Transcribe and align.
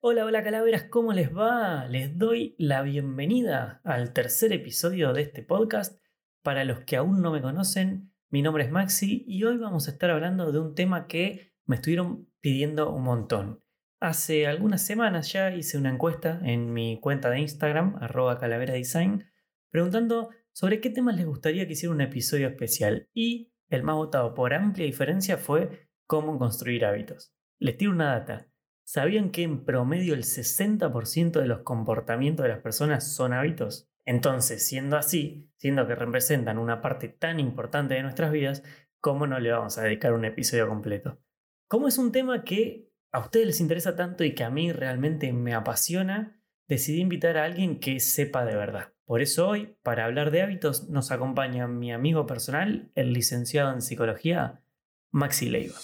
Hola, 0.00 0.24
hola 0.24 0.44
calaveras, 0.44 0.84
¿cómo 0.84 1.12
les 1.12 1.36
va? 1.36 1.88
Les 1.88 2.16
doy 2.16 2.54
la 2.56 2.82
bienvenida 2.82 3.80
al 3.82 4.12
tercer 4.12 4.52
episodio 4.52 5.12
de 5.12 5.22
este 5.22 5.42
podcast. 5.42 6.00
Para 6.44 6.64
los 6.64 6.84
que 6.84 6.94
aún 6.94 7.20
no 7.20 7.32
me 7.32 7.42
conocen, 7.42 8.12
mi 8.30 8.40
nombre 8.40 8.62
es 8.62 8.70
Maxi 8.70 9.24
y 9.26 9.42
hoy 9.42 9.56
vamos 9.56 9.88
a 9.88 9.90
estar 9.90 10.10
hablando 10.10 10.52
de 10.52 10.60
un 10.60 10.76
tema 10.76 11.08
que 11.08 11.52
me 11.66 11.74
estuvieron 11.74 12.28
pidiendo 12.40 12.94
un 12.94 13.02
montón. 13.02 13.64
Hace 13.98 14.46
algunas 14.46 14.86
semanas 14.86 15.32
ya 15.32 15.52
hice 15.52 15.76
una 15.78 15.90
encuesta 15.90 16.40
en 16.44 16.72
mi 16.72 17.00
cuenta 17.00 17.28
de 17.28 17.40
Instagram, 17.40 17.96
arroba 18.00 18.38
calaveradesign, 18.38 19.24
preguntando 19.68 20.30
sobre 20.52 20.80
qué 20.80 20.90
temas 20.90 21.16
les 21.16 21.26
gustaría 21.26 21.66
que 21.66 21.72
hiciera 21.72 21.92
un 21.92 22.02
episodio 22.02 22.46
especial 22.46 23.08
y 23.12 23.52
el 23.68 23.82
más 23.82 23.96
votado 23.96 24.32
por 24.32 24.54
amplia 24.54 24.86
diferencia 24.86 25.38
fue 25.38 25.88
cómo 26.06 26.38
construir 26.38 26.84
hábitos. 26.84 27.34
Les 27.58 27.76
tiro 27.76 27.90
una 27.90 28.12
data. 28.12 28.48
¿Sabían 28.90 29.28
que 29.32 29.42
en 29.42 29.66
promedio 29.66 30.14
el 30.14 30.24
60% 30.24 31.40
de 31.42 31.46
los 31.46 31.60
comportamientos 31.60 32.42
de 32.42 32.48
las 32.48 32.60
personas 32.60 33.12
son 33.12 33.34
hábitos? 33.34 33.86
Entonces, 34.06 34.66
siendo 34.66 34.96
así, 34.96 35.52
siendo 35.58 35.86
que 35.86 35.94
representan 35.94 36.56
una 36.56 36.80
parte 36.80 37.10
tan 37.10 37.38
importante 37.38 37.92
de 37.92 38.02
nuestras 38.02 38.32
vidas, 38.32 38.62
¿cómo 38.98 39.26
no 39.26 39.38
le 39.40 39.52
vamos 39.52 39.76
a 39.76 39.82
dedicar 39.82 40.14
un 40.14 40.24
episodio 40.24 40.66
completo? 40.66 41.20
Como 41.68 41.86
es 41.86 41.98
un 41.98 42.12
tema 42.12 42.44
que 42.44 42.90
a 43.12 43.18
ustedes 43.18 43.46
les 43.48 43.60
interesa 43.60 43.94
tanto 43.94 44.24
y 44.24 44.34
que 44.34 44.44
a 44.44 44.48
mí 44.48 44.72
realmente 44.72 45.34
me 45.34 45.52
apasiona, 45.52 46.40
decidí 46.66 47.02
invitar 47.02 47.36
a 47.36 47.44
alguien 47.44 47.80
que 47.80 48.00
sepa 48.00 48.46
de 48.46 48.56
verdad. 48.56 48.94
Por 49.04 49.20
eso 49.20 49.50
hoy, 49.50 49.76
para 49.82 50.06
hablar 50.06 50.30
de 50.30 50.40
hábitos, 50.40 50.88
nos 50.88 51.10
acompaña 51.10 51.68
mi 51.68 51.92
amigo 51.92 52.26
personal, 52.26 52.90
el 52.94 53.12
licenciado 53.12 53.70
en 53.70 53.82
psicología, 53.82 54.62
Maxi 55.10 55.50
Leiva. 55.50 55.76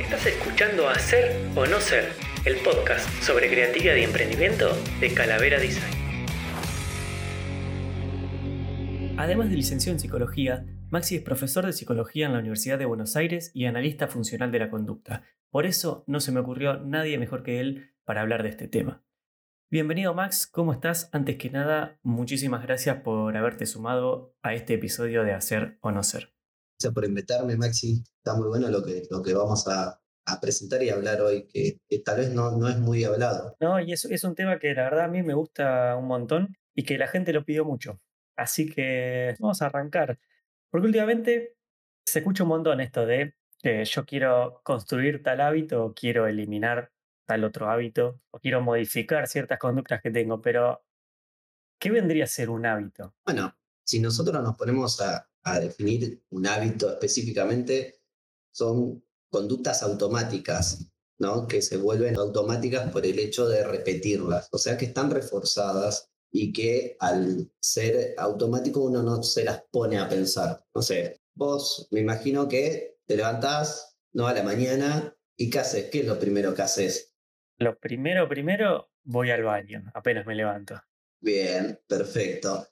Estás 0.00 0.26
escuchando 0.26 0.88
Hacer 0.88 1.50
o 1.56 1.66
No 1.66 1.80
Ser, 1.80 2.12
el 2.44 2.58
podcast 2.58 3.10
sobre 3.20 3.50
creatividad 3.50 3.96
y 3.96 4.04
emprendimiento 4.04 4.70
de 5.00 5.12
Calavera 5.12 5.58
Design. 5.58 5.92
Además 9.18 9.50
de 9.50 9.56
licenciado 9.56 9.96
en 9.96 10.00
psicología, 10.00 10.64
Maxi 10.90 11.16
es 11.16 11.22
profesor 11.22 11.66
de 11.66 11.72
psicología 11.72 12.26
en 12.26 12.32
la 12.32 12.38
Universidad 12.38 12.78
de 12.78 12.84
Buenos 12.84 13.16
Aires 13.16 13.50
y 13.54 13.66
analista 13.66 14.06
funcional 14.06 14.52
de 14.52 14.60
la 14.60 14.70
conducta. 14.70 15.24
Por 15.50 15.66
eso 15.66 16.04
no 16.06 16.20
se 16.20 16.30
me 16.30 16.40
ocurrió 16.40 16.78
nadie 16.78 17.18
mejor 17.18 17.42
que 17.42 17.58
él 17.58 17.90
para 18.04 18.20
hablar 18.20 18.44
de 18.44 18.50
este 18.50 18.68
tema. 18.68 19.02
Bienvenido 19.68 20.14
Max, 20.14 20.46
¿cómo 20.46 20.72
estás? 20.72 21.10
Antes 21.12 21.36
que 21.38 21.50
nada, 21.50 21.98
muchísimas 22.04 22.62
gracias 22.62 22.98
por 23.02 23.36
haberte 23.36 23.66
sumado 23.66 24.36
a 24.42 24.54
este 24.54 24.74
episodio 24.74 25.24
de 25.24 25.32
Hacer 25.32 25.76
o 25.80 25.90
No 25.90 26.04
Ser. 26.04 26.37
Gracias 26.80 26.94
por 26.94 27.04
invitarme, 27.04 27.56
Maxi. 27.56 28.04
Está 28.18 28.36
muy 28.36 28.46
bueno 28.46 28.68
lo 28.68 28.84
que, 28.84 29.02
lo 29.10 29.20
que 29.20 29.34
vamos 29.34 29.66
a, 29.66 30.00
presentar 30.40 30.80
y 30.82 30.90
hablar 30.90 31.20
hoy, 31.22 31.48
que, 31.48 31.80
tal 32.04 32.18
vez 32.18 32.30
no, 32.30 32.52
no 32.52 32.68
es 32.68 32.78
muy 32.78 33.02
hablado. 33.02 33.56
No, 33.58 33.80
y 33.80 33.92
es, 33.92 34.04
es 34.04 34.22
un 34.22 34.36
tema 34.36 34.60
que 34.60 34.74
la 34.74 34.84
verdad 34.84 35.06
a 35.06 35.08
mí 35.08 35.24
me 35.24 35.34
gusta 35.34 35.96
un 35.96 36.06
montón 36.06 36.56
y 36.76 36.84
que 36.84 36.96
la 36.98 37.08
gente 37.08 37.32
lo 37.32 37.44
pidió 37.44 37.64
mucho. 37.64 38.00
Así 38.36 38.68
que 38.70 39.34
vamos 39.40 39.60
a 39.60 39.66
arrancar. 39.66 40.20
Porque 40.70 40.86
últimamente 40.86 41.56
se 42.06 42.20
escucha 42.20 42.44
un 42.44 42.50
montón 42.50 42.80
esto 42.80 43.06
de 43.06 43.34
que 43.60 43.84
yo 43.84 44.04
quiero 44.04 44.60
construir 44.62 45.20
tal 45.24 45.40
hábito 45.40 45.84
o 45.84 45.94
quiero 45.94 46.28
eliminar 46.28 46.92
tal 47.26 47.42
otro 47.42 47.70
hábito 47.70 48.20
o 48.30 48.38
quiero 48.38 48.60
modificar 48.60 49.26
ciertas 49.26 49.58
conductas 49.58 50.00
que 50.00 50.12
tengo, 50.12 50.40
pero 50.40 50.84
¿qué 51.80 51.90
vendría 51.90 52.22
a 52.24 52.28
ser 52.28 52.50
un 52.50 52.66
hábito? 52.66 53.16
Bueno, 53.24 53.52
si 53.84 53.98
nosotros 53.98 54.40
nos 54.42 54.56
ponemos 54.56 55.00
a, 55.00 55.27
a 55.44 55.60
definir 55.60 56.22
un 56.30 56.46
hábito 56.46 56.90
específicamente, 56.90 58.00
son 58.52 59.04
conductas 59.30 59.82
automáticas, 59.82 60.90
¿no? 61.18 61.46
que 61.46 61.62
se 61.62 61.76
vuelven 61.76 62.16
automáticas 62.16 62.90
por 62.90 63.04
el 63.06 63.18
hecho 63.18 63.48
de 63.48 63.64
repetirlas, 63.64 64.48
o 64.52 64.58
sea 64.58 64.76
que 64.76 64.86
están 64.86 65.10
reforzadas 65.10 66.10
y 66.30 66.52
que 66.52 66.96
al 67.00 67.50
ser 67.60 68.14
automático 68.18 68.80
uno 68.80 69.02
no 69.02 69.22
se 69.22 69.44
las 69.44 69.62
pone 69.70 69.98
a 69.98 70.08
pensar. 70.08 70.64
No 70.74 70.82
sé, 70.82 71.20
vos 71.34 71.88
me 71.90 72.00
imagino 72.00 72.48
que 72.48 72.98
te 73.06 73.16
levantás, 73.16 73.96
no 74.12 74.26
a 74.26 74.34
la 74.34 74.42
mañana, 74.42 75.16
¿y 75.36 75.50
qué 75.50 75.60
haces? 75.60 75.90
¿Qué 75.90 76.00
es 76.00 76.06
lo 76.06 76.18
primero 76.18 76.54
que 76.54 76.62
haces? 76.62 77.14
Lo 77.58 77.78
primero, 77.78 78.28
primero, 78.28 78.90
voy 79.04 79.30
al 79.30 79.42
baño, 79.42 79.90
apenas 79.94 80.26
me 80.26 80.34
levanto. 80.34 80.80
Bien, 81.20 81.80
perfecto. 81.86 82.68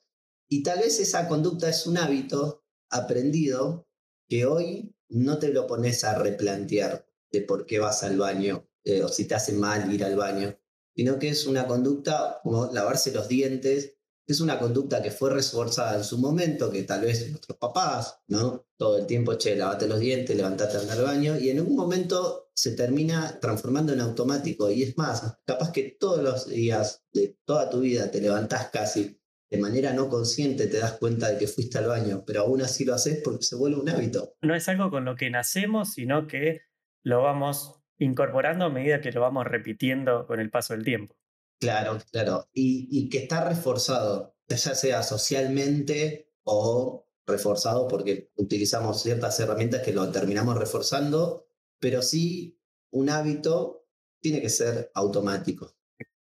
Y 0.49 0.63
tal 0.63 0.81
vez 0.81 1.01
esa 1.01 1.29
conducta 1.29 1.69
es 1.69 1.87
un 1.87 1.99
hábito 1.99 2.65
aprendido 2.91 3.89
que 4.29 4.47
hoy 4.47 4.95
no 5.09 5.39
te 5.39 5.49
lo 5.49 5.67
pones 5.67 6.05
a 6.05 6.19
replantear 6.19 7.07
de 7.31 7.43
por 7.43 7.67
qué 7.67 7.79
vas 7.79 8.03
al 8.03 8.19
baño 8.19 8.69
eh, 8.85 9.03
o 9.03 9.09
si 9.09 9.25
te 9.25 9.35
hace 9.35 9.53
mal 9.53 9.93
ir 9.93 10.05
al 10.05 10.17
baño, 10.17 10.57
sino 10.95 11.19
que 11.19 11.29
es 11.29 11.47
una 11.47 11.67
conducta 11.67 12.41
como 12.43 12.73
lavarse 12.73 13.13
los 13.13 13.29
dientes, 13.29 13.97
es 14.27 14.41
una 14.41 14.59
conducta 14.59 15.03
que 15.03 15.11
fue 15.11 15.31
reforzada 15.31 15.97
en 15.97 16.05
su 16.05 16.19
momento, 16.19 16.71
que 16.71 16.83
tal 16.83 17.03
vez 17.03 17.31
nuestros 17.31 17.59
papás, 17.59 18.19
¿no? 18.27 18.67
Todo 18.77 18.99
el 18.99 19.07
tiempo, 19.07 19.35
che, 19.35 19.55
lavate 19.55 19.87
los 19.87 20.01
dientes, 20.01 20.37
levantate 20.37 20.77
al 20.77 21.03
baño, 21.03 21.39
y 21.39 21.51
en 21.51 21.61
un 21.61 21.77
momento 21.77 22.51
se 22.53 22.73
termina 22.73 23.39
transformando 23.41 23.93
en 23.93 24.01
automático. 24.01 24.71
Y 24.71 24.83
es 24.83 24.97
más, 24.97 25.23
capaz 25.45 25.71
que 25.71 25.97
todos 26.01 26.23
los 26.23 26.49
días 26.49 27.05
de 27.13 27.39
toda 27.45 27.71
tu 27.71 27.81
vida 27.81 28.11
te 28.11 28.21
levantás 28.21 28.71
casi 28.71 29.16
de 29.51 29.59
manera 29.59 29.93
no 29.93 30.09
consciente 30.09 30.67
te 30.67 30.79
das 30.79 30.95
cuenta 30.95 31.31
de 31.31 31.39
que 31.39 31.47
fuiste 31.47 31.79
al 31.79 31.87
baño, 31.87 32.25
pero 32.27 32.43
aún 32.43 32.63
así 32.63 32.85
lo 32.85 32.95
haces 32.95 33.21
porque 33.23 33.45
se 33.45 33.57
vuelve 33.57 33.81
un 33.81 33.89
hábito. 33.89 34.35
No 34.43 34.55
es 34.55 34.69
algo 34.69 34.91
con 34.91 35.05
lo 35.05 35.17
que 35.17 35.31
nacemos, 35.31 35.93
sino 35.93 36.27
que 36.27 36.63
lo 37.05 37.23
vamos 37.23 37.81
incorporando 37.99 38.67
a 38.67 38.71
medida 38.71 39.01
que 39.01 39.13
lo 39.13 39.21
vamos 39.21 39.47
repitiendo 39.47 40.27
con 40.27 40.41
el 40.41 40.51
paso 40.51 40.75
del 40.75 40.85
tiempo. 40.85 41.17
Claro, 41.61 41.99
claro. 42.11 42.49
Y, 42.53 43.09
que 43.09 43.19
está 43.19 43.49
reforzado, 43.49 44.37
ya 44.49 44.57
sea 44.57 45.03
socialmente 45.03 46.33
o 46.45 47.09
reforzado 47.27 47.89
porque 47.89 48.31
utilizamos 48.37 49.03
ciertas 49.03 49.39
herramientas 49.41 49.83
que 49.83 49.93
lo 49.93 50.11
terminamos 50.11 50.59
reforzando, 50.59 51.49
pero 51.81 52.03
sí 52.03 52.61
un 52.91 53.11
hábito 53.11 53.89
tiene 54.21 54.41
que 54.41 54.49
ser 54.49 54.91
automático. 54.95 55.75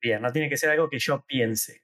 Bien, 0.01 0.21
no 0.21 0.31
tiene 0.31 0.49
que 0.49 0.57
ser 0.57 0.69
algo 0.69 0.89
que 0.89 0.99
yo 0.99 1.23
piense. 1.25 1.82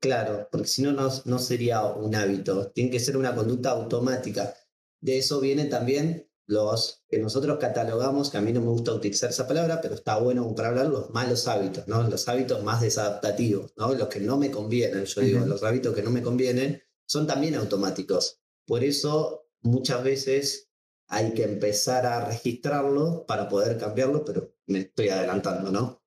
Claro, 0.00 0.48
porque 0.50 0.68
si 0.68 0.82
no, 0.82 0.92
no 0.92 1.38
sería 1.38 1.84
un 1.84 2.14
hábito, 2.14 2.70
tiene 2.70 2.90
que 2.90 3.00
ser 3.00 3.16
una 3.16 3.34
conducta 3.34 3.70
automática. 3.70 4.54
De 5.00 5.18
eso 5.18 5.40
vienen 5.40 5.68
también 5.68 6.28
los 6.46 7.04
que 7.10 7.18
nosotros 7.18 7.58
catalogamos, 7.58 8.30
que 8.30 8.38
a 8.38 8.40
mí 8.40 8.52
no 8.52 8.60
me 8.60 8.68
gusta 8.68 8.94
utilizar 8.94 9.28
esa 9.30 9.46
palabra, 9.46 9.80
pero 9.82 9.94
está 9.94 10.18
bueno 10.18 10.54
para 10.54 10.68
hablar, 10.68 10.86
los 10.86 11.10
malos 11.10 11.46
hábitos, 11.46 11.86
¿no? 11.88 12.02
Los 12.04 12.26
hábitos 12.28 12.62
más 12.62 12.80
desadaptativos, 12.80 13.72
¿no? 13.76 13.92
Los 13.94 14.08
que 14.08 14.20
no 14.20 14.38
me 14.38 14.50
convienen, 14.50 15.04
yo 15.04 15.20
digo, 15.20 15.44
los 15.44 15.62
hábitos 15.62 15.94
que 15.94 16.02
no 16.02 16.10
me 16.10 16.22
convienen 16.22 16.82
son 17.06 17.26
también 17.26 17.54
automáticos. 17.54 18.40
Por 18.66 18.82
eso 18.82 19.46
muchas 19.60 20.02
veces 20.02 20.70
hay 21.08 21.34
que 21.34 21.44
empezar 21.44 22.06
a 22.06 22.24
registrarlo 22.24 23.26
para 23.26 23.48
poder 23.48 23.76
cambiarlo, 23.76 24.24
pero 24.24 24.54
me 24.66 24.80
estoy 24.80 25.10
adelantando, 25.10 25.70
¿no? 25.70 26.02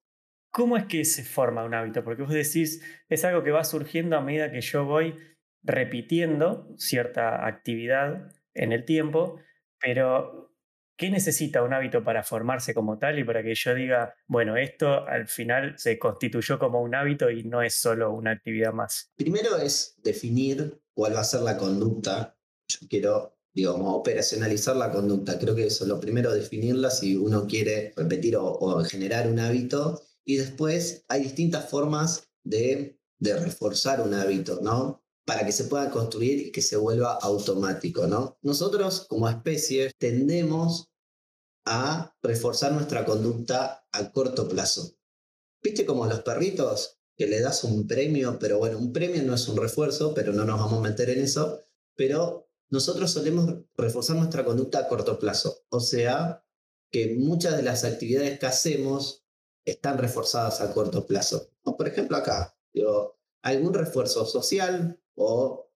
¿Cómo 0.52 0.76
es 0.76 0.86
que 0.86 1.06
se 1.06 1.24
forma 1.24 1.64
un 1.64 1.74
hábito? 1.74 2.04
Porque 2.04 2.24
vos 2.24 2.34
decís, 2.34 2.84
es 3.08 3.24
algo 3.24 3.42
que 3.42 3.52
va 3.52 3.64
surgiendo 3.64 4.18
a 4.18 4.22
medida 4.22 4.52
que 4.52 4.60
yo 4.60 4.84
voy 4.84 5.16
repitiendo 5.64 6.68
cierta 6.78 7.48
actividad 7.48 8.30
en 8.54 8.74
el 8.74 8.84
tiempo, 8.84 9.40
pero 9.80 10.54
¿qué 10.98 11.10
necesita 11.10 11.64
un 11.64 11.74
hábito 11.74 12.04
para 12.04 12.22
formarse 12.24 12.74
como 12.74 13.00
tal 13.00 13.18
y 13.18 13.24
para 13.24 13.44
que 13.44 13.56
yo 13.56 13.74
diga, 13.74 14.14
bueno, 14.28 14.58
esto 14.58 15.08
al 15.08 15.30
final 15.30 15.76
se 15.78 15.98
constituyó 15.98 16.60
como 16.60 16.82
un 16.82 16.96
hábito 16.96 17.32
y 17.32 17.44
no 17.46 17.62
es 17.62 17.76
solo 17.76 18.12
una 18.12 18.32
actividad 18.32 18.74
más? 18.74 19.14
Primero 19.16 19.56
es 19.58 19.96
definir 20.04 20.82
cuál 20.94 21.16
va 21.16 21.22
a 21.22 21.24
ser 21.24 21.42
la 21.42 21.56
conducta. 21.56 22.36
Yo 22.68 22.88
quiero, 22.90 23.38
digamos, 23.54 23.96
operacionalizar 23.96 24.76
la 24.76 24.92
conducta. 24.92 25.40
Creo 25.40 25.56
que 25.56 25.68
eso 25.68 25.86
es 25.86 25.88
lo 25.88 26.02
primero, 26.02 26.34
definirla 26.34 26.90
si 26.90 27.16
uno 27.16 27.48
quiere 27.48 27.94
repetir 27.96 28.36
o 28.38 28.84
generar 28.84 29.30
un 29.30 29.40
hábito 29.40 30.02
y 30.26 30.38
después 30.38 31.06
hay 31.08 31.24
distintas 31.24 31.70
formas 31.70 32.30
de, 32.44 32.98
reforzar 33.20 34.02
un 34.02 34.16
hábito, 34.16 34.60
¿no? 34.62 35.04
Para 35.26 35.46
que 35.46 35.52
se 35.52 35.66
pueda 35.66 35.92
construir 35.92 36.48
y 36.48 36.52
que 36.52 36.64
se 36.64 36.76
vuelva 36.76 37.20
automático, 37.22 38.08
¿no? 38.08 38.40
Nosotros 38.42 39.06
como 39.08 39.30
especie 39.30 39.92
tendemos 40.00 40.90
a 41.66 42.16
reforzar 42.24 42.72
nuestra 42.72 43.06
conducta 43.06 43.86
a 43.92 44.12
corto 44.12 44.48
plazo. 44.48 44.98
¿Viste 45.62 45.86
como 45.86 46.08
los 46.08 46.22
perritos 46.22 46.98
que 47.16 47.28
le 47.28 47.40
das 47.40 47.64
un 47.64 47.86
premio, 47.86 48.40
pero 48.40 48.58
bueno, 48.58 48.80
un 48.80 48.92
premio 48.92 49.22
no 49.22 49.36
es 49.36 49.48
un 49.48 49.58
refuerzo, 49.58 50.16
pero 50.16 50.34
no 50.34 50.44
nos 50.44 50.60
vamos 50.60 50.80
a 50.80 50.90
meter 50.90 51.12
en 51.12 51.22
eso, 51.22 51.64
pero 51.96 52.50
nosotros 52.72 53.12
solemos 53.12 53.54
reforzar 53.76 54.16
nuestra 54.16 54.44
conducta 54.44 54.80
a 54.80 54.88
corto 54.88 55.20
plazo. 55.20 55.66
O 55.70 55.80
sea, 55.80 56.44
que 56.92 57.16
muchas 57.16 57.58
de 57.58 57.64
las 57.64 57.84
actividades 57.84 58.40
que 58.40 58.46
hacemos 58.46 59.21
están 59.66 59.98
reforzadas 59.98 60.62
a 60.62 60.74
corto 60.74 61.06
plazo. 61.06 61.50
Por 61.64 61.88
ejemplo, 61.88 62.18
acá, 62.18 62.56
digo, 62.74 63.20
algún 63.44 63.74
refuerzo 63.74 64.26
social 64.26 65.00
o 65.16 65.70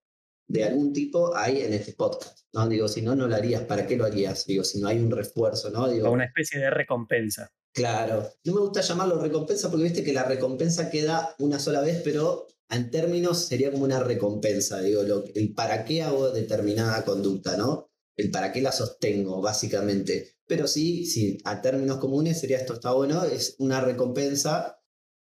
de 0.48 0.64
algún 0.64 0.94
tipo 0.94 1.36
hay 1.36 1.62
en 1.62 1.74
este 1.74 1.94
podcast. 1.94 2.40
¿no? 2.54 2.68
Digo, 2.68 2.88
si 2.88 3.02
no, 3.02 3.16
no 3.16 3.28
lo 3.28 3.36
harías. 3.36 3.64
¿Para 3.64 3.86
qué 3.86 3.98
lo 3.98 4.06
harías? 4.06 4.46
Digo, 4.46 4.64
si 4.64 4.80
no 4.80 4.88
hay 4.88 5.00
un 5.00 5.12
refuerzo, 5.12 5.70
¿no? 5.70 5.88
Digo, 5.88 6.10
una 6.12 6.26
especie 6.26 6.60
de 6.60 6.70
recompensa. 6.70 7.52
Claro. 7.74 8.32
No 8.46 8.54
me 8.54 8.62
gusta 8.62 8.82
llamarlo 8.82 9.20
recompensa 9.20 9.70
porque 9.70 9.84
viste 9.84 10.04
que 10.04 10.14
la 10.14 10.24
recompensa 10.24 10.90
queda 10.90 11.36
una 11.40 11.60
sola 11.60 11.82
vez, 11.82 12.02
pero 12.04 12.48
en 12.70 12.90
términos 12.90 13.46
sería 13.46 13.72
como 13.72 13.84
una 13.84 14.00
recompensa. 14.00 14.82
Digo, 14.82 15.04
lo, 15.04 15.26
el 15.36 15.54
para 15.54 15.84
qué 15.84 16.04
hago 16.04 16.30
determinada 16.30 17.04
conducta, 17.04 17.58
¿no? 17.58 17.90
El 18.18 18.32
para 18.32 18.52
qué 18.52 18.62
la 18.62 18.72
sostengo, 18.72 19.42
básicamente. 19.42 20.38
Pero 20.48 20.68
sí, 20.68 21.06
sí, 21.06 21.38
a 21.44 21.62
términos 21.62 21.98
comunes 21.98 22.40
sería 22.40 22.58
esto 22.58 22.74
está 22.74 22.94
bueno, 22.94 23.24
es 23.24 23.56
una 23.60 23.82
recompensa. 23.82 24.80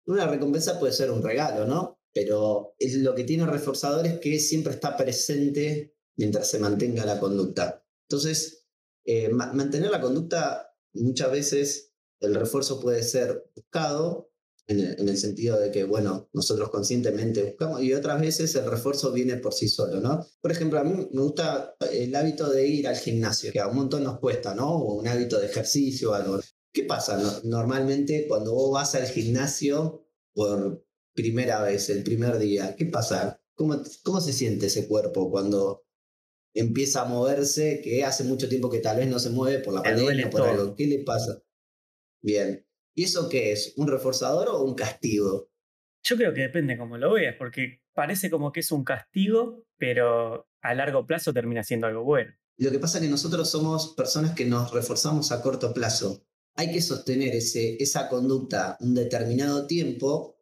Una 0.05 0.27
recompensa 0.27 0.79
puede 0.79 0.93
ser 0.93 1.11
un 1.11 1.21
regalo, 1.21 1.65
¿no? 1.65 1.99
Pero 2.13 2.75
es 2.79 2.95
lo 2.95 3.13
que 3.13 3.23
tiene 3.23 3.45
reforzador 3.45 4.07
es 4.07 4.19
que 4.19 4.39
siempre 4.39 4.73
está 4.73 4.97
presente 4.97 5.95
mientras 6.15 6.49
se 6.49 6.59
mantenga 6.59 7.05
la 7.05 7.19
conducta. 7.19 7.85
Entonces, 8.09 8.65
eh, 9.05 9.29
mantener 9.29 9.91
la 9.91 10.01
conducta 10.01 10.75
muchas 10.93 11.31
veces 11.31 11.93
el 12.19 12.35
refuerzo 12.35 12.79
puede 12.79 13.03
ser 13.03 13.49
buscado 13.55 14.28
en 14.69 15.09
el, 15.09 15.17
sentido 15.17 15.59
de 15.59 15.71
que, 15.71 15.83
bueno, 15.83 16.29
nosotros 16.31 16.69
conscientemente 16.69 17.41
buscamos 17.41 17.81
y 17.81 17.93
otras 17.93 18.21
veces 18.21 18.53
el 18.53 18.69
refuerzo 18.69 19.11
viene 19.11 19.37
por 19.37 19.51
sí 19.51 19.67
solo, 19.67 19.99
¿no? 19.99 20.23
Por 20.41 20.51
ejemplo, 20.51 20.79
a 20.79 20.83
mí 20.83 21.09
me 21.11 21.21
gusta 21.21 21.75
el 21.91 22.15
hábito 22.15 22.47
de 22.49 22.67
ir 22.67 22.87
al 22.87 22.95
gimnasio, 22.95 23.51
que 23.51 23.59
a 23.59 23.67
un 23.67 23.75
montón 23.75 24.03
nos 24.03 24.19
cuesta, 24.19 24.53
¿no? 24.53 24.69
O 24.69 24.99
un 24.99 25.07
hábito 25.07 25.39
de 25.39 25.47
ejercicio 25.47 26.11
o 26.11 26.13
algo. 26.13 26.39
¿Qué 26.71 26.83
pasa? 26.83 27.41
normalmente 27.43 28.27
cuando 28.27 28.53
vos 28.53 28.71
vas 28.71 28.93
al 28.93 29.07
gimnasio 29.07 30.05
por 30.33 30.85
primera 31.15 31.63
vez, 31.63 31.89
el 31.89 32.03
primer 32.03 32.37
día, 32.37 32.75
¿qué 32.75 32.85
pasa? 32.85 33.41
¿Cómo, 33.55 33.81
cómo 34.03 34.21
se 34.21 34.33
siente 34.33 34.67
ese 34.67 34.87
cuerpo 34.87 35.31
cuando 35.31 35.83
empieza 36.53 37.01
a 37.01 37.05
moverse, 37.05 37.81
que 37.83 38.03
hace 38.03 38.23
mucho 38.23 38.47
tiempo 38.47 38.69
que 38.69 38.79
tal 38.79 38.97
vez 38.97 39.07
no 39.07 39.19
se 39.19 39.29
mueve 39.29 39.59
por 39.59 39.73
la 39.73 39.83
pandemia 39.83 40.27
o 40.27 40.29
por 40.29 40.41
algo. 40.41 40.75
¿Qué 40.75 40.87
le 40.87 40.99
pasa? 41.03 41.41
Bien. 42.21 42.65
¿Y 42.95 43.03
eso 43.03 43.29
qué 43.29 43.51
es? 43.51 43.73
¿Un 43.77 43.87
reforzador 43.87 44.49
o 44.49 44.63
un 44.63 44.75
castigo? 44.75 45.49
Yo 46.03 46.15
creo 46.15 46.33
que 46.33 46.41
depende 46.41 46.77
cómo 46.77 46.97
lo 46.97 47.13
veas, 47.13 47.35
porque 47.37 47.81
parece 47.93 48.29
como 48.29 48.51
que 48.51 48.61
es 48.61 48.71
un 48.71 48.83
castigo, 48.83 49.65
pero 49.77 50.49
a 50.61 50.73
largo 50.73 51.05
plazo 51.05 51.33
termina 51.33 51.63
siendo 51.63 51.87
algo 51.87 52.03
bueno. 52.03 52.33
Lo 52.57 52.71
que 52.71 52.79
pasa 52.79 52.97
es 52.97 53.05
que 53.05 53.09
nosotros 53.09 53.49
somos 53.49 53.93
personas 53.95 54.35
que 54.35 54.45
nos 54.45 54.71
reforzamos 54.71 55.31
a 55.31 55.41
corto 55.41 55.73
plazo. 55.73 56.25
Hay 56.55 56.71
que 56.71 56.81
sostener 56.81 57.35
ese, 57.35 57.81
esa 57.81 58.09
conducta 58.09 58.77
un 58.81 58.95
determinado 58.95 59.65
tiempo 59.65 60.39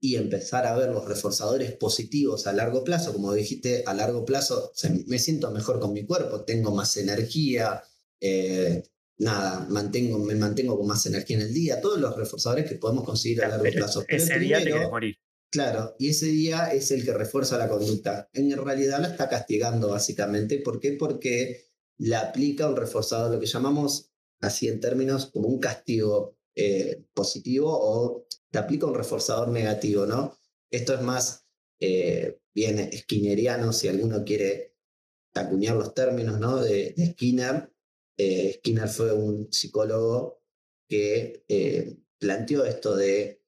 y 0.00 0.16
empezar 0.16 0.66
a 0.66 0.76
ver 0.76 0.90
los 0.90 1.06
reforzadores 1.06 1.72
positivos 1.72 2.46
a 2.46 2.52
largo 2.52 2.84
plazo. 2.84 3.12
Como 3.12 3.32
dijiste, 3.32 3.82
a 3.86 3.94
largo 3.94 4.24
plazo 4.24 4.72
me 5.06 5.18
siento 5.18 5.50
mejor 5.50 5.80
con 5.80 5.92
mi 5.92 6.04
cuerpo, 6.04 6.44
tengo 6.44 6.70
más 6.72 6.96
energía, 6.96 7.82
eh, 8.20 8.84
nada, 9.18 9.66
mantengo, 9.68 10.18
me 10.18 10.34
mantengo 10.34 10.76
con 10.76 10.86
más 10.86 11.06
energía 11.06 11.36
en 11.36 11.42
el 11.42 11.54
día, 11.54 11.80
todos 11.80 11.98
los 11.98 12.16
reforzadores 12.16 12.68
que 12.68 12.76
podemos 12.76 13.04
conseguir 13.04 13.44
a 13.44 13.48
largo 13.48 13.64
plazo. 13.64 14.04
ese 14.08 14.38
día 14.38 14.62
te 14.62 14.88
morir. 14.88 15.16
Claro, 15.50 15.94
y 15.98 16.10
ese 16.10 16.26
día 16.26 16.72
es 16.72 16.90
el 16.90 17.04
que 17.04 17.14
refuerza 17.14 17.56
la 17.56 17.68
conducta. 17.68 18.28
En 18.32 18.54
realidad 18.56 19.00
la 19.00 19.08
está 19.08 19.28
castigando 19.28 19.88
básicamente. 19.88 20.58
¿Por 20.58 20.80
qué? 20.80 20.92
Porque 20.92 21.66
le 21.98 22.16
aplica 22.16 22.68
un 22.68 22.76
reforzador, 22.76 23.32
lo 23.32 23.40
que 23.40 23.46
llamamos 23.46 24.10
así 24.40 24.68
en 24.68 24.80
términos 24.80 25.26
como 25.26 25.48
un 25.48 25.58
castigo 25.58 26.36
eh, 26.54 27.04
positivo 27.14 27.68
o 27.70 28.26
te 28.50 28.58
aplica 28.58 28.86
un 28.86 28.94
reforzador 28.94 29.48
negativo, 29.48 30.04
¿no? 30.04 30.36
Esto 30.70 30.94
es 30.94 31.00
más 31.00 31.46
eh, 31.80 32.40
bien 32.54 32.90
skinneriano, 32.92 33.72
si 33.72 33.88
alguno 33.88 34.24
quiere 34.24 34.74
acuñar 35.34 35.76
los 35.76 35.94
términos, 35.94 36.38
¿no? 36.40 36.56
De, 36.56 36.94
Skinner. 37.12 37.70
Eh, 38.16 38.54
Skinner 38.58 38.88
fue 38.88 39.12
un 39.12 39.52
psicólogo 39.52 40.40
que 40.88 41.44
planteó 42.18 42.64
esto 42.64 42.96
de 42.96 43.42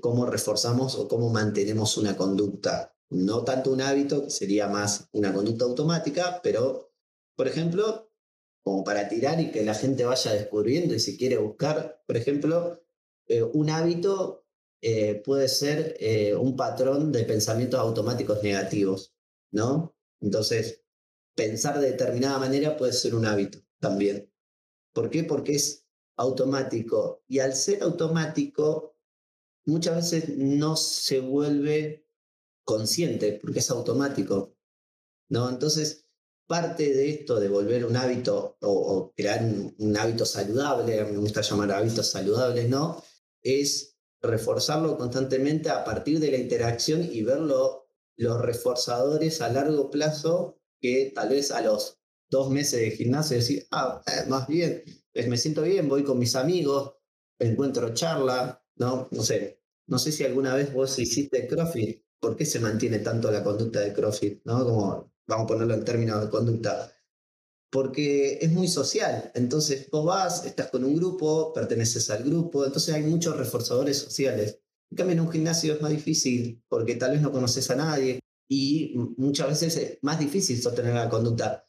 cómo 0.00 0.26
reforzamos 0.26 0.94
o 0.96 1.08
cómo 1.08 1.30
mantenemos 1.30 1.96
una 1.96 2.16
conducta. 2.16 2.94
No 3.10 3.42
tanto 3.44 3.72
un 3.72 3.80
hábito, 3.80 4.24
que 4.24 4.30
sería 4.30 4.68
más 4.68 5.08
una 5.12 5.32
conducta 5.32 5.64
automática, 5.64 6.40
pero, 6.42 6.92
por 7.36 7.48
ejemplo, 7.48 8.08
como 8.68 8.84
para 8.84 9.08
tirar 9.08 9.40
y 9.40 9.50
que 9.50 9.64
la 9.64 9.74
gente 9.74 10.04
vaya 10.04 10.34
descubriendo 10.34 10.94
y 10.94 11.00
si 11.00 11.16
quiere 11.16 11.38
buscar, 11.38 12.02
por 12.06 12.18
ejemplo, 12.18 12.84
eh, 13.26 13.42
un 13.42 13.70
hábito 13.70 14.46
eh, 14.82 15.22
puede 15.24 15.48
ser 15.48 15.96
eh, 16.00 16.34
un 16.34 16.54
patrón 16.54 17.10
de 17.10 17.24
pensamientos 17.24 17.80
automáticos 17.80 18.42
negativos, 18.42 19.14
¿no? 19.52 19.96
Entonces, 20.20 20.84
pensar 21.34 21.80
de 21.80 21.92
determinada 21.92 22.38
manera 22.38 22.76
puede 22.76 22.92
ser 22.92 23.14
un 23.14 23.24
hábito 23.24 23.58
también. 23.80 24.32
¿Por 24.92 25.10
qué? 25.10 25.24
Porque 25.24 25.54
es 25.54 25.86
automático 26.16 27.22
y 27.28 27.38
al 27.38 27.54
ser 27.54 27.82
automático 27.82 28.96
muchas 29.66 29.96
veces 29.96 30.36
no 30.36 30.76
se 30.76 31.20
vuelve 31.20 32.06
consciente 32.64 33.38
porque 33.40 33.60
es 33.60 33.70
automático, 33.70 34.56
¿no? 35.28 35.48
Entonces, 35.48 36.08
parte 36.46 36.92
de 36.94 37.10
esto 37.10 37.38
de 37.38 37.48
volver 37.48 37.84
un 37.84 37.96
hábito 37.96 38.56
o, 38.60 39.12
crear 39.14 39.42
un, 39.42 39.96
hábito 39.96 40.24
saludable, 40.24 41.04
me 41.04 41.18
gusta 41.18 41.42
llamar 41.42 41.72
hábitos 41.72 42.10
saludables, 42.10 42.68
¿no? 42.68 43.04
Es 43.42 43.96
reforzarlo 44.20 44.96
constantemente 44.96 45.70
a 45.70 45.84
partir 45.84 46.18
de 46.18 46.30
la 46.30 46.38
interacción 46.38 47.02
y 47.02 47.22
ver 47.22 47.40
los 47.40 48.40
reforzadores 48.40 49.40
a 49.42 49.50
largo 49.50 49.90
plazo 49.90 50.58
que 50.80 51.12
tal 51.14 51.28
vez 51.28 51.50
a 51.52 51.60
los 51.60 52.00
dos 52.30 52.50
meses 52.50 52.80
de 52.80 52.90
gimnasio 52.90 53.36
decir, 53.36 53.66
ah, 53.70 54.02
eh, 54.06 54.28
más 54.28 54.46
bien, 54.46 54.82
pues 55.12 55.28
me 55.28 55.36
siento 55.36 55.62
bien, 55.62 55.88
voy 55.88 56.04
con 56.04 56.18
mis 56.18 56.36
amigos, 56.36 56.94
encuentro 57.38 57.94
charla, 57.94 58.62
¿no? 58.76 59.08
No 59.10 59.22
sé, 59.22 59.62
no 59.86 59.98
sé 59.98 60.12
si 60.12 60.24
alguna 60.24 60.54
vez 60.54 60.72
vos 60.72 60.98
hiciste 60.98 61.46
CrossFit, 61.46 62.04
¿por 62.20 62.36
qué 62.36 62.44
se 62.44 62.60
mantiene 62.60 62.98
tanto 62.98 63.30
la 63.30 63.42
conducta 63.42 63.80
de 63.80 63.92
CrossFit? 63.92 64.42
¿No? 64.44 64.64
Como 64.64 65.12
vamos 65.26 65.44
a 65.44 65.46
ponerlo 65.46 65.74
en 65.74 65.84
términos 65.84 66.20
de 66.22 66.30
conducta, 66.30 66.92
porque 67.70 68.38
es 68.40 68.50
muy 68.50 68.68
social. 68.68 69.30
Entonces 69.34 69.88
vos 69.90 70.04
vas, 70.04 70.44
estás 70.44 70.68
con 70.70 70.84
un 70.84 70.96
grupo, 70.96 71.52
perteneces 71.52 72.10
al 72.10 72.24
grupo, 72.24 72.64
entonces 72.64 72.94
hay 72.94 73.02
muchos 73.02 73.36
reforzadores 73.36 73.98
sociales. 73.98 74.60
En 74.90 74.96
cambio, 74.96 75.14
en 75.14 75.20
un 75.20 75.30
gimnasio 75.30 75.74
es 75.74 75.82
más 75.82 75.90
difícil 75.90 76.62
porque 76.68 76.96
tal 76.96 77.12
vez 77.12 77.20
no 77.20 77.30
conoces 77.30 77.70
a 77.70 77.76
nadie 77.76 78.20
y 78.48 78.94
muchas 79.16 79.48
veces 79.48 79.76
es 79.76 79.98
más 80.02 80.18
difícil 80.18 80.60
sostener 80.60 80.94
la 80.94 81.10
conducta. 81.10 81.66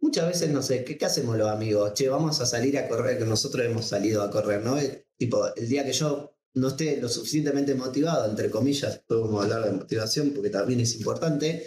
Muchas 0.00 0.28
veces, 0.28 0.50
no 0.50 0.62
sé, 0.62 0.84
¿qué, 0.84 1.04
hacemos 1.04 1.36
los 1.36 1.48
amigos? 1.48 1.94
Che, 1.94 2.08
vamos 2.08 2.40
a 2.40 2.46
salir 2.46 2.78
a 2.78 2.88
correr, 2.88 3.18
que 3.18 3.24
nosotros 3.24 3.64
hemos 3.66 3.86
salido 3.86 4.22
a 4.22 4.30
correr, 4.30 4.62
¿no? 4.62 4.76
tipo, 5.16 5.54
el 5.54 5.68
día 5.68 5.84
que 5.84 5.92
yo 5.92 6.32
no 6.54 6.68
esté 6.68 7.00
lo 7.00 7.08
suficientemente 7.08 7.74
motivado, 7.74 8.28
entre 8.28 8.50
comillas, 8.50 8.98
podemos 9.06 9.42
hablar 9.42 9.64
de 9.64 9.72
motivación 9.72 10.30
porque 10.30 10.50
también 10.50 10.80
es 10.80 10.96
importante, 10.96 11.66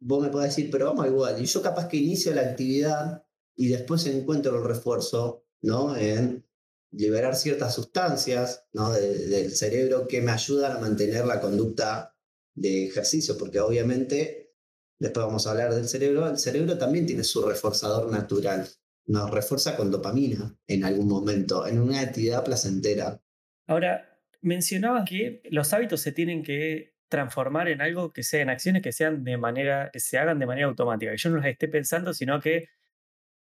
vos 0.00 0.22
me 0.22 0.28
podés 0.28 0.56
decir, 0.56 0.70
pero 0.70 0.86
vamos 0.86 1.06
igual. 1.06 1.40
Y 1.40 1.46
yo 1.46 1.62
capaz 1.62 1.88
que 1.88 1.96
inicio 1.96 2.34
la 2.34 2.42
actividad 2.42 3.24
y 3.56 3.68
después 3.68 4.06
encuentro 4.06 4.56
el 4.56 4.64
refuerzo, 4.64 5.44
¿no? 5.62 5.96
En 5.96 6.44
liberar 6.90 7.36
ciertas 7.36 7.74
sustancias, 7.74 8.64
¿no? 8.72 8.92
del 8.92 9.54
cerebro 9.54 10.06
que 10.08 10.22
me 10.22 10.32
ayudan 10.32 10.76
a 10.76 10.80
mantener 10.80 11.26
la 11.26 11.40
conducta 11.40 12.16
de 12.54 12.86
ejercicio, 12.86 13.36
porque 13.36 13.60
obviamente, 13.60 14.47
después 14.98 15.26
vamos 15.26 15.46
a 15.46 15.50
hablar 15.50 15.74
del 15.74 15.88
cerebro, 15.88 16.28
el 16.28 16.38
cerebro 16.38 16.76
también 16.76 17.06
tiene 17.06 17.24
su 17.24 17.46
reforzador 17.46 18.10
natural. 18.10 18.68
Nos 19.06 19.30
refuerza 19.30 19.76
con 19.76 19.90
dopamina 19.90 20.56
en 20.66 20.84
algún 20.84 21.08
momento, 21.08 21.66
en 21.66 21.80
una 21.80 22.00
actividad 22.00 22.44
placentera. 22.44 23.20
Ahora, 23.66 24.20
mencionabas 24.42 25.08
que 25.08 25.42
los 25.50 25.72
hábitos 25.72 26.00
se 26.00 26.12
tienen 26.12 26.42
que 26.42 26.94
transformar 27.08 27.68
en 27.68 27.80
algo 27.80 28.12
que 28.12 28.22
sean 28.22 28.50
acciones 28.50 28.82
que 28.82 28.92
sean 28.92 29.24
de 29.24 29.38
manera, 29.38 29.90
que 29.92 30.00
se 30.00 30.18
hagan 30.18 30.38
de 30.38 30.46
manera 30.46 30.68
automática, 30.68 31.10
que 31.10 31.16
yo 31.16 31.30
no 31.30 31.38
las 31.38 31.46
esté 31.46 31.68
pensando, 31.68 32.12
sino 32.12 32.40
que 32.40 32.68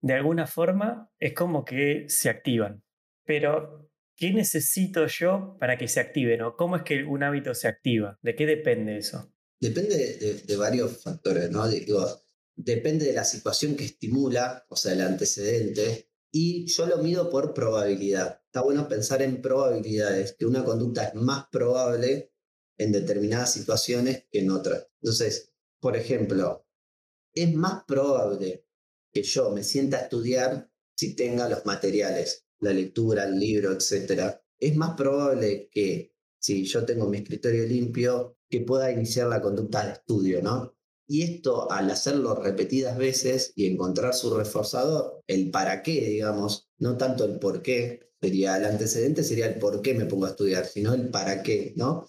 de 0.02 0.14
alguna 0.14 0.46
forma 0.46 1.11
es 1.18 1.32
como 1.32 1.64
que 1.64 2.04
se 2.08 2.28
activan. 2.28 2.82
Pero, 3.25 3.90
¿qué 4.16 4.32
necesito 4.32 5.06
yo 5.06 5.56
para 5.58 5.78
que 5.78 5.88
se 5.88 6.00
activen? 6.00 6.42
¿O 6.42 6.56
cómo 6.56 6.76
es 6.76 6.82
que 6.82 7.04
un 7.04 7.23
hábito 7.23 7.54
se 7.54 7.68
activa? 7.68 8.18
¿De 8.20 8.34
qué 8.34 8.44
depende 8.44 8.99
eso? 8.99 9.34
Depende 9.64 10.42
de, 10.47 10.56
varios 10.59 10.99
factores, 10.99 11.50
¿no? 11.50 11.66
Digo, 11.66 12.21
depende 12.54 13.06
de 13.06 13.14
la 13.14 13.25
situación 13.25 13.76
que 13.76 13.87
estimula, 13.87 14.66
o 14.68 14.76
sea, 14.76 14.92
el 14.92 15.00
antecedente, 15.00 16.11
y 16.30 16.66
yo 16.66 16.85
lo 16.85 16.99
mido 16.99 17.30
por 17.30 17.54
probabilidad. 17.54 18.42
Está 18.44 18.61
bueno 18.61 18.87
pensar 18.87 19.23
en 19.23 19.40
probabilidades, 19.40 20.35
que 20.38 20.44
una 20.44 20.62
conducta 20.64 21.04
es 21.04 21.14
más 21.14 21.47
probable 21.50 22.35
en 22.76 22.92
determinadas 22.92 23.54
situaciones 23.54 24.26
que 24.30 24.40
en 24.40 24.50
otras. 24.50 24.87
Entonces, 25.00 25.54
por 25.80 25.97
ejemplo, 25.97 26.66
es 27.33 27.54
más 27.54 27.85
probable 27.85 28.66
que 29.11 29.23
yo 29.23 29.50
me 29.50 29.64
sienta 29.64 29.97
a 29.97 30.02
estudiar 30.02 30.71
si 30.94 31.16
tenga 31.16 31.49
los 31.49 31.64
materiales, 31.64 32.44
la 32.61 32.75
lectura, 32.75 33.25
el 33.25 33.38
libro, 33.38 33.73
etc. 33.73 34.42
Es 34.59 34.76
más 34.76 34.94
probable 34.94 35.71
que 35.73 36.12
si 36.38 36.66
yo 36.66 36.85
tengo 36.85 37.09
mi 37.09 37.16
escritorio 37.16 37.64
limpio, 37.64 38.37
que 38.54 38.61
pueda 38.61 38.92
iniciar 38.92 39.26
la 39.26 39.40
conducta 39.40 39.84
de 39.84 39.94
estudio, 39.94 40.40
¿no? 40.40 40.76
Y 41.08 41.23
esto, 41.23 41.70
al 41.73 41.90
hacerlo 41.90 42.37
repetidas 42.37 42.96
veces 42.96 43.52
y 43.56 43.66
encontrar 43.66 44.14
su 44.14 44.32
reforzador, 44.32 45.25
el 45.26 45.50
para 45.50 45.82
qué, 45.82 46.08
digamos, 46.08 46.70
no 46.78 46.96
tanto 46.96 47.25
el 47.25 47.40
por 47.40 47.62
qué, 47.62 48.12
sería 48.20 48.56
el 48.56 48.64
antecedente, 48.64 49.25
sería 49.25 49.46
el 49.46 49.58
por 49.58 49.82
qué 49.82 49.92
me 49.94 50.06
pongo 50.06 50.26
a 50.26 50.30
estudiar, 50.30 50.66
sino 50.66 50.94
el 50.94 51.11
para 51.11 51.42
qué, 51.42 51.75
¿no? 51.76 52.08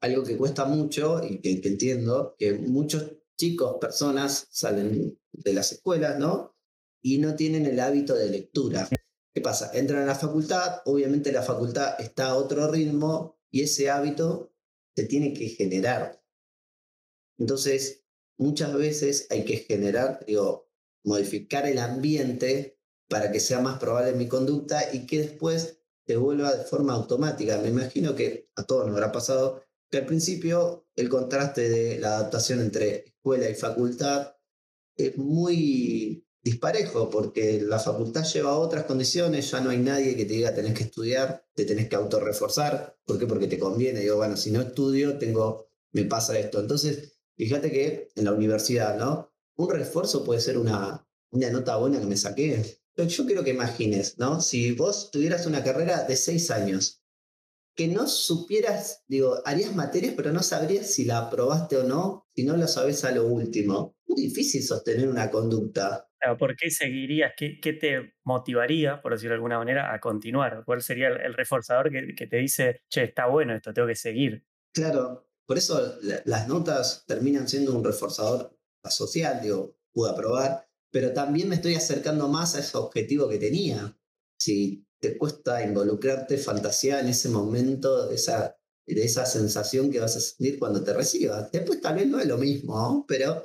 Algo 0.00 0.24
que 0.24 0.36
cuesta 0.36 0.64
mucho 0.64 1.22
y 1.24 1.40
que, 1.40 1.60
entiendo, 1.62 2.34
que 2.38 2.54
muchos 2.54 3.12
chicos, 3.38 3.76
personas 3.80 4.48
salen 4.50 5.16
de 5.30 5.52
las 5.52 5.70
escuelas, 5.70 6.18
¿no? 6.18 6.56
Y 7.02 7.18
no 7.18 7.36
tienen 7.36 7.66
el 7.66 7.78
hábito 7.78 8.14
de 8.14 8.30
lectura. 8.30 8.88
¿Qué 9.32 9.40
pasa? 9.40 9.70
Entran 9.72 10.02
a 10.02 10.06
la 10.06 10.14
facultad, 10.16 10.80
obviamente 10.86 11.30
la 11.30 11.42
facultad 11.42 12.00
está 12.00 12.30
a 12.30 12.36
otro 12.36 12.68
ritmo 12.68 13.38
y 13.48 13.62
ese 13.62 13.90
hábito 13.90 14.53
se 14.94 15.04
tiene 15.04 15.34
que 15.34 15.48
generar. 15.48 16.22
Entonces, 17.38 18.04
muchas 18.38 18.74
veces 18.74 19.26
hay 19.30 19.44
que 19.44 19.58
generar, 19.58 20.24
digo, 20.26 20.70
modificar 21.04 21.66
el 21.66 21.78
ambiente 21.78 22.78
para 23.08 23.30
que 23.30 23.40
sea 23.40 23.60
más 23.60 23.78
probable 23.78 24.12
mi 24.12 24.28
conducta 24.28 24.94
y 24.94 25.06
que 25.06 25.20
después 25.20 25.80
se 26.06 26.16
vuelva 26.16 26.54
de 26.54 26.64
forma 26.64 26.94
automática. 26.94 27.58
Me 27.58 27.68
imagino 27.68 28.14
que 28.14 28.50
a 28.56 28.64
todos 28.64 28.86
nos 28.86 28.94
habrá 28.94 29.12
pasado 29.12 29.62
que 29.90 29.98
al 29.98 30.06
principio 30.06 30.86
el 30.96 31.08
contraste 31.08 31.68
de 31.68 31.98
la 31.98 32.16
adaptación 32.16 32.60
entre 32.60 33.04
escuela 33.06 33.48
y 33.48 33.54
facultad 33.54 34.34
es 34.96 35.16
muy 35.16 36.26
disparejo, 36.44 37.08
porque 37.08 37.62
la 37.62 37.78
facultad 37.78 38.22
lleva 38.24 38.58
otras 38.58 38.84
condiciones, 38.84 39.50
ya 39.50 39.60
no 39.60 39.70
hay 39.70 39.78
nadie 39.78 40.14
que 40.14 40.26
te 40.26 40.34
diga 40.34 40.54
tenés 40.54 40.74
que 40.74 40.84
estudiar, 40.84 41.42
te 41.54 41.64
tenés 41.64 41.88
que 41.88 41.96
autorreforzar, 41.96 42.98
¿por 43.06 43.18
qué? 43.18 43.26
Porque 43.26 43.46
te 43.46 43.58
conviene, 43.58 44.00
digo, 44.00 44.16
bueno, 44.16 44.36
si 44.36 44.50
no 44.50 44.60
estudio, 44.60 45.16
tengo, 45.16 45.70
me 45.92 46.04
pasa 46.04 46.38
esto. 46.38 46.60
Entonces, 46.60 47.16
fíjate 47.36 47.72
que 47.72 48.10
en 48.14 48.26
la 48.26 48.32
universidad, 48.32 48.98
¿no? 48.98 49.32
Un 49.56 49.70
refuerzo 49.70 50.22
puede 50.22 50.42
ser 50.42 50.58
una, 50.58 51.08
una 51.30 51.50
nota 51.50 51.76
buena 51.76 51.98
que 51.98 52.06
me 52.06 52.16
saqué. 52.16 52.78
Yo 52.94 53.26
quiero 53.26 53.42
que 53.42 53.50
imagines, 53.50 54.18
¿no? 54.18 54.42
Si 54.42 54.72
vos 54.72 55.10
tuvieras 55.10 55.46
una 55.46 55.64
carrera 55.64 56.04
de 56.04 56.16
seis 56.16 56.50
años, 56.50 57.02
que 57.74 57.88
no 57.88 58.06
supieras, 58.06 59.04
digo, 59.08 59.36
harías 59.44 59.74
materias, 59.74 60.14
pero 60.16 60.32
no 60.32 60.42
sabrías 60.42 60.92
si 60.92 61.04
la 61.04 61.18
aprobaste 61.18 61.76
o 61.76 61.84
no, 61.84 62.26
si 62.34 62.44
no 62.44 62.56
lo 62.56 62.66
sabes 62.68 63.04
a 63.04 63.10
lo 63.10 63.26
último. 63.26 63.96
Muy 64.06 64.22
difícil 64.22 64.62
sostener 64.62 65.08
una 65.08 65.30
conducta. 65.30 66.08
¿Por 66.38 66.56
qué 66.56 66.70
seguirías? 66.70 67.32
¿Qué, 67.36 67.60
¿Qué, 67.60 67.74
te 67.74 68.14
motivaría, 68.24 69.02
por 69.02 69.12
decirlo 69.12 69.32
de 69.32 69.36
alguna 69.36 69.58
manera, 69.58 69.92
a 69.92 70.00
continuar? 70.00 70.62
¿Cuál 70.64 70.80
sería 70.80 71.08
el, 71.08 71.34
reforzador 71.34 71.90
que, 71.90 72.14
que, 72.14 72.26
te 72.26 72.36
dice, 72.38 72.80
che, 72.88 73.04
está 73.04 73.26
bueno 73.26 73.54
esto, 73.54 73.74
tengo 73.74 73.88
que 73.88 73.96
seguir? 73.96 74.44
Claro, 74.72 75.28
por 75.46 75.58
eso 75.58 75.98
las 76.24 76.48
notas 76.48 77.04
terminan 77.06 77.48
siendo 77.48 77.76
un 77.76 77.84
reforzador 77.84 78.56
social, 78.88 79.40
digo, 79.42 79.76
pude 79.92 80.10
aprobar, 80.10 80.66
pero 80.90 81.12
también 81.12 81.48
me 81.48 81.56
estoy 81.56 81.74
acercando 81.74 82.28
más 82.28 82.54
a 82.54 82.60
ese 82.60 82.76
objetivo 82.76 83.28
que 83.28 83.38
tenía. 83.38 83.96
Si 84.38 84.86
te 85.04 85.18
cuesta 85.18 85.62
involucrarte, 85.62 86.38
fantasía 86.38 86.98
en 86.98 87.08
ese 87.08 87.28
momento, 87.28 88.08
de 88.08 88.14
esa, 88.14 88.56
de 88.86 89.04
esa 89.04 89.26
sensación 89.26 89.90
que 89.90 90.00
vas 90.00 90.16
a 90.16 90.20
sentir 90.20 90.58
cuando 90.58 90.82
te 90.82 90.94
recibas. 90.94 91.52
Después 91.52 91.82
tal 91.82 91.96
vez 91.96 92.06
no 92.06 92.18
es 92.18 92.26
lo 92.26 92.38
mismo, 92.38 93.04
pero 93.06 93.42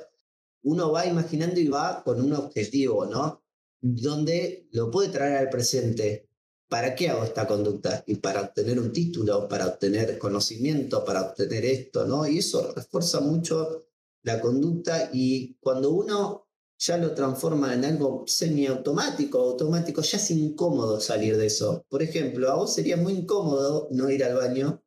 uno 0.62 0.90
va 0.90 1.04
imaginando 1.04 1.60
y 1.60 1.68
va 1.68 2.02
con 2.02 2.18
un 2.18 2.32
objetivo, 2.32 3.04
¿no? 3.04 3.44
Donde 3.78 4.68
lo 4.72 4.90
puede 4.90 5.10
traer 5.10 5.36
al 5.36 5.50
presente. 5.50 6.30
¿Para 6.66 6.94
qué 6.94 7.10
hago 7.10 7.24
esta 7.24 7.46
conducta? 7.46 8.04
Y 8.06 8.14
para 8.14 8.40
obtener 8.40 8.80
un 8.80 8.90
título, 8.90 9.46
para 9.46 9.66
obtener 9.66 10.16
conocimiento, 10.16 11.04
para 11.04 11.20
obtener 11.20 11.66
esto, 11.66 12.06
¿no? 12.06 12.26
Y 12.26 12.38
eso 12.38 12.72
refuerza 12.74 13.20
mucho 13.20 13.84
la 14.22 14.40
conducta 14.40 15.10
y 15.12 15.56
cuando 15.60 15.90
uno 15.90 16.48
ya 16.80 16.96
lo 16.96 17.14
transforma 17.14 17.74
en 17.74 17.84
algo 17.84 18.24
semiautomático, 18.26 19.38
automático, 19.38 20.00
ya 20.00 20.16
es 20.16 20.30
incómodo 20.30 20.98
salir 20.98 21.36
de 21.36 21.46
eso. 21.46 21.84
Por 21.90 22.02
ejemplo, 22.02 22.50
a 22.50 22.54
vos 22.56 22.74
sería 22.74 22.96
muy 22.96 23.12
incómodo 23.12 23.88
no 23.90 24.10
ir 24.10 24.24
al 24.24 24.34
baño, 24.34 24.82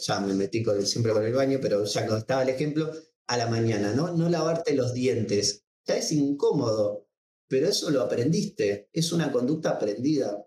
ya 0.00 0.20
me 0.20 0.34
metí 0.34 0.62
con, 0.62 0.86
siempre 0.86 1.12
con 1.12 1.24
el 1.24 1.32
baño, 1.34 1.58
pero 1.60 1.84
ya 1.84 2.06
no 2.06 2.16
estaba 2.16 2.42
el 2.42 2.50
ejemplo, 2.50 2.92
a 3.26 3.36
la 3.36 3.48
mañana, 3.48 3.92
¿no? 3.92 4.16
No 4.16 4.30
lavarte 4.30 4.74
los 4.74 4.94
dientes. 4.94 5.64
Ya 5.86 5.96
es 5.96 6.12
incómodo, 6.12 7.08
pero 7.48 7.68
eso 7.68 7.90
lo 7.90 8.00
aprendiste, 8.02 8.88
es 8.92 9.12
una 9.12 9.32
conducta 9.32 9.70
aprendida. 9.70 10.46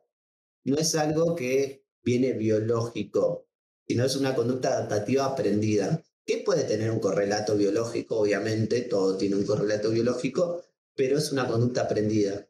No 0.64 0.78
es 0.78 0.96
algo 0.96 1.36
que 1.36 1.86
viene 2.04 2.34
biológico, 2.34 3.48
sino 3.88 4.06
es 4.06 4.16
una 4.16 4.34
conducta 4.34 4.70
adaptativa 4.70 5.26
aprendida 5.26 6.02
que 6.26 6.44
puede 6.46 6.64
tener 6.64 6.92
un 6.92 7.00
correlato 7.00 7.56
biológico, 7.56 8.20
obviamente, 8.20 8.82
todo 8.82 9.18
tiene 9.18 9.36
un 9.36 9.46
correlato 9.46 9.90
biológico, 9.90 10.64
pero 10.96 11.18
es 11.18 11.32
una 11.32 11.48
conducta 11.48 11.82
aprendida. 11.82 12.48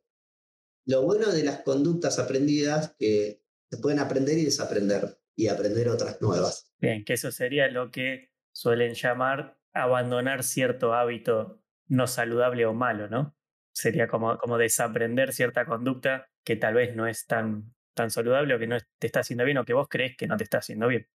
Lo 0.85 1.03
bueno 1.03 1.31
de 1.31 1.43
las 1.43 1.61
conductas 1.61 2.19
aprendidas 2.19 2.95
que 2.97 3.43
se 3.69 3.77
pueden 3.77 3.99
aprender 3.99 4.37
y 4.37 4.45
desaprender 4.45 5.19
y 5.35 5.47
aprender 5.47 5.89
otras 5.89 6.21
nuevas. 6.21 6.71
Bien, 6.79 7.05
que 7.05 7.13
eso 7.13 7.31
sería 7.31 7.69
lo 7.69 7.91
que 7.91 8.31
suelen 8.51 8.93
llamar 8.93 9.57
abandonar 9.73 10.43
cierto 10.43 10.93
hábito 10.93 11.63
no 11.87 12.07
saludable 12.07 12.65
o 12.65 12.73
malo, 12.73 13.07
¿no? 13.09 13.35
Sería 13.73 14.07
como, 14.07 14.37
como 14.37 14.57
desaprender 14.57 15.33
cierta 15.33 15.65
conducta 15.65 16.29
que 16.43 16.55
tal 16.55 16.73
vez 16.73 16.95
no 16.95 17.07
es 17.07 17.25
tan, 17.25 17.73
tan 17.93 18.11
saludable 18.11 18.55
o 18.55 18.59
que 18.59 18.67
no 18.67 18.77
te 18.99 19.07
está 19.07 19.21
haciendo 19.21 19.45
bien 19.45 19.57
o 19.57 19.65
que 19.65 19.73
vos 19.73 19.87
crees 19.89 20.17
que 20.17 20.27
no 20.27 20.35
te 20.37 20.43
está 20.43 20.57
haciendo 20.57 20.87
bien. 20.87 21.07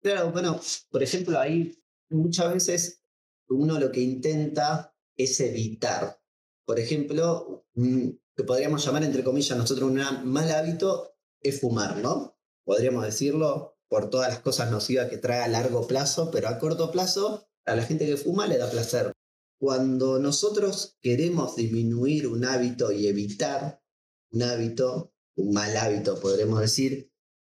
Claro, 0.00 0.30
bueno, 0.30 0.60
por 0.90 1.02
ejemplo, 1.02 1.38
ahí 1.38 1.72
muchas 2.10 2.52
veces 2.52 3.04
uno 3.48 3.78
lo 3.78 3.90
que 3.92 4.00
intenta 4.00 4.94
es 5.16 5.40
evitar. 5.40 6.20
Por 6.66 6.80
ejemplo, 6.80 7.66
que 7.74 8.44
podríamos 8.44 8.84
llamar, 8.84 9.04
entre 9.04 9.24
comillas, 9.24 9.56
nosotros 9.56 9.90
un 9.90 10.00
mal 10.30 10.50
hábito 10.50 11.16
es 11.40 11.60
fumar, 11.60 11.98
¿no? 11.98 12.36
Podríamos 12.64 13.04
decirlo 13.04 13.76
por 13.88 14.10
todas 14.10 14.28
las 14.28 14.40
cosas 14.40 14.70
nocivas 14.70 15.08
que 15.10 15.18
trae 15.18 15.42
a 15.42 15.48
largo 15.48 15.86
plazo, 15.86 16.30
pero 16.30 16.48
a 16.48 16.58
corto 16.58 16.90
plazo 16.90 17.46
a 17.66 17.76
la 17.76 17.84
gente 17.84 18.06
que 18.06 18.16
fuma 18.16 18.46
le 18.46 18.58
da 18.58 18.70
placer. 18.70 19.12
Cuando 19.58 20.18
nosotros 20.18 20.96
queremos 21.00 21.56
disminuir 21.56 22.26
un 22.26 22.44
hábito 22.44 22.92
y 22.92 23.06
evitar 23.06 23.80
un 24.32 24.42
hábito, 24.42 25.12
un 25.36 25.52
mal 25.52 25.76
hábito 25.76 26.18
podremos 26.20 26.60
decir, 26.60 27.12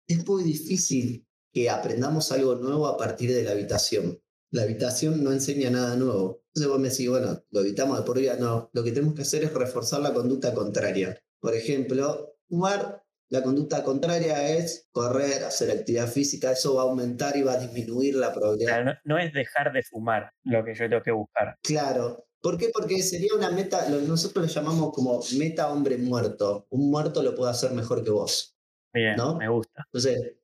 es 0.08 0.26
muy 0.28 0.44
difícil 0.44 1.28
que 1.54 1.70
aprendamos 1.70 2.32
algo 2.32 2.56
nuevo 2.56 2.88
a 2.88 2.98
partir 2.98 3.34
de 3.34 3.44
la 3.44 3.52
habitación 3.52 4.22
la 4.52 4.64
habitación 4.64 5.24
no 5.24 5.32
enseña 5.32 5.70
nada 5.70 5.96
nuevo. 5.96 6.44
Entonces 6.48 6.72
vos 6.72 6.80
me 6.80 6.90
decís, 6.90 7.10
bueno, 7.10 7.44
lo 7.52 7.60
evitamos 7.62 7.98
de 7.98 8.04
por 8.06 8.18
vida. 8.18 8.38
No, 8.40 8.70
lo 8.74 8.84
que 8.84 8.92
tenemos 8.92 9.14
que 9.16 9.24
hacer 9.24 9.44
es 9.44 9.54
reforzar 9.54 10.02
la 10.02 10.14
conducta 10.14 10.54
contraria. 10.54 11.20
Por 11.40 11.54
ejemplo, 11.54 12.38
fumar, 12.48 13.04
la 13.30 13.44
conducta 13.44 13.84
contraria 13.84 14.56
es 14.56 14.88
correr, 14.92 15.44
hacer 15.44 15.72
actividad 15.72 16.08
física, 16.08 16.52
eso 16.52 16.76
va 16.76 16.84
a 16.84 16.86
aumentar 16.86 17.36
y 17.36 17.42
va 17.42 17.54
a 17.54 17.60
disminuir 17.60 18.16
la 18.16 18.34
probabilidad. 18.34 19.00
no, 19.04 19.18
es 19.18 19.34
dejar 19.34 19.74
de 19.74 19.84
fumar 19.84 20.32
lo 20.44 20.64
que 20.64 20.74
yo 20.74 20.88
tengo 20.88 21.02
que 21.02 21.12
buscar. 21.12 21.58
Claro. 21.62 22.28
¿Por 22.42 22.58
qué? 22.58 22.70
Porque 22.72 23.02
sería 23.02 23.34
una 23.36 23.50
meta, 23.50 23.90
nosotros 23.90 24.46
lo 24.46 24.52
llamamos 24.52 24.94
como 24.94 25.20
meta 25.38 25.72
hombre 25.72 25.98
muerto. 25.98 26.68
Un 26.70 26.92
muerto 26.92 27.24
lo 27.24 27.34
puede 27.34 27.52
hacer 27.52 27.72
mejor 27.72 28.04
que 28.04 28.12
vos. 28.12 28.56
Bien, 28.94 29.16
¿no? 29.18 29.36
me 29.36 29.50
gusta. 29.50 29.84
Entonces, 29.88 30.36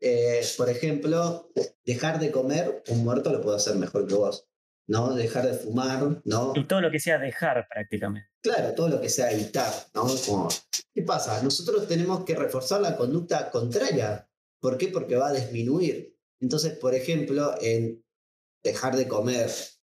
eh, 0.00 0.42
por 0.56 0.68
ejemplo, 0.68 1.50
dejar 1.84 2.20
de 2.20 2.30
comer, 2.30 2.82
un 2.88 3.04
muerto 3.04 3.32
lo 3.32 3.40
puede 3.40 3.56
hacer 3.56 3.76
mejor 3.76 4.06
que 4.06 4.14
vos. 4.14 4.48
¿no? 4.88 5.14
Dejar 5.14 5.46
de 5.46 5.52
fumar, 5.52 6.22
¿no? 6.24 6.52
Y 6.56 6.66
todo 6.66 6.80
lo 6.80 6.90
que 6.90 6.98
sea 6.98 7.18
dejar 7.18 7.68
prácticamente. 7.68 8.30
Claro, 8.40 8.74
todo 8.74 8.88
lo 8.88 9.00
que 9.00 9.10
sea 9.10 9.30
evitar, 9.30 9.70
¿no? 9.94 10.06
¿Qué 10.94 11.02
pasa? 11.02 11.42
Nosotros 11.42 11.86
tenemos 11.86 12.24
que 12.24 12.34
reforzar 12.34 12.80
la 12.80 12.96
conducta 12.96 13.50
contraria. 13.50 14.28
¿Por 14.60 14.78
qué? 14.78 14.88
Porque 14.88 15.16
va 15.16 15.28
a 15.28 15.32
disminuir. 15.34 16.16
Entonces, 16.40 16.72
por 16.78 16.94
ejemplo, 16.94 17.54
en 17.60 18.02
dejar 18.64 18.96
de 18.96 19.06
comer 19.06 19.50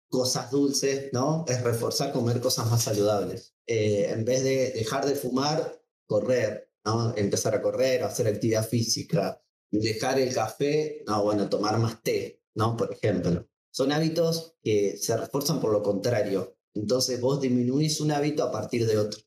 cosas 0.09 0.51
dulces, 0.51 1.11
¿no? 1.13 1.45
Es 1.47 1.63
reforzar 1.63 2.11
comer 2.11 2.41
cosas 2.41 2.69
más 2.69 2.83
saludables. 2.83 3.55
Eh, 3.65 4.09
en 4.09 4.25
vez 4.25 4.43
de 4.43 4.71
dejar 4.71 5.05
de 5.05 5.15
fumar, 5.15 5.81
correr, 6.05 6.69
¿no? 6.83 7.15
Empezar 7.15 7.55
a 7.55 7.61
correr 7.61 8.03
hacer 8.03 8.27
actividad 8.27 8.67
física 8.67 9.41
dejar 9.79 10.19
el 10.19 10.33
café, 10.33 11.03
no, 11.07 11.23
bueno, 11.23 11.49
tomar 11.49 11.79
más 11.79 12.03
té, 12.03 12.41
¿no? 12.55 12.75
Por 12.75 12.91
ejemplo. 12.93 13.47
Son 13.71 13.91
hábitos 13.91 14.55
que 14.61 14.97
se 14.97 15.15
refuerzan 15.15 15.61
por 15.61 15.71
lo 15.71 15.81
contrario. 15.81 16.57
Entonces 16.73 17.19
vos 17.21 17.39
disminuís 17.39 18.01
un 18.01 18.11
hábito 18.11 18.43
a 18.43 18.51
partir 18.51 18.85
de 18.85 18.97
otro. 18.97 19.21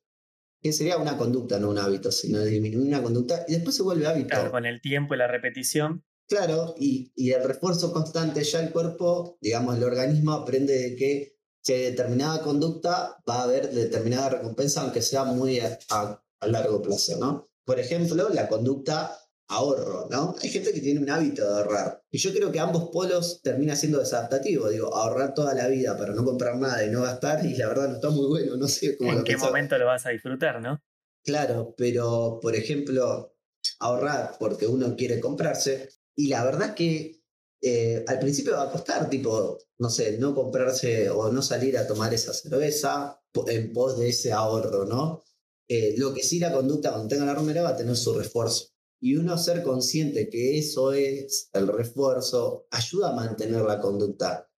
Que 0.61 0.73
sería 0.73 0.99
una 0.99 1.17
conducta, 1.17 1.59
no 1.59 1.71
un 1.71 1.79
hábito, 1.79 2.13
sino 2.13 2.43
disminuir 2.43 2.89
una 2.89 3.03
conducta 3.03 3.45
y 3.49 3.53
después 3.53 3.75
se 3.77 3.83
vuelve 3.83 4.07
hábito. 4.07 4.29
Claro, 4.29 4.51
con 4.51 4.67
el 4.67 4.81
tiempo 4.81 5.15
y 5.15 5.19
la 5.19 5.27
repetición. 5.27 6.05
Claro, 6.27 6.75
y, 6.79 7.13
y 7.15 7.33
el 7.33 7.45
refuerzo 7.45 7.93
constante 7.93 8.45
ya 8.45 8.61
el 8.61 8.71
cuerpo, 8.71 9.37
digamos, 9.41 9.77
el 9.77 9.85
organismo 9.85 10.33
aprende 10.33 10.75
de 10.75 10.97
que 10.97 11.37
si 11.63 11.73
hay 11.75 11.83
determinada 11.83 12.43
conducta 12.43 13.19
va 13.29 13.41
a 13.41 13.43
haber 13.45 13.71
determinada 13.71 14.31
recompensa, 14.31 14.83
aunque 14.83 15.03
sea 15.03 15.25
muy 15.25 15.61
a, 15.61 15.79
a 15.91 16.47
largo 16.47 16.81
plazo, 16.81 17.19
¿no? 17.19 17.51
Por 17.65 17.79
ejemplo, 17.79 18.29
la 18.31 18.49
conducta 18.49 19.19
ahorro, 19.49 20.09
¿no? 20.11 20.35
Hay 20.41 20.49
gente 20.49 20.73
que 20.73 20.81
tiene 20.81 21.01
un 21.01 21.11
hábito 21.11 21.47
de 21.47 21.55
ahorrar. 21.55 22.03
Y 22.11 22.19
yo 22.19 22.33
creo 22.33 22.51
que 22.51 22.61
ambos 22.61 22.91
polos 22.91 23.41
termina 23.43 23.77
siendo 23.77 23.99
desadaptativo. 23.99 24.69
Digo, 24.69 24.95
ahorrar 24.95 25.35
toda 25.35 25.55
la 25.55 25.69
vida 25.69 25.97
para 25.97 26.15
no 26.15 26.25
comprar 26.25 26.57
nada 26.57 26.85
y 26.85 26.91
no 26.91 27.03
gastar, 27.03 27.45
y 27.45 27.55
la 27.57 27.69
verdad 27.69 27.89
no 27.89 27.95
está 27.95 28.11
muy 28.11 28.27
bueno, 28.27 28.57
no 28.57 28.69
sé 28.69 28.97
cómo 28.97 29.13
¿En 29.13 29.25
qué 29.25 29.37
momento 29.37 29.77
lo 29.79 29.87
vas 29.87 30.07
a 30.07 30.11
disfrutar, 30.11 30.61
no? 30.61 30.81
Claro, 31.25 31.75
pero 31.77 32.39
por 32.41 32.55
ejemplo, 32.55 33.35
ahorrar 33.81 34.37
porque 34.39 34.67
uno 34.67 34.95
quiere 34.97 35.21
comprarse, 35.21 35.89
y 36.17 36.29
la 36.29 36.45
verdad 36.45 36.75
que 36.75 37.23
eh, 37.63 38.05
al 38.07 38.19
principio 38.19 38.53
va 38.53 38.65
a 38.65 38.71
costar, 38.71 39.09
tipo, 39.09 39.59
no 39.79 39.89
sé, 39.89 40.19
no 40.19 40.35
comprarse 40.35 41.09
o 41.09 41.33
no 41.33 41.41
salir 41.41 41.79
a 41.79 41.87
tomar 41.87 42.13
esa 42.13 42.35
cerveza 42.35 43.21
en 43.47 43.73
pos 43.73 43.99
de 43.99 44.11
ese 44.11 44.33
ahorro, 44.33 44.85
¿no? 44.85 45.23
Eh, 45.67 45.95
lo 45.97 46.13
que 46.13 46.23
sí 46.23 46.39
la 46.39 46.53
conducta 46.53 46.91
cuando 46.91 47.09
tenga 47.09 47.25
la 47.25 47.35
romera 47.35 47.63
va 47.63 47.71
a 47.71 47.77
tener 47.77 47.97
su 47.97 48.13
refuerzo. 48.13 48.74
Y 49.05 49.17
uno 49.17 49.37
ser 49.37 49.63
consciente 49.63 50.31
que 50.31 50.57
eso 50.57 50.95
es 50.95 51.51
el 51.53 51.69
refuerzo 51.69 52.67
ayuda 52.71 53.11
a 53.11 53.15
mantener 53.15 53.61
la 53.61 53.79
conducta. 53.79 54.51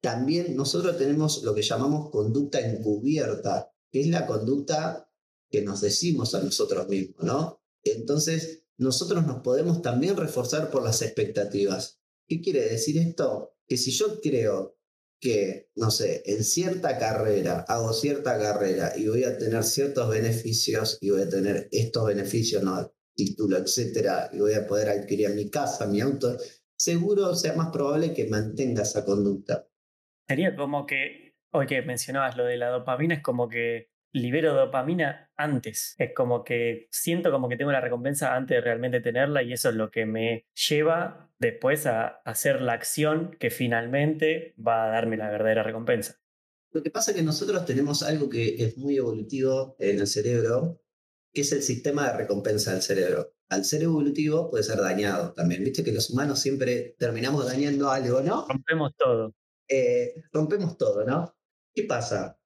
También 0.00 0.56
nosotros 0.56 0.96
tenemos 0.96 1.42
lo 1.42 1.54
que 1.54 1.60
llamamos 1.60 2.08
conducta 2.08 2.60
encubierta, 2.60 3.74
que 3.92 4.00
es 4.00 4.06
la 4.06 4.26
conducta 4.26 5.12
que 5.50 5.60
nos 5.60 5.82
decimos 5.82 6.34
a 6.34 6.42
nosotros 6.42 6.88
mismos, 6.88 7.22
¿no? 7.24 7.62
Entonces, 7.84 8.62
nosotros 8.78 9.26
nos 9.26 9.42
podemos 9.42 9.82
también 9.82 10.16
reforzar 10.16 10.70
por 10.70 10.82
las 10.82 11.02
expectativas. 11.02 12.00
¿Qué 12.26 12.40
quiere 12.40 12.70
decir 12.70 12.96
esto? 12.96 13.54
Que 13.66 13.76
si 13.76 13.90
yo 13.90 14.18
creo 14.22 14.78
que, 15.20 15.68
no 15.74 15.90
sé, 15.90 16.22
en 16.24 16.42
cierta 16.42 16.96
carrera, 16.96 17.66
hago 17.68 17.92
cierta 17.92 18.38
carrera 18.38 18.94
y 18.96 19.08
voy 19.08 19.24
a 19.24 19.36
tener 19.36 19.62
ciertos 19.62 20.08
beneficios 20.08 20.96
y 21.02 21.10
voy 21.10 21.20
a 21.20 21.28
tener 21.28 21.68
estos 21.70 22.06
beneficios, 22.06 22.62
no, 22.62 22.90
título, 23.24 23.58
etcétera, 23.58 24.30
y 24.32 24.38
voy 24.38 24.54
a 24.54 24.66
poder 24.66 24.88
adquirir 24.88 25.30
mi 25.30 25.50
casa, 25.50 25.86
mi 25.86 26.00
auto, 26.00 26.36
seguro 26.76 27.34
sea 27.34 27.54
más 27.54 27.70
probable 27.70 28.14
que 28.14 28.28
mantenga 28.28 28.82
esa 28.82 29.04
conducta. 29.04 29.66
Sería 30.28 30.56
como 30.56 30.86
que, 30.86 31.36
hoy 31.52 31.66
que 31.66 31.82
mencionabas 31.82 32.36
lo 32.36 32.44
de 32.44 32.56
la 32.56 32.68
dopamina, 32.68 33.14
es 33.14 33.22
como 33.22 33.48
que 33.48 33.90
libero 34.12 34.54
dopamina 34.54 35.30
antes. 35.36 35.94
Es 35.98 36.12
como 36.14 36.42
que 36.44 36.88
siento 36.90 37.30
como 37.30 37.48
que 37.48 37.56
tengo 37.56 37.72
la 37.72 37.80
recompensa 37.80 38.34
antes 38.34 38.56
de 38.56 38.60
realmente 38.60 39.00
tenerla 39.00 39.42
y 39.42 39.52
eso 39.52 39.68
es 39.68 39.74
lo 39.74 39.90
que 39.90 40.06
me 40.06 40.46
lleva 40.68 41.30
después 41.38 41.86
a 41.86 42.20
hacer 42.24 42.60
la 42.60 42.72
acción 42.72 43.36
que 43.38 43.50
finalmente 43.50 44.54
va 44.56 44.84
a 44.84 44.90
darme 44.90 45.16
la 45.16 45.30
verdadera 45.30 45.62
recompensa. 45.62 46.16
Lo 46.72 46.82
que 46.82 46.90
pasa 46.90 47.10
es 47.10 47.16
que 47.16 47.22
nosotros 47.22 47.64
tenemos 47.64 48.02
algo 48.02 48.28
que 48.28 48.54
es 48.62 48.78
muy 48.78 48.96
evolutivo 48.96 49.76
en 49.78 49.98
el 49.98 50.06
cerebro, 50.06 50.80
que 51.32 51.42
es 51.42 51.52
el 51.52 51.62
sistema 51.62 52.06
de 52.06 52.18
recompensa 52.18 52.72
del 52.72 52.82
cerebro. 52.82 53.34
Al 53.48 53.64
ser 53.64 53.82
evolutivo 53.82 54.50
puede 54.50 54.64
ser 54.64 54.78
dañado 54.78 55.32
también. 55.32 55.64
Viste 55.64 55.82
que 55.82 55.92
los 55.92 56.10
humanos 56.10 56.38
siempre 56.38 56.94
terminamos 56.98 57.46
dañando 57.46 57.90
algo, 57.90 58.20
¿no? 58.20 58.46
Rompemos 58.48 58.92
todo. 58.96 59.34
Eh, 59.68 60.14
rompemos 60.32 60.76
todo, 60.76 61.04
¿no? 61.04 61.36
¿Qué 61.74 61.84
pasa? 61.84 62.38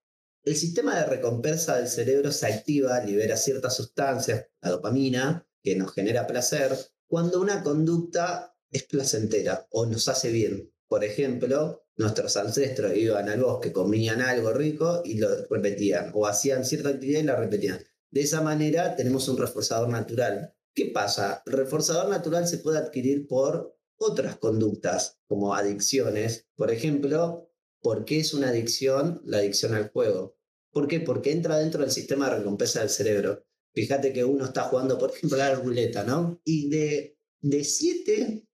El 0.42 0.56
sistema 0.56 0.98
de 0.98 1.06
recompensa 1.06 1.76
del 1.76 1.88
cerebro 1.88 2.30
se 2.30 2.46
activa, 2.46 3.00
libera 3.00 3.36
ciertas 3.36 3.74
sustancias, 3.76 4.46
la 4.60 4.70
dopamina, 4.70 5.46
que 5.62 5.74
nos 5.74 5.94
genera 5.94 6.26
placer, 6.26 6.76
cuando 7.06 7.40
una 7.40 7.62
conducta 7.62 8.54
es 8.70 8.82
placentera 8.84 9.66
o 9.70 9.86
nos 9.86 10.08
hace 10.08 10.30
bien. 10.30 10.70
Por 10.86 11.02
ejemplo, 11.02 11.86
nuestros 11.96 12.36
ancestros 12.36 12.94
iban 12.94 13.28
al 13.30 13.40
bosque, 13.40 13.72
comían 13.72 14.20
algo 14.20 14.52
rico 14.52 15.00
y 15.04 15.18
lo 15.18 15.28
repetían, 15.48 16.10
o 16.12 16.26
hacían 16.26 16.64
cierta 16.64 16.90
actividad 16.90 17.20
y 17.20 17.24
la 17.24 17.36
repetían. 17.36 17.78
De 18.14 18.22
esa 18.22 18.40
manera 18.40 18.96
tenemos 18.96 19.28
un 19.28 19.36
reforzador 19.36 19.88
natural. 19.88 20.54
¿Qué 20.72 20.86
pasa? 20.86 21.42
El 21.46 21.52
reforzador 21.52 22.08
natural 22.08 22.46
se 22.46 22.58
puede 22.58 22.78
adquirir 22.78 23.26
por 23.26 23.76
otras 23.96 24.36
conductas, 24.36 25.18
como 25.26 25.54
adicciones. 25.54 26.46
Por 26.56 26.70
ejemplo, 26.70 27.50
¿Por 27.84 28.06
qué 28.06 28.18
es 28.18 28.32
una 28.32 28.48
adicción 28.48 29.20
la 29.26 29.36
adicción 29.36 29.74
al 29.74 29.90
juego? 29.90 30.38
¿Por 30.72 30.88
qué? 30.88 31.00
Porque 31.00 31.32
entra 31.32 31.58
dentro 31.58 31.82
del 31.82 31.90
sistema 31.90 32.30
de 32.30 32.38
recompensa 32.38 32.80
del 32.80 32.88
cerebro. 32.88 33.44
Fíjate 33.74 34.10
que 34.14 34.24
uno 34.24 34.46
está 34.46 34.62
jugando, 34.62 34.96
por 34.96 35.10
ejemplo, 35.10 35.36
a 35.36 35.50
la 35.50 35.54
ruleta, 35.56 36.02
¿no? 36.02 36.40
Y 36.44 36.70
de, 36.70 37.18
de 37.42 37.62
7 37.62 38.48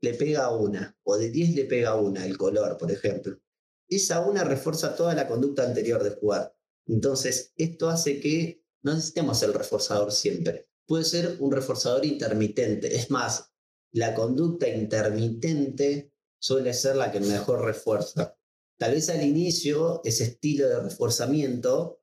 le 0.00 0.14
pega 0.14 0.56
una, 0.56 0.96
o 1.02 1.18
de 1.18 1.28
10 1.28 1.56
le 1.56 1.66
pega 1.66 1.94
una, 1.96 2.24
el 2.24 2.38
color, 2.38 2.78
por 2.78 2.90
ejemplo. 2.90 3.38
Esa 3.86 4.26
una 4.26 4.44
refuerza 4.44 4.96
toda 4.96 5.14
la 5.14 5.28
conducta 5.28 5.62
anterior 5.62 6.02
de 6.02 6.12
jugar. 6.12 6.56
Entonces, 6.86 7.52
esto 7.56 7.90
hace 7.90 8.18
que 8.18 8.63
no 8.84 8.94
necesitemos 8.94 9.42
el 9.42 9.54
reforzador 9.54 10.12
siempre. 10.12 10.68
Puede 10.86 11.04
ser 11.04 11.36
un 11.40 11.50
reforzador 11.50 12.04
intermitente. 12.04 12.94
Es 12.94 13.10
más, 13.10 13.52
la 13.92 14.14
conducta 14.14 14.68
intermitente 14.68 16.12
suele 16.38 16.74
ser 16.74 16.96
la 16.96 17.10
que 17.10 17.20
mejor 17.20 17.64
refuerza. 17.64 18.36
Tal 18.78 18.92
vez 18.92 19.08
al 19.08 19.22
inicio 19.22 20.02
ese 20.04 20.24
estilo 20.24 20.68
de 20.68 20.80
reforzamiento 20.82 22.02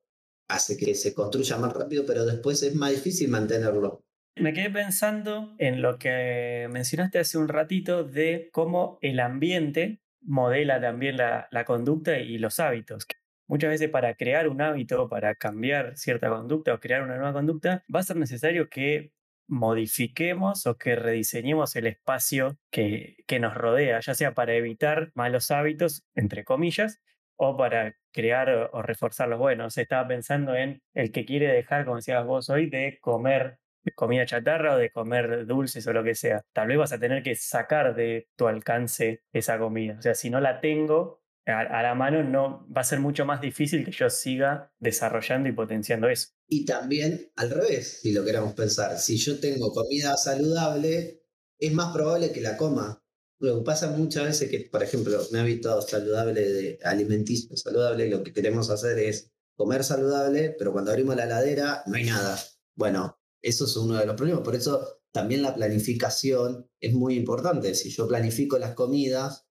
hace 0.50 0.76
que 0.76 0.96
se 0.96 1.14
construya 1.14 1.58
más 1.58 1.74
rápido, 1.74 2.04
pero 2.06 2.26
después 2.26 2.64
es 2.64 2.74
más 2.74 2.92
difícil 2.92 3.30
mantenerlo. 3.30 4.04
Me 4.38 4.54
quedé 4.54 4.72
pensando 4.72 5.54
en 5.60 5.82
lo 5.82 6.00
que 6.00 6.68
mencionaste 6.72 7.20
hace 7.20 7.38
un 7.38 7.48
ratito 7.48 8.04
de 8.04 8.50
cómo 8.52 8.98
el 9.02 9.20
ambiente 9.20 10.02
modela 10.22 10.82
también 10.82 11.18
la, 11.18 11.48
la 11.52 11.66
conducta 11.66 12.18
y 12.18 12.38
los 12.38 12.60
hábitos. 12.60 13.06
Muchas 13.52 13.70
veces 13.72 13.90
para 13.90 14.16
crear 14.16 14.48
un 14.48 14.62
hábito, 14.62 15.10
para 15.10 15.36
cambiar 15.36 15.98
cierta 15.98 16.30
conducta 16.30 16.74
o 16.74 16.80
crear 16.80 17.04
una 17.04 17.18
nueva 17.18 17.34
conducta, 17.34 17.84
va 17.94 18.00
a 18.00 18.04
ser 18.04 18.16
necesario 18.16 18.70
que 18.70 19.12
modifiquemos 19.46 20.66
o 20.68 20.78
que 20.78 20.96
rediseñemos 20.96 21.76
el 21.76 21.88
espacio 21.88 22.58
que, 22.70 23.18
que 23.28 23.42
nos 23.42 23.54
rodea, 23.54 24.00
ya 24.00 24.14
sea 24.14 24.34
para 24.34 24.54
evitar 24.54 25.12
malos 25.16 25.52
hábitos, 25.52 26.06
entre 26.16 26.46
comillas, 26.46 27.02
o 27.36 27.58
para 27.58 27.98
crear 28.14 28.70
o 28.72 28.82
reforzar 28.84 29.28
los 29.28 29.38
buenos. 29.38 29.78
Estaba 29.78 30.08
pensando 30.08 30.56
en 30.56 30.82
el 30.94 31.12
que 31.12 31.26
quiere 31.26 31.50
dejar, 31.50 31.84
como 31.84 31.98
decías 31.98 32.26
vos 32.26 32.50
hoy, 32.50 32.70
de 32.70 33.00
comer 33.02 33.58
comida 33.96 34.26
chatarra 34.26 34.76
o 34.76 34.78
de 34.78 34.92
comer 34.92 35.46
dulces 35.46 35.86
o 35.88 35.92
lo 35.92 36.06
que 36.06 36.16
sea. 36.16 36.42
Tal 36.54 36.70
vez 36.70 36.78
vas 36.78 36.94
a 36.94 37.00
tener 37.00 37.22
que 37.22 37.36
sacar 37.36 37.96
de 37.96 38.30
tu 38.38 38.48
alcance 38.48 39.24
esa 39.34 39.60
comida. 39.60 39.98
O 40.00 40.02
sea, 40.02 40.14
si 40.16 40.30
no 40.30 40.40
la 40.40 40.62
tengo, 40.62 41.21
a, 41.46 41.82
la 41.82 41.96
mano 41.96 42.24
no 42.24 42.68
va 42.76 42.82
a 42.82 42.86
ser 42.86 43.00
mucho 43.00 43.26
más 43.26 43.42
difícil 43.42 43.84
que 43.84 43.92
yo 43.92 44.10
siga 44.10 44.74
desarrollando 44.80 45.50
y 45.50 45.54
potenciando 45.54 46.08
eso. 46.08 46.30
Y 46.48 46.66
también 46.66 47.32
al 47.36 47.50
revés, 47.50 48.00
si 48.02 48.12
lo 48.12 48.24
queramos 48.24 48.54
pensar, 48.54 49.00
si 49.00 49.18
yo 49.18 49.40
tengo 49.40 49.72
comida 49.72 50.16
saludable, 50.18 51.24
es 51.58 51.74
más 51.74 51.94
probable 51.94 52.32
que 52.32 52.42
la 52.42 52.58
coma. 52.58 53.04
Lo 53.40 53.64
pasa 53.64 53.90
muchas 53.90 54.26
veces 54.26 54.50
que, 54.50 54.70
por 54.72 54.84
ejemplo, 54.84 55.20
un 55.30 55.38
hábito 55.38 55.82
saludable 55.82 56.42
de 56.42 56.80
alimenticio 56.84 57.58
saludable, 57.58 58.08
lo 58.08 58.24
que 58.24 58.34
queremos 58.34 58.70
hacer 58.70 59.00
es 59.00 59.32
comer 59.56 59.84
saludable, 59.84 60.56
pero 60.58 60.72
cuando 60.72 60.92
abrimos 60.92 61.16
la 61.16 61.26
heladera 61.26 61.84
no 61.88 61.96
hay 61.96 62.06
nada. 62.06 62.40
Bueno, 62.76 63.20
eso 63.42 63.66
es 63.66 63.76
uno 63.78 63.98
de 63.98 64.06
los 64.06 64.16
problemas. 64.16 64.44
Por 64.44 64.56
eso 64.56 65.02
también 65.12 65.42
la 65.42 65.56
planificación 65.56 66.70
es 66.80 66.94
muy 66.94 67.16
importante. 67.16 67.74
Si 67.74 67.90
yo 67.90 68.08
planifico 68.08 68.60
las 68.60 68.74
comidas, 68.74 69.48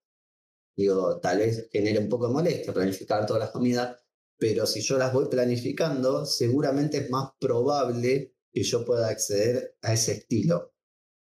Digo, 0.77 1.21
tal 1.21 1.39
vez 1.39 1.69
genere 1.71 1.99
un 1.99 2.09
poco 2.09 2.29
de 2.29 2.33
molestia 2.33 2.73
planificar 2.73 3.27
todas 3.27 3.41
las 3.41 3.51
comidas, 3.51 3.97
pero 4.39 4.67
si 4.67 4.81
yo 4.81 4.97
las 4.99 5.13
voy 5.13 5.29
planificando, 5.29 6.25
seguramente 6.25 6.99
es 6.99 7.11
más 7.11 7.31
probable 7.39 8.35
que 8.53 8.63
yo 8.63 8.85
pueda 8.85 9.09
acceder 9.09 9.77
a 9.83 9.93
ese 9.93 10.13
estilo. 10.13 10.75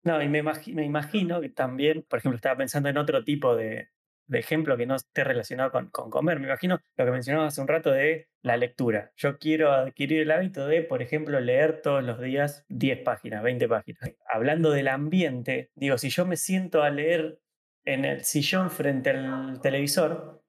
No, 0.02 0.22
y 0.22 0.28
me, 0.28 0.42
me 0.42 0.84
imagino 0.84 1.40
que 1.40 1.48
también, 1.48 2.04
por 2.08 2.18
ejemplo, 2.18 2.36
estaba 2.36 2.56
pensando 2.56 2.88
en 2.88 2.98
otro 2.98 3.24
tipo 3.24 3.56
de, 3.56 3.88
de 4.26 4.38
ejemplo 4.38 4.76
que 4.76 4.86
no 4.86 4.96
esté 4.96 5.24
relacionado 5.24 5.70
con, 5.70 5.88
con, 5.90 6.10
comer. 6.10 6.38
Me 6.40 6.46
imagino 6.46 6.80
lo 6.96 7.04
que 7.04 7.10
mencionabas 7.10 7.52
hace 7.52 7.60
un 7.60 7.68
rato 7.68 7.90
de 7.90 8.28
la 8.42 8.56
lectura. 8.56 9.12
Yo 9.16 9.38
quiero 9.38 9.72
adquirir 9.72 10.20
el 10.20 10.30
hábito 10.30 10.66
de, 10.66 10.82
por 10.82 11.02
ejemplo, 11.02 11.40
leer 11.40 11.80
todos 11.82 12.02
los 12.02 12.20
días 12.20 12.64
10 12.68 13.02
páginas, 13.02 13.42
20 13.42 13.68
páginas. 13.68 14.10
Hablando 14.28 14.70
del 14.70 14.88
ambiente, 14.88 15.70
digo, 15.74 15.98
si 15.98 16.10
yo 16.10 16.26
me 16.26 16.36
siento 16.36 16.82
a 16.82 16.90
leer 16.90 17.40
en 17.86 18.04
el 18.04 18.24
sillón 18.24 18.70
frente 18.70 19.10
al 19.10 19.60
televisor, 19.62 20.44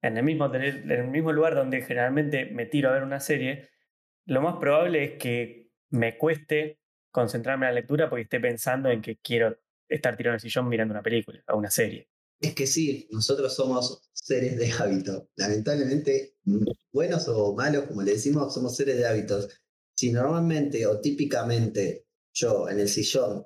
en 0.00 0.16
el, 0.16 0.24
mismo 0.24 0.46
en 0.54 0.90
el 0.90 1.08
mismo 1.08 1.32
lugar 1.32 1.54
donde 1.54 1.82
generalmente 1.82 2.46
me 2.46 2.66
tiro 2.66 2.88
a 2.88 2.92
ver 2.92 3.02
una 3.02 3.20
serie, 3.20 3.68
lo 4.26 4.40
más 4.40 4.56
probable 4.58 5.04
es 5.04 5.18
que 5.18 5.70
me 5.90 6.16
cueste 6.16 6.80
concentrarme 7.10 7.66
en 7.66 7.74
la 7.74 7.80
lectura 7.80 8.08
porque 8.08 8.22
esté 8.22 8.38
pensando 8.38 8.90
en 8.90 9.02
que 9.02 9.18
quiero 9.18 9.58
estar 9.88 10.16
tirado 10.16 10.34
en 10.34 10.36
el 10.36 10.40
sillón 10.40 10.68
mirando 10.68 10.92
una 10.92 11.02
película 11.02 11.42
o 11.48 11.56
una 11.56 11.70
serie. 11.70 12.08
Es 12.40 12.54
que 12.54 12.68
sí, 12.68 13.08
nosotros 13.10 13.52
somos 13.54 14.08
seres 14.12 14.56
de 14.56 14.70
hábito. 14.70 15.30
Lamentablemente, 15.34 16.36
buenos 16.92 17.26
o 17.26 17.54
malos, 17.56 17.86
como 17.86 18.02
le 18.02 18.12
decimos, 18.12 18.54
somos 18.54 18.76
seres 18.76 18.96
de 18.98 19.06
hábitos. 19.06 19.48
Si 19.96 20.12
normalmente 20.12 20.86
o 20.86 21.00
típicamente 21.00 22.06
yo 22.32 22.68
en 22.68 22.78
el 22.78 22.88
sillón 22.88 23.44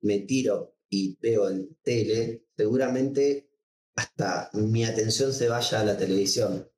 me 0.00 0.20
tiro 0.20 0.73
y 0.88 1.16
veo 1.20 1.50
en 1.50 1.76
tele, 1.82 2.46
seguramente 2.56 3.50
hasta 3.96 4.50
mi 4.54 4.84
atención 4.84 5.32
se 5.32 5.48
vaya 5.48 5.80
a 5.80 5.84
la 5.84 5.96
televisión. 5.96 6.70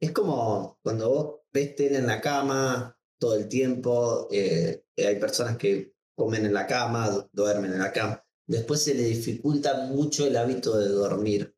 Es 0.00 0.12
como 0.12 0.78
cuando 0.82 1.08
vos 1.08 1.40
ves 1.52 1.74
tele 1.74 1.98
en 1.98 2.06
la 2.06 2.20
cama 2.20 2.98
todo 3.18 3.36
el 3.36 3.48
tiempo, 3.48 4.28
eh, 4.30 4.84
hay 4.96 5.18
personas 5.18 5.56
que 5.56 5.94
comen 6.14 6.46
en 6.46 6.54
la 6.54 6.66
cama, 6.66 7.28
duermen 7.32 7.72
en 7.72 7.78
la 7.78 7.92
cama. 7.92 8.22
Después 8.46 8.82
se 8.82 8.94
le 8.94 9.02
dificulta 9.02 9.86
mucho 9.86 10.26
el 10.26 10.36
hábito 10.36 10.78
de 10.78 10.88
dormir. 10.88 11.56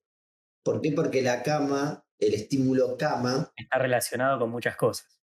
¿Por 0.64 0.80
qué? 0.80 0.92
Porque 0.92 1.22
la 1.22 1.42
cama, 1.42 2.04
el 2.18 2.34
estímulo 2.34 2.96
cama... 2.96 3.52
Está 3.56 3.78
relacionado 3.78 4.38
con 4.38 4.50
muchas 4.50 4.76
cosas, 4.76 5.20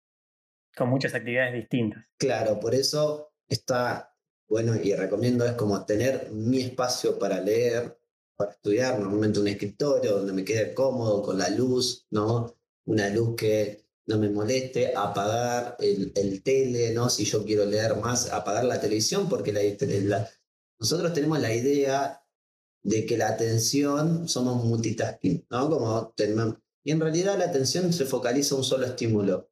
con 0.77 0.89
muchas 0.89 1.15
actividades 1.15 1.55
distintas. 1.55 2.05
Claro, 2.19 2.59
por 2.59 2.75
eso 2.75 3.33
está 3.49 4.10
bueno 4.51 4.75
y 4.75 4.93
recomiendo 4.95 5.47
es 5.47 5.53
como 5.53 5.87
tener 5.87 6.31
mi 6.33 6.61
espacio 6.61 7.19
para 7.19 7.41
leer, 7.41 7.97
para 8.37 8.51
estudiar, 8.51 8.99
normalmente 8.99 9.39
un 9.39 9.47
escritorio 9.47 10.17
donde 10.17 10.33
me 10.33 10.45
quede 10.45 10.75
cómodo 10.75 11.23
con 11.23 11.39
la 11.39 11.49
luz, 11.51 12.07
¿no? 12.11 12.57
Una 12.85 13.09
luz 13.11 13.37
que 13.37 13.87
no 14.07 14.19
me 14.19 14.29
moleste, 14.29 14.93
apagar 14.97 15.77
el, 15.79 16.13
el 16.17 16.43
tele, 16.43 16.93
¿no? 16.93 17.09
Si 17.09 17.25
yo 17.25 17.45
quiero 17.45 17.65
leer 17.65 17.95
más, 17.97 18.33
apagar 18.33 18.65
la 18.65 18.81
televisión, 18.81 19.29
porque 19.29 19.53
la, 19.53 20.29
nosotros 20.81 21.13
tenemos 21.13 21.39
la 21.39 21.55
idea 21.55 22.21
de 22.83 23.07
que 23.07 23.17
la 23.17 23.29
atención 23.29 24.27
somos 24.27 24.65
multitasking, 24.65 25.47
¿no? 25.49 25.71
Como 25.71 26.13
tenemos, 26.17 26.57
y 26.83 26.91
en 26.91 26.99
realidad 26.99 27.39
la 27.39 27.45
atención 27.45 27.93
se 27.93 28.05
focaliza 28.05 28.57
a 28.57 28.59
un 28.59 28.65
solo 28.65 28.87
estímulo. 28.87 29.49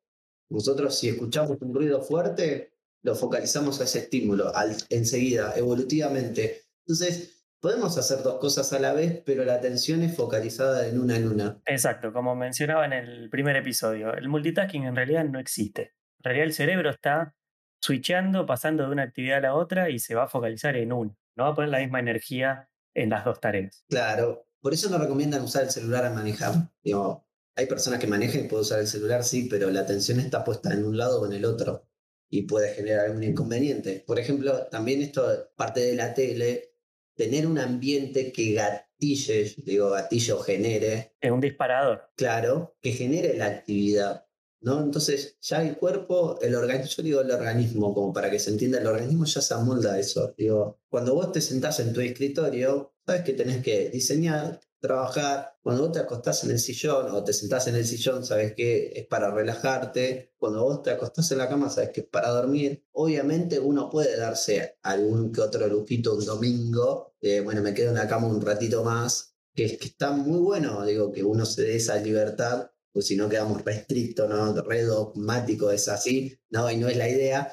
Nosotros 0.51 0.99
si 0.99 1.11
escuchamos 1.11 1.59
un 1.61 1.73
ruido 1.73 2.03
fuerte, 2.03 2.73
lo 3.03 3.15
focalizamos 3.15 3.81
a 3.81 3.85
ese 3.85 4.01
estímulo 4.01 4.55
al, 4.55 4.77
enseguida, 4.91 5.55
evolutivamente. 5.57 6.63
Entonces, 6.87 7.39
Podemos 7.61 7.99
hacer 7.99 8.23
dos 8.23 8.39
cosas 8.39 8.73
a 8.73 8.79
la 8.79 8.93
vez, 8.93 9.21
pero 9.27 9.45
la 9.45 9.55
atención 9.55 10.03
es 10.03 10.15
focalizada 10.15 10.87
en 10.87 11.01
una 11.01 11.17
en 11.17 11.27
una. 11.27 11.61
Exacto, 11.67 12.13
como 12.13 12.37
mencionaba 12.37 12.85
en 12.85 12.93
el 12.93 13.31
primer 13.31 13.57
episodio, 13.57 14.15
el 14.15 14.29
multitasking 14.29 14.85
en 14.85 14.95
realidad 14.95 15.25
no 15.25 15.41
existe. 15.41 15.95
En 16.19 16.25
realidad 16.25 16.47
el 16.47 16.53
cerebro 16.53 16.91
está 16.91 17.35
switchando, 17.81 18.47
pasando 18.47 18.85
de 18.85 18.93
una 18.93 19.03
actividad 19.03 19.39
a 19.39 19.41
la 19.41 19.55
otra 19.55 19.91
y 19.91 19.99
se 19.99 20.15
va 20.15 20.25
a 20.25 20.29
focalizar 20.29 20.77
en 20.77 20.93
una. 20.93 21.17
No 21.37 21.45
va 21.45 21.51
a 21.51 21.55
poner 21.57 21.71
la 21.71 21.81
misma 21.81 21.99
energía 21.99 22.71
en 22.95 23.11
las 23.11 23.25
dos 23.25 23.41
tareas. 23.41 23.85
Claro, 23.89 24.47
por 24.61 24.73
eso 24.73 24.89
no 24.89 24.99
recomiendan 24.99 25.43
usar 25.43 25.65
el 25.65 25.71
celular 25.71 26.05
al 26.05 26.15
manejar. 26.15 26.71
Digo, 26.85 27.27
hay 27.57 27.67
personas 27.67 27.99
que 27.99 28.07
manejan 28.07 28.45
y 28.45 28.49
pueden 28.49 28.63
usar 28.63 28.79
el 28.79 28.87
celular, 28.87 29.25
sí, 29.25 29.49
pero 29.51 29.69
la 29.71 29.81
atención 29.81 30.21
está 30.21 30.45
puesta 30.45 30.73
en 30.73 30.85
un 30.85 30.97
lado 30.97 31.21
o 31.21 31.27
en 31.27 31.33
el 31.33 31.45
otro 31.45 31.88
y 32.31 32.43
puede 32.43 32.75
generar 32.75 33.07
algún 33.07 33.25
inconveniente. 33.25 34.03
Por 34.07 34.19
ejemplo, 34.19 34.67
también 34.67 35.03
esto 35.03 35.51
parte 35.57 35.81
de 35.81 35.95
la 35.95 36.15
tele 36.15 36.75
tener 37.15 37.47
un 37.47 37.59
ambiente 37.59 38.33
que 38.33 38.53
gatille, 38.53 39.55
digo 39.59 39.91
gatillo 39.91 40.39
genere. 40.39 41.17
Es 41.21 41.31
un 41.31 41.41
disparador. 41.41 42.11
Claro, 42.17 42.77
que 42.81 42.93
genere 42.93 43.37
la 43.37 43.47
actividad. 43.47 44.25
¿no? 44.61 44.81
Entonces, 44.81 45.37
ya 45.41 45.63
el 45.63 45.77
cuerpo, 45.77 46.39
el 46.41 46.55
organismo, 46.55 46.87
yo 46.97 47.03
digo 47.03 47.21
el 47.21 47.31
organismo, 47.31 47.95
como 47.95 48.13
para 48.13 48.31
que 48.31 48.39
se 48.39 48.51
entienda, 48.51 48.79
el 48.79 48.87
organismo 48.87 49.25
ya 49.25 49.41
se 49.41 49.55
amolda 49.55 49.95
a 49.95 49.99
eso. 49.99 50.35
Digo, 50.37 50.81
cuando 50.89 51.15
vos 51.15 51.33
te 51.33 51.41
sentás 51.41 51.81
en 51.81 51.93
tu 51.93 52.01
escritorio, 52.01 52.95
sabes 53.05 53.23
que 53.23 53.33
tenés 53.33 53.63
que 53.63 53.89
diseñar, 53.91 54.61
trabajar. 54.81 55.57
Cuando 55.63 55.85
vos 55.85 55.93
te 55.93 55.99
acostás 56.01 56.45
en 56.45 56.51
el 56.51 56.59
sillón 56.59 57.11
o 57.11 57.25
te 57.25 57.33
sentás 57.33 57.67
en 57.69 57.77
el 57.77 57.87
sillón, 57.87 58.25
sabes 58.25 58.55
que 58.55 58.93
es 58.95 59.07
para 59.07 59.31
relajarte. 59.31 60.35
Cuando 60.39 60.63
vos 60.63 60.83
te 60.83 60.91
acostás 60.91 61.31
en 61.33 61.39
la 61.39 61.49
cama, 61.49 61.71
sabes 61.71 61.91
que 61.91 62.03
es 62.03 62.07
para 62.07 62.31
dormir. 62.31 62.85
Obviamente 62.93 63.59
uno 63.61 63.91
puede 63.91 64.17
darse 64.17 64.79
algún 64.83 65.33
que 65.33 65.41
otro 65.41 65.67
lupito 65.69 66.15
un 66.15 66.25
domingo. 66.25 67.15
bueno, 67.45 67.63
me 67.63 67.75
quedo 67.75 67.91
en 67.91 67.97
la 67.97 68.09
cama 68.09 68.29
un 68.29 68.41
ratito 68.41 68.85
más. 68.85 69.35
Que, 69.55 69.77
que 69.77 69.89
está 69.89 70.13
muy 70.13 70.39
bueno, 70.39 70.85
digo, 70.87 71.11
que 71.11 71.25
uno 71.25 71.45
se 71.45 71.63
dé 71.63 71.77
esa 71.77 71.97
libertad, 71.97 72.71
pues 72.93 73.07
si 73.09 73.17
no 73.17 73.29
quedamos 73.29 73.65
restrictos, 73.65 74.29
¿no? 74.29 74.55
Re 74.63 74.83
dogmático 74.83 75.73
es 75.73 75.89
así, 75.89 76.39
¿no? 76.51 76.71
Y 76.71 76.77
no 76.77 76.89
es 76.89 76.97
la 76.97 77.09
idea. 77.09 77.53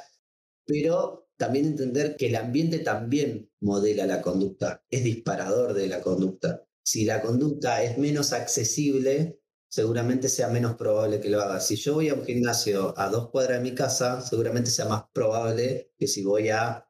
Pero 0.65 1.29
también 1.37 1.65
entender 1.65 2.15
que 2.15 2.27
el 2.27 2.35
ambiente 2.35 2.79
también 2.79 3.51
modela 3.59 4.05
la 4.05 4.21
conducta, 4.21 4.83
es 4.89 5.03
disparador 5.03 5.73
de 5.73 5.87
la 5.87 6.01
conducta 6.01 6.65
si 6.85 7.03
la 7.03 7.21
conducta 7.21 7.81
es 7.83 7.97
menos 7.97 8.31
accesible, 8.31 9.41
seguramente 9.67 10.29
sea 10.29 10.49
menos 10.49 10.75
probable 10.75 11.19
que 11.19 11.29
lo 11.29 11.41
haga. 11.41 11.59
Si 11.59 11.75
yo 11.75 11.95
voy 11.95 12.09
a 12.09 12.13
un 12.13 12.23
gimnasio 12.23 12.93
a 12.97 13.09
dos 13.09 13.29
cuadras 13.31 13.57
de 13.57 13.69
mi 13.69 13.75
casa, 13.75 14.21
seguramente 14.21 14.69
sea 14.69 14.85
más 14.85 15.05
probable 15.11 15.91
que 15.97 16.07
si 16.07 16.23
voy 16.23 16.49
a 16.49 16.84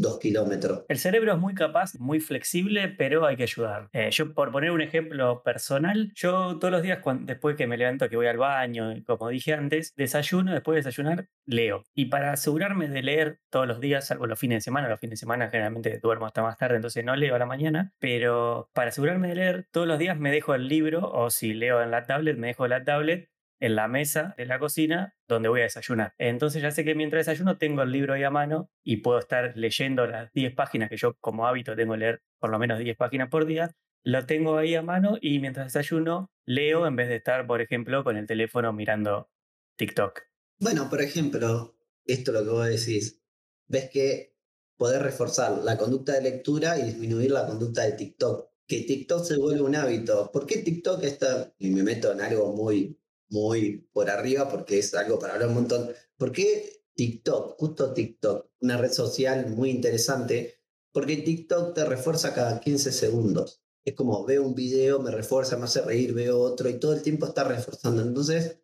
dos 0.00 0.18
kilómetros. 0.18 0.84
El 0.88 0.98
cerebro 0.98 1.32
es 1.34 1.38
muy 1.38 1.54
capaz, 1.54 1.94
muy 1.98 2.20
flexible, 2.20 2.88
pero 2.88 3.26
hay 3.26 3.36
que 3.36 3.44
ayudar. 3.44 3.88
Eh, 3.92 4.10
yo, 4.10 4.34
por 4.34 4.50
poner 4.50 4.70
un 4.70 4.80
ejemplo 4.80 5.42
personal, 5.42 6.12
yo 6.14 6.58
todos 6.58 6.72
los 6.72 6.82
días, 6.82 7.00
después 7.22 7.56
que 7.56 7.66
me 7.66 7.76
levanto, 7.76 8.08
que 8.08 8.16
voy 8.16 8.26
al 8.26 8.38
baño, 8.38 8.94
como 9.06 9.28
dije 9.28 9.54
antes, 9.54 9.94
desayuno, 9.96 10.52
después 10.52 10.76
de 10.76 10.78
desayunar, 10.88 11.28
leo. 11.44 11.84
Y 11.94 12.06
para 12.06 12.32
asegurarme 12.32 12.88
de 12.88 13.02
leer 13.02 13.40
todos 13.50 13.66
los 13.66 13.80
días, 13.80 14.06
salvo 14.06 14.26
los 14.26 14.38
fines 14.38 14.56
de 14.56 14.60
semana, 14.62 14.88
los 14.88 15.00
fines 15.00 15.12
de 15.12 15.20
semana 15.20 15.50
generalmente 15.50 15.98
duermo 16.02 16.26
hasta 16.26 16.42
más 16.42 16.56
tarde, 16.56 16.76
entonces 16.76 17.04
no 17.04 17.14
leo 17.14 17.34
a 17.34 17.38
la 17.38 17.46
mañana, 17.46 17.92
pero 17.98 18.70
para 18.72 18.88
asegurarme 18.88 19.28
de 19.28 19.34
leer, 19.34 19.66
todos 19.70 19.86
los 19.86 19.98
días 19.98 20.18
me 20.18 20.30
dejo 20.30 20.54
el 20.54 20.68
libro, 20.68 21.10
o 21.10 21.30
si 21.30 21.52
leo 21.52 21.82
en 21.82 21.90
la 21.90 22.06
tablet, 22.06 22.36
me 22.38 22.48
dejo 22.48 22.66
la 22.66 22.84
tablet 22.84 23.29
en 23.60 23.76
la 23.76 23.88
mesa 23.88 24.34
de 24.36 24.46
la 24.46 24.58
cocina 24.58 25.14
donde 25.28 25.48
voy 25.48 25.60
a 25.60 25.64
desayunar. 25.64 26.14
Entonces 26.18 26.62
ya 26.62 26.70
sé 26.70 26.84
que 26.84 26.94
mientras 26.94 27.26
desayuno 27.26 27.58
tengo 27.58 27.82
el 27.82 27.92
libro 27.92 28.14
ahí 28.14 28.24
a 28.24 28.30
mano 28.30 28.70
y 28.82 28.98
puedo 28.98 29.18
estar 29.18 29.52
leyendo 29.56 30.06
las 30.06 30.32
10 30.32 30.54
páginas 30.54 30.88
que 30.88 30.96
yo 30.96 31.14
como 31.20 31.46
hábito 31.46 31.76
tengo 31.76 31.92
que 31.92 32.00
leer 32.00 32.22
por 32.38 32.50
lo 32.50 32.58
menos 32.58 32.78
10 32.78 32.96
páginas 32.96 33.28
por 33.28 33.46
día. 33.46 33.70
Lo 34.02 34.24
tengo 34.24 34.56
ahí 34.56 34.74
a 34.74 34.82
mano 34.82 35.18
y 35.20 35.38
mientras 35.38 35.72
desayuno 35.72 36.30
leo 36.46 36.86
en 36.86 36.96
vez 36.96 37.08
de 37.08 37.16
estar, 37.16 37.46
por 37.46 37.60
ejemplo, 37.60 38.02
con 38.02 38.16
el 38.16 38.26
teléfono 38.26 38.72
mirando 38.72 39.30
TikTok. 39.76 40.22
Bueno, 40.58 40.88
por 40.88 41.02
ejemplo, 41.02 41.76
esto 42.04 42.30
es 42.30 42.38
lo 42.38 42.44
que 42.44 42.50
vos 42.50 42.66
decís. 42.66 43.22
Ves 43.68 43.90
que 43.90 44.34
poder 44.76 45.02
reforzar 45.02 45.58
la 45.58 45.76
conducta 45.76 46.14
de 46.14 46.22
lectura 46.22 46.78
y 46.78 46.82
disminuir 46.82 47.30
la 47.30 47.46
conducta 47.46 47.82
de 47.82 47.92
TikTok. 47.92 48.48
Que 48.66 48.82
TikTok 48.82 49.24
se 49.24 49.36
vuelve 49.36 49.62
un 49.62 49.76
hábito. 49.76 50.30
¿Por 50.32 50.46
qué 50.46 50.58
TikTok 50.58 51.02
está, 51.04 51.52
y 51.58 51.70
me 51.70 51.82
meto 51.82 52.12
en 52.12 52.20
algo 52.20 52.54
muy 52.54 52.99
muy 53.30 53.88
por 53.92 54.10
arriba 54.10 54.48
porque 54.48 54.78
es 54.78 54.92
algo 54.94 55.18
para 55.18 55.34
hablar 55.34 55.48
un 55.48 55.54
montón. 55.54 55.90
¿Por 56.16 56.32
qué 56.32 56.84
TikTok? 56.94 57.56
Justo 57.58 57.94
TikTok, 57.94 58.50
una 58.60 58.76
red 58.76 58.92
social 58.92 59.48
muy 59.48 59.70
interesante, 59.70 60.60
porque 60.92 61.16
TikTok 61.18 61.74
te 61.74 61.84
refuerza 61.84 62.34
cada 62.34 62.60
15 62.60 62.92
segundos. 62.92 63.62
Es 63.84 63.94
como 63.94 64.24
veo 64.24 64.42
un 64.42 64.54
video, 64.54 65.00
me 65.00 65.10
refuerza, 65.10 65.56
me 65.56 65.64
hace 65.64 65.80
reír, 65.80 66.12
veo 66.12 66.38
otro 66.38 66.68
y 66.68 66.78
todo 66.78 66.92
el 66.92 67.02
tiempo 67.02 67.26
está 67.26 67.44
reforzando. 67.44 68.02
Entonces, 68.02 68.58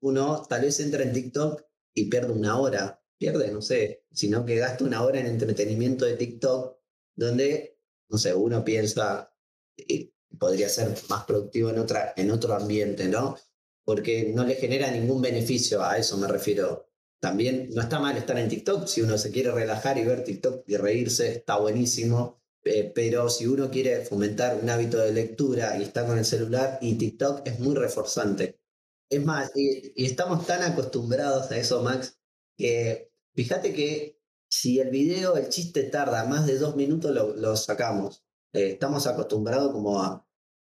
uno 0.00 0.42
tal 0.48 0.62
vez 0.62 0.80
entra 0.80 1.02
en 1.02 1.12
TikTok 1.12 1.62
y 1.94 2.10
pierde 2.10 2.32
una 2.32 2.58
hora. 2.58 3.02
Pierde, 3.16 3.52
no 3.52 3.62
sé, 3.62 4.04
sino 4.12 4.44
que 4.44 4.56
gasta 4.56 4.84
una 4.84 5.02
hora 5.04 5.20
en 5.20 5.26
entretenimiento 5.26 6.04
de 6.04 6.16
TikTok, 6.16 6.76
donde, 7.14 7.78
no 8.08 8.18
sé, 8.18 8.34
uno 8.34 8.64
piensa, 8.64 9.32
eh, 9.76 10.12
podría 10.38 10.68
ser 10.68 10.92
más 11.08 11.24
productivo 11.24 11.70
en, 11.70 11.78
otra, 11.78 12.12
en 12.16 12.32
otro 12.32 12.54
ambiente, 12.54 13.06
¿no? 13.06 13.36
Porque 13.84 14.32
no 14.34 14.44
le 14.44 14.54
genera 14.54 14.90
ningún 14.90 15.22
beneficio, 15.22 15.82
a 15.82 15.98
eso 15.98 16.16
me 16.16 16.28
refiero. 16.28 16.88
También 17.20 17.70
no 17.72 17.82
está 17.82 18.00
mal 18.00 18.16
estar 18.16 18.38
en 18.38 18.48
TikTok, 18.48 18.86
si 18.86 19.00
uno 19.00 19.16
se 19.16 19.30
quiere 19.30 19.52
relajar 19.52 19.98
y 19.98 20.04
ver 20.04 20.24
TikTok 20.24 20.64
y 20.66 20.76
reírse, 20.76 21.32
está 21.32 21.58
buenísimo, 21.58 22.42
eh, 22.64 22.90
pero 22.94 23.28
si 23.28 23.46
uno 23.46 23.70
quiere 23.70 24.04
fomentar 24.04 24.58
un 24.60 24.70
hábito 24.70 24.98
de 24.98 25.12
lectura 25.12 25.78
y 25.78 25.82
está 25.82 26.06
con 26.06 26.18
el 26.18 26.24
celular, 26.24 26.78
y 26.80 26.94
TikTok 26.96 27.46
es 27.46 27.60
muy 27.60 27.74
reforzante. 27.74 28.60
Es 29.08 29.24
más, 29.24 29.52
y, 29.54 29.92
estamos 30.04 30.46
tan 30.46 30.62
acostumbrados 30.62 31.50
a 31.50 31.58
eso, 31.58 31.82
Max, 31.82 32.18
que 32.56 33.12
fíjate 33.34 33.72
que 33.74 34.18
si 34.48 34.80
el 34.80 34.90
video, 34.90 35.36
el 35.36 35.48
chiste 35.48 35.84
tarda 35.84 36.24
más 36.24 36.46
de 36.46 36.58
dos 36.58 36.76
minutos, 36.76 37.10
lo, 37.14 37.56
sacamos. 37.56 38.24
Eh, 38.52 38.72
estamos 38.72 39.06
acostumbrados 39.06 39.72
como 39.72 40.02
a, 40.02 40.26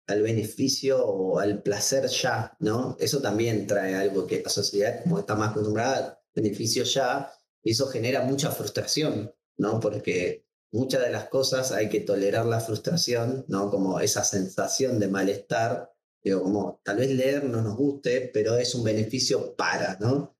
al 0.06 0.22
beneficio 0.22 1.04
o 1.04 1.38
al 1.38 1.62
placer 1.62 2.06
ya, 2.08 2.56
¿no? 2.60 2.96
Eso 2.98 3.20
también 3.20 3.66
trae 3.66 3.94
algo 3.94 4.26
que 4.26 4.42
la 4.42 4.50
sociedad, 4.50 5.02
como 5.02 5.18
está 5.18 5.34
más 5.34 5.50
acostumbrada, 5.50 6.22
beneficio 6.34 6.84
ya, 6.84 7.32
y 7.62 7.72
eso 7.72 7.86
genera 7.86 8.22
mucha 8.22 8.50
frustración, 8.50 9.32
¿no? 9.56 9.80
Porque 9.80 10.46
muchas 10.72 11.02
de 11.02 11.10
las 11.10 11.28
cosas 11.28 11.72
hay 11.72 11.88
que 11.88 12.00
tolerar 12.00 12.46
la 12.46 12.60
frustración, 12.60 13.44
¿no? 13.48 13.70
Como 13.70 14.00
esa 14.00 14.24
sensación 14.24 14.98
de 14.98 15.08
malestar, 15.08 15.92
digo, 16.22 16.42
como 16.42 16.80
tal 16.84 16.96
vez 16.96 17.10
leer 17.10 17.44
no 17.44 17.62
nos 17.62 17.76
guste, 17.76 18.30
pero 18.32 18.56
es 18.56 18.74
un 18.74 18.84
beneficio 18.84 19.54
para, 19.54 19.98
¿no? 20.00 20.36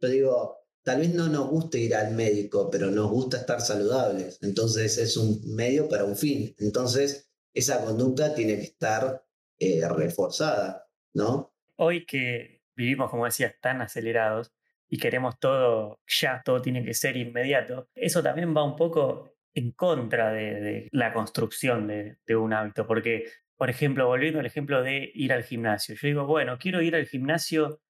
Yo 0.00 0.08
digo, 0.08 0.56
tal 0.82 1.00
vez 1.00 1.14
no 1.14 1.28
nos 1.28 1.50
guste 1.50 1.78
ir 1.78 1.94
al 1.94 2.14
médico, 2.14 2.70
pero 2.70 2.90
nos 2.90 3.10
gusta 3.10 3.38
estar 3.38 3.60
saludables, 3.60 4.38
entonces 4.42 4.98
es 4.98 5.16
un 5.16 5.40
medio 5.44 5.88
para 5.88 6.04
un 6.04 6.16
fin, 6.16 6.54
entonces 6.58 7.29
esa 7.54 7.84
conducta 7.84 8.34
tiene 8.34 8.56
que 8.56 8.62
estar 8.62 9.24
eh, 9.58 9.80
reforzada, 9.88 10.86
¿no? 11.14 11.52
Hoy 11.76 12.06
que 12.06 12.62
vivimos, 12.76 13.10
como 13.10 13.24
decías, 13.24 13.54
tan 13.60 13.82
acelerados 13.82 14.52
y 14.88 14.98
queremos 14.98 15.38
todo 15.38 16.00
ya, 16.06 16.42
todo 16.44 16.60
tiene 16.60 16.84
que 16.84 16.94
ser 16.94 17.16
inmediato, 17.16 17.88
eso 17.94 18.22
también 18.22 18.56
va 18.56 18.64
un 18.64 18.76
poco 18.76 19.34
en 19.54 19.72
contra 19.72 20.32
de, 20.32 20.88
la 20.92 21.12
construcción 21.12 21.86
de, 21.86 22.18
de, 22.26 22.36
un 22.36 22.52
hábito, 22.52 22.86
porque, 22.86 23.24
por 23.56 23.70
ejemplo, 23.70 24.06
volviendo 24.06 24.40
al 24.40 24.46
ejemplo 24.46 24.82
de 24.82 25.10
ir 25.14 25.32
al 25.32 25.44
gimnasio, 25.44 25.94
yo 25.94 26.08
digo, 26.08 26.26
bueno, 26.26 26.58
quiero 26.58 26.82
ir 26.82 26.94
al 26.94 27.06
gimnasio 27.06 27.80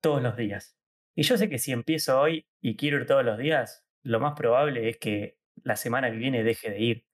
todos 0.00 0.22
los 0.22 0.36
días. 0.36 0.76
Y 1.14 1.22
yo 1.22 1.36
sé 1.36 1.48
que 1.48 1.58
si 1.58 1.72
empiezo 1.72 2.20
hoy 2.20 2.46
y 2.60 2.76
quiero 2.76 2.98
ir 2.98 3.06
todos 3.06 3.24
los 3.24 3.38
días, 3.38 3.84
lo 4.02 4.20
más 4.20 4.34
probable 4.36 4.88
es 4.88 4.98
que 4.98 5.38
la 5.64 5.76
semana 5.76 6.10
que 6.10 6.16
viene 6.16 6.44
deje 6.44 6.70
de 6.70 6.80
ir. 6.80 7.07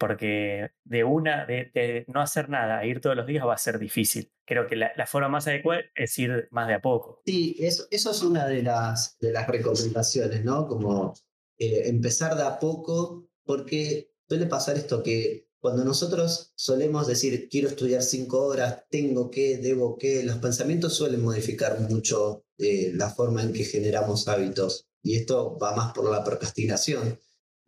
Porque 0.00 0.70
de 0.84 1.04
una, 1.04 1.44
de, 1.44 2.06
no 2.08 2.22
hacer 2.22 2.48
nada, 2.48 2.86
ir 2.86 3.02
todos 3.02 3.14
los 3.14 3.26
días 3.26 3.46
va 3.46 3.52
a 3.52 3.58
ser 3.58 3.78
difícil. 3.78 4.32
Creo 4.46 4.66
que 4.66 4.74
la, 4.74 5.06
forma 5.06 5.28
más 5.28 5.46
adecuada 5.46 5.82
es 5.94 6.18
ir 6.18 6.48
más 6.50 6.68
de 6.68 6.74
a 6.74 6.80
poco. 6.80 7.20
Sí, 7.26 7.54
eso, 7.60 7.84
eso 7.90 8.10
es 8.10 8.22
una 8.22 8.46
de 8.46 8.62
las, 8.62 9.18
de 9.20 9.30
las 9.30 9.46
recomendaciones, 9.46 10.42
¿no? 10.42 10.66
Como 10.66 11.12
eh, 11.58 11.82
empezar 11.88 12.34
de 12.34 12.44
a 12.44 12.58
poco, 12.58 13.28
porque 13.44 14.14
suele 14.26 14.46
pasar 14.46 14.78
esto 14.78 15.02
que 15.02 15.50
cuando 15.60 15.84
nosotros 15.84 16.52
solemos 16.54 17.06
decir, 17.06 17.48
quiero 17.50 17.68
estudiar 17.68 18.02
cinco 18.02 18.46
horas, 18.46 18.84
tengo 18.88 19.30
que, 19.30 19.58
debo 19.58 19.98
que, 19.98 20.22
los 20.22 20.38
pensamientos 20.38 20.94
suelen 20.94 21.20
modificar 21.20 21.78
mucho 21.78 22.46
eh, 22.56 22.90
la 22.94 23.10
forma 23.10 23.42
en 23.42 23.52
que 23.52 23.64
generamos 23.64 24.26
hábitos. 24.28 24.88
Y 25.02 25.16
esto 25.16 25.58
va 25.58 25.76
más 25.76 25.92
por 25.92 26.10
la 26.10 26.24
procrastinación. 26.24 27.18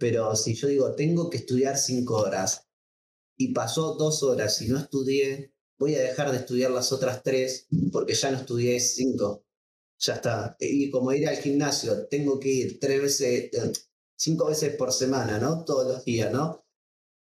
Pero 0.02 0.34
si 0.34 0.56
yo 0.56 0.66
digo, 0.66 0.96
tengo 0.96 1.30
que 1.30 1.36
estudiar 1.36 1.78
cinco 1.78 2.16
horas 2.16 2.66
y 3.38 3.52
pasó 3.54 3.94
dos 3.94 4.24
horas 4.24 4.60
y 4.60 4.66
no 4.66 4.80
estudié, 4.80 5.54
voy 5.78 5.94
a 5.94 6.02
dejar 6.02 6.32
de 6.32 6.38
estudiar 6.38 6.72
las 6.72 6.90
otras 6.90 7.22
tres 7.22 7.68
porque 7.92 8.14
ya 8.14 8.32
no 8.32 8.38
estudié 8.38 8.80
cinco. 8.80 9.44
Ya 10.00 10.14
está. 10.14 10.56
Y 10.58 10.90
como 10.90 11.12
ir 11.12 11.28
al 11.28 11.36
gimnasio, 11.36 12.08
tengo 12.08 12.40
que 12.40 12.48
ir 12.48 12.80
tres 12.80 13.00
veces, 13.00 13.50
cinco 14.16 14.46
veces 14.46 14.74
por 14.74 14.92
semana, 14.92 15.38
¿no? 15.38 15.64
Todos 15.64 15.86
los 15.86 16.04
días, 16.04 16.32
¿no? 16.32 16.64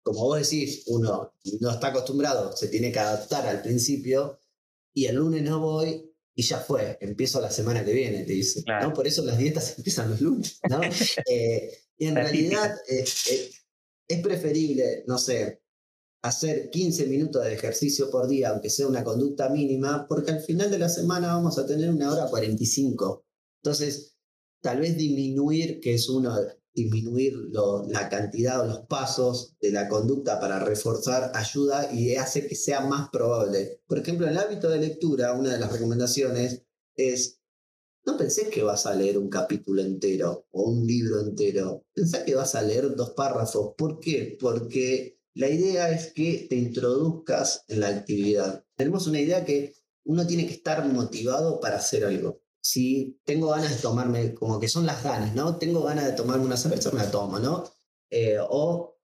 como 0.02 0.20
vos 0.20 0.38
decís, 0.40 0.84
uno 0.86 1.34
no 1.60 1.70
está 1.70 1.88
acostumbrado, 1.88 2.56
se 2.56 2.68
tiene 2.68 2.90
que 2.90 2.98
adaptar 2.98 3.46
al 3.46 3.60
principio 3.60 4.40
y 4.94 5.04
el 5.04 5.16
lunes 5.16 5.42
no 5.42 5.60
voy 5.60 6.10
y 6.34 6.42
ya 6.42 6.60
fue, 6.60 6.96
empiezo 7.02 7.42
la 7.42 7.50
semana 7.50 7.84
que 7.84 7.92
viene, 7.92 8.24
te 8.24 8.32
dice. 8.32 8.64
¿no? 8.80 8.94
Por 8.94 9.06
eso 9.06 9.22
las 9.22 9.36
dietas 9.36 9.76
empiezan 9.76 10.08
los 10.08 10.22
lunes. 10.22 10.58
¿no? 10.70 10.80
Eh, 11.30 11.70
y 12.00 12.06
en 12.06 12.14
realidad 12.14 12.74
es 12.88 14.22
preferible, 14.22 15.04
no 15.06 15.18
sé, 15.18 15.60
hacer 16.22 16.70
15 16.70 17.06
minutos 17.06 17.44
de 17.44 17.52
ejercicio 17.52 18.10
por 18.10 18.26
día, 18.26 18.48
aunque 18.48 18.70
sea 18.70 18.86
una 18.86 19.04
conducta 19.04 19.50
mínima, 19.50 20.06
porque 20.08 20.32
al 20.32 20.40
final 20.40 20.70
de 20.70 20.78
la 20.78 20.88
semana 20.88 21.34
vamos 21.34 21.58
a 21.58 21.66
tener 21.66 21.90
una 21.90 22.10
hora 22.10 22.26
45. 22.26 23.24
Entonces, 23.62 24.16
tal 24.62 24.80
vez 24.80 24.96
disminuir, 24.96 25.78
que 25.80 25.94
es 25.94 26.08
uno 26.08 26.34
disminuir 26.72 27.34
la 27.88 28.08
cantidad 28.08 28.60
o 28.60 28.66
los 28.66 28.86
pasos 28.86 29.56
de 29.60 29.72
la 29.72 29.86
conducta 29.88 30.40
para 30.40 30.58
reforzar 30.60 31.32
ayuda 31.34 31.92
y 31.92 32.14
hace 32.14 32.46
que 32.46 32.54
sea 32.54 32.80
más 32.80 33.10
probable. 33.10 33.82
Por 33.86 33.98
ejemplo, 33.98 34.26
en 34.26 34.32
el 34.32 34.38
hábito 34.38 34.70
de 34.70 34.78
lectura, 34.78 35.34
una 35.34 35.52
de 35.52 35.58
las 35.58 35.70
recomendaciones 35.70 36.62
es, 36.96 37.39
no 38.04 38.16
pensés 38.16 38.48
que 38.48 38.62
vas 38.62 38.86
a 38.86 38.94
leer 38.94 39.18
un 39.18 39.28
capítulo 39.28 39.82
entero 39.82 40.46
o 40.50 40.70
un 40.70 40.86
libro 40.86 41.20
entero, 41.20 41.84
pensá 41.92 42.24
que 42.24 42.34
vas 42.34 42.54
a 42.54 42.62
leer 42.62 42.94
dos 42.94 43.10
párrafos. 43.10 43.74
¿Por 43.76 44.00
qué? 44.00 44.36
Porque 44.40 45.20
la 45.34 45.48
idea 45.48 45.90
es 45.90 46.12
que 46.12 46.46
te 46.48 46.56
introduzcas 46.56 47.64
en 47.68 47.80
la 47.80 47.88
actividad. 47.88 48.64
Tenemos 48.76 49.06
una 49.06 49.20
idea 49.20 49.44
que 49.44 49.74
uno 50.04 50.26
tiene 50.26 50.46
que 50.46 50.54
estar 50.54 50.86
motivado 50.86 51.60
para 51.60 51.76
hacer 51.76 52.04
algo 52.04 52.40
si 52.60 53.20
tengo 53.24 53.48
ganas 53.48 53.70
de 53.70 53.82
tomarme, 53.82 54.34
como 54.34 54.60
que 54.60 54.68
son 54.68 54.86
las 54.86 55.02
ganas, 55.02 55.34
¿no? 55.34 55.56
Tengo 55.56 55.82
ganas 55.82 56.06
de 56.06 56.12
tomarme 56.12 56.44
una 56.44 56.56
cerveza, 56.56 56.90
me 56.90 56.98
la 56.98 57.10
tomo, 57.10 57.38
¿no? 57.38 57.64
Eh, 58.10 58.38
o, 58.40 58.98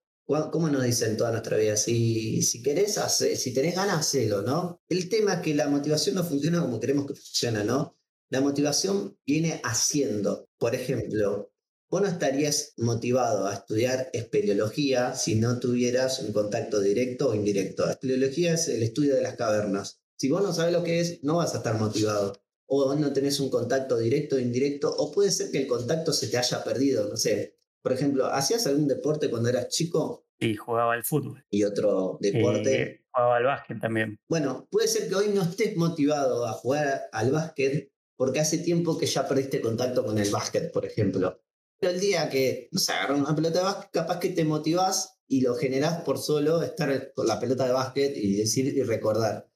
¿cómo 0.51 0.69
nos 0.69 0.83
dicen 0.83 1.17
toda 1.17 1.31
nuestra 1.31 1.57
vida? 1.57 1.75
Si, 1.77 2.41
si 2.43 2.61
querés, 2.61 2.97
hacer, 2.97 3.35
si 3.37 3.53
tenés 3.53 3.75
ganas, 3.75 3.99
hacelo, 3.99 4.41
¿no? 4.41 4.81
El 4.89 5.09
tema 5.09 5.35
es 5.35 5.41
que 5.41 5.55
la 5.55 5.67
motivación 5.67 6.15
no 6.15 6.23
funciona 6.23 6.61
como 6.61 6.79
queremos 6.79 7.07
que 7.07 7.15
funcione, 7.15 7.63
¿no? 7.63 7.96
La 8.29 8.41
motivación 8.41 9.17
viene 9.25 9.61
haciendo. 9.63 10.49
Por 10.57 10.75
ejemplo, 10.75 11.51
vos 11.89 12.01
no 12.01 12.07
estarías 12.07 12.73
motivado 12.77 13.47
a 13.47 13.53
estudiar 13.53 14.09
espeleología 14.13 15.15
si 15.15 15.35
no 15.35 15.59
tuvieras 15.59 16.19
un 16.19 16.33
contacto 16.33 16.81
directo 16.81 17.29
o 17.29 17.35
indirecto. 17.35 17.89
Espeleología 17.89 18.53
es 18.53 18.67
el 18.67 18.83
estudio 18.83 19.15
de 19.15 19.21
las 19.21 19.35
cavernas. 19.35 20.01
Si 20.17 20.29
vos 20.29 20.43
no 20.43 20.51
sabes 20.51 20.73
lo 20.73 20.83
que 20.83 20.99
es, 20.99 21.23
no 21.23 21.37
vas 21.37 21.53
a 21.53 21.57
estar 21.57 21.79
motivado 21.79 22.33
o 22.67 22.93
no 22.95 23.13
tenés 23.13 23.39
un 23.39 23.49
contacto 23.49 23.97
directo 23.97 24.35
o 24.35 24.39
indirecto, 24.39 24.93
o 24.93 25.11
puede 25.11 25.31
ser 25.31 25.51
que 25.51 25.59
el 25.59 25.67
contacto 25.67 26.11
se 26.11 26.27
te 26.27 26.37
haya 26.37 26.63
perdido, 26.63 27.07
no 27.07 27.15
sé. 27.15 27.55
Por 27.81 27.93
ejemplo, 27.93 28.25
¿hacías 28.25 28.67
algún 28.67 28.87
deporte 28.87 29.29
cuando 29.29 29.49
eras 29.49 29.69
chico? 29.69 30.25
Sí, 30.39 30.55
jugaba 30.55 30.93
al 30.93 31.03
fútbol. 31.03 31.45
¿Y 31.49 31.63
otro 31.63 32.17
deporte? 32.19 32.81
Eh, 32.81 33.05
jugaba 33.09 33.37
al 33.37 33.45
básquet 33.45 33.79
también. 33.79 34.19
Bueno, 34.29 34.67
puede 34.69 34.87
ser 34.87 35.07
que 35.07 35.15
hoy 35.15 35.29
no 35.33 35.43
estés 35.43 35.77
motivado 35.77 36.45
a 36.45 36.51
jugar 36.51 37.03
al 37.13 37.31
básquet 37.31 37.89
porque 38.17 38.41
hace 38.41 38.57
tiempo 38.57 38.97
que 38.97 39.05
ya 39.05 39.25
perdiste 39.25 39.61
contacto 39.61 40.03
con 40.03 40.17
el 40.17 40.29
básquet, 40.29 40.71
por 40.73 40.85
ejemplo. 40.85 41.41
Pero 41.79 41.93
el 41.93 41.99
día 42.01 42.29
que, 42.29 42.67
no 42.71 42.79
sé, 42.79 42.91
agarras 42.91 43.19
una 43.19 43.35
pelota 43.35 43.59
de 43.59 43.65
básquet, 43.65 43.91
capaz 43.91 44.19
que 44.19 44.29
te 44.29 44.43
motivás 44.43 45.19
y 45.27 45.41
lo 45.41 45.55
generás 45.55 46.01
por 46.01 46.17
solo 46.17 46.61
estar 46.61 47.13
con 47.13 47.27
la 47.27 47.39
pelota 47.39 47.65
de 47.65 47.71
básquet 47.71 48.17
y 48.17 48.35
decir 48.35 48.65
y 48.75 48.83
recordar 48.83 49.47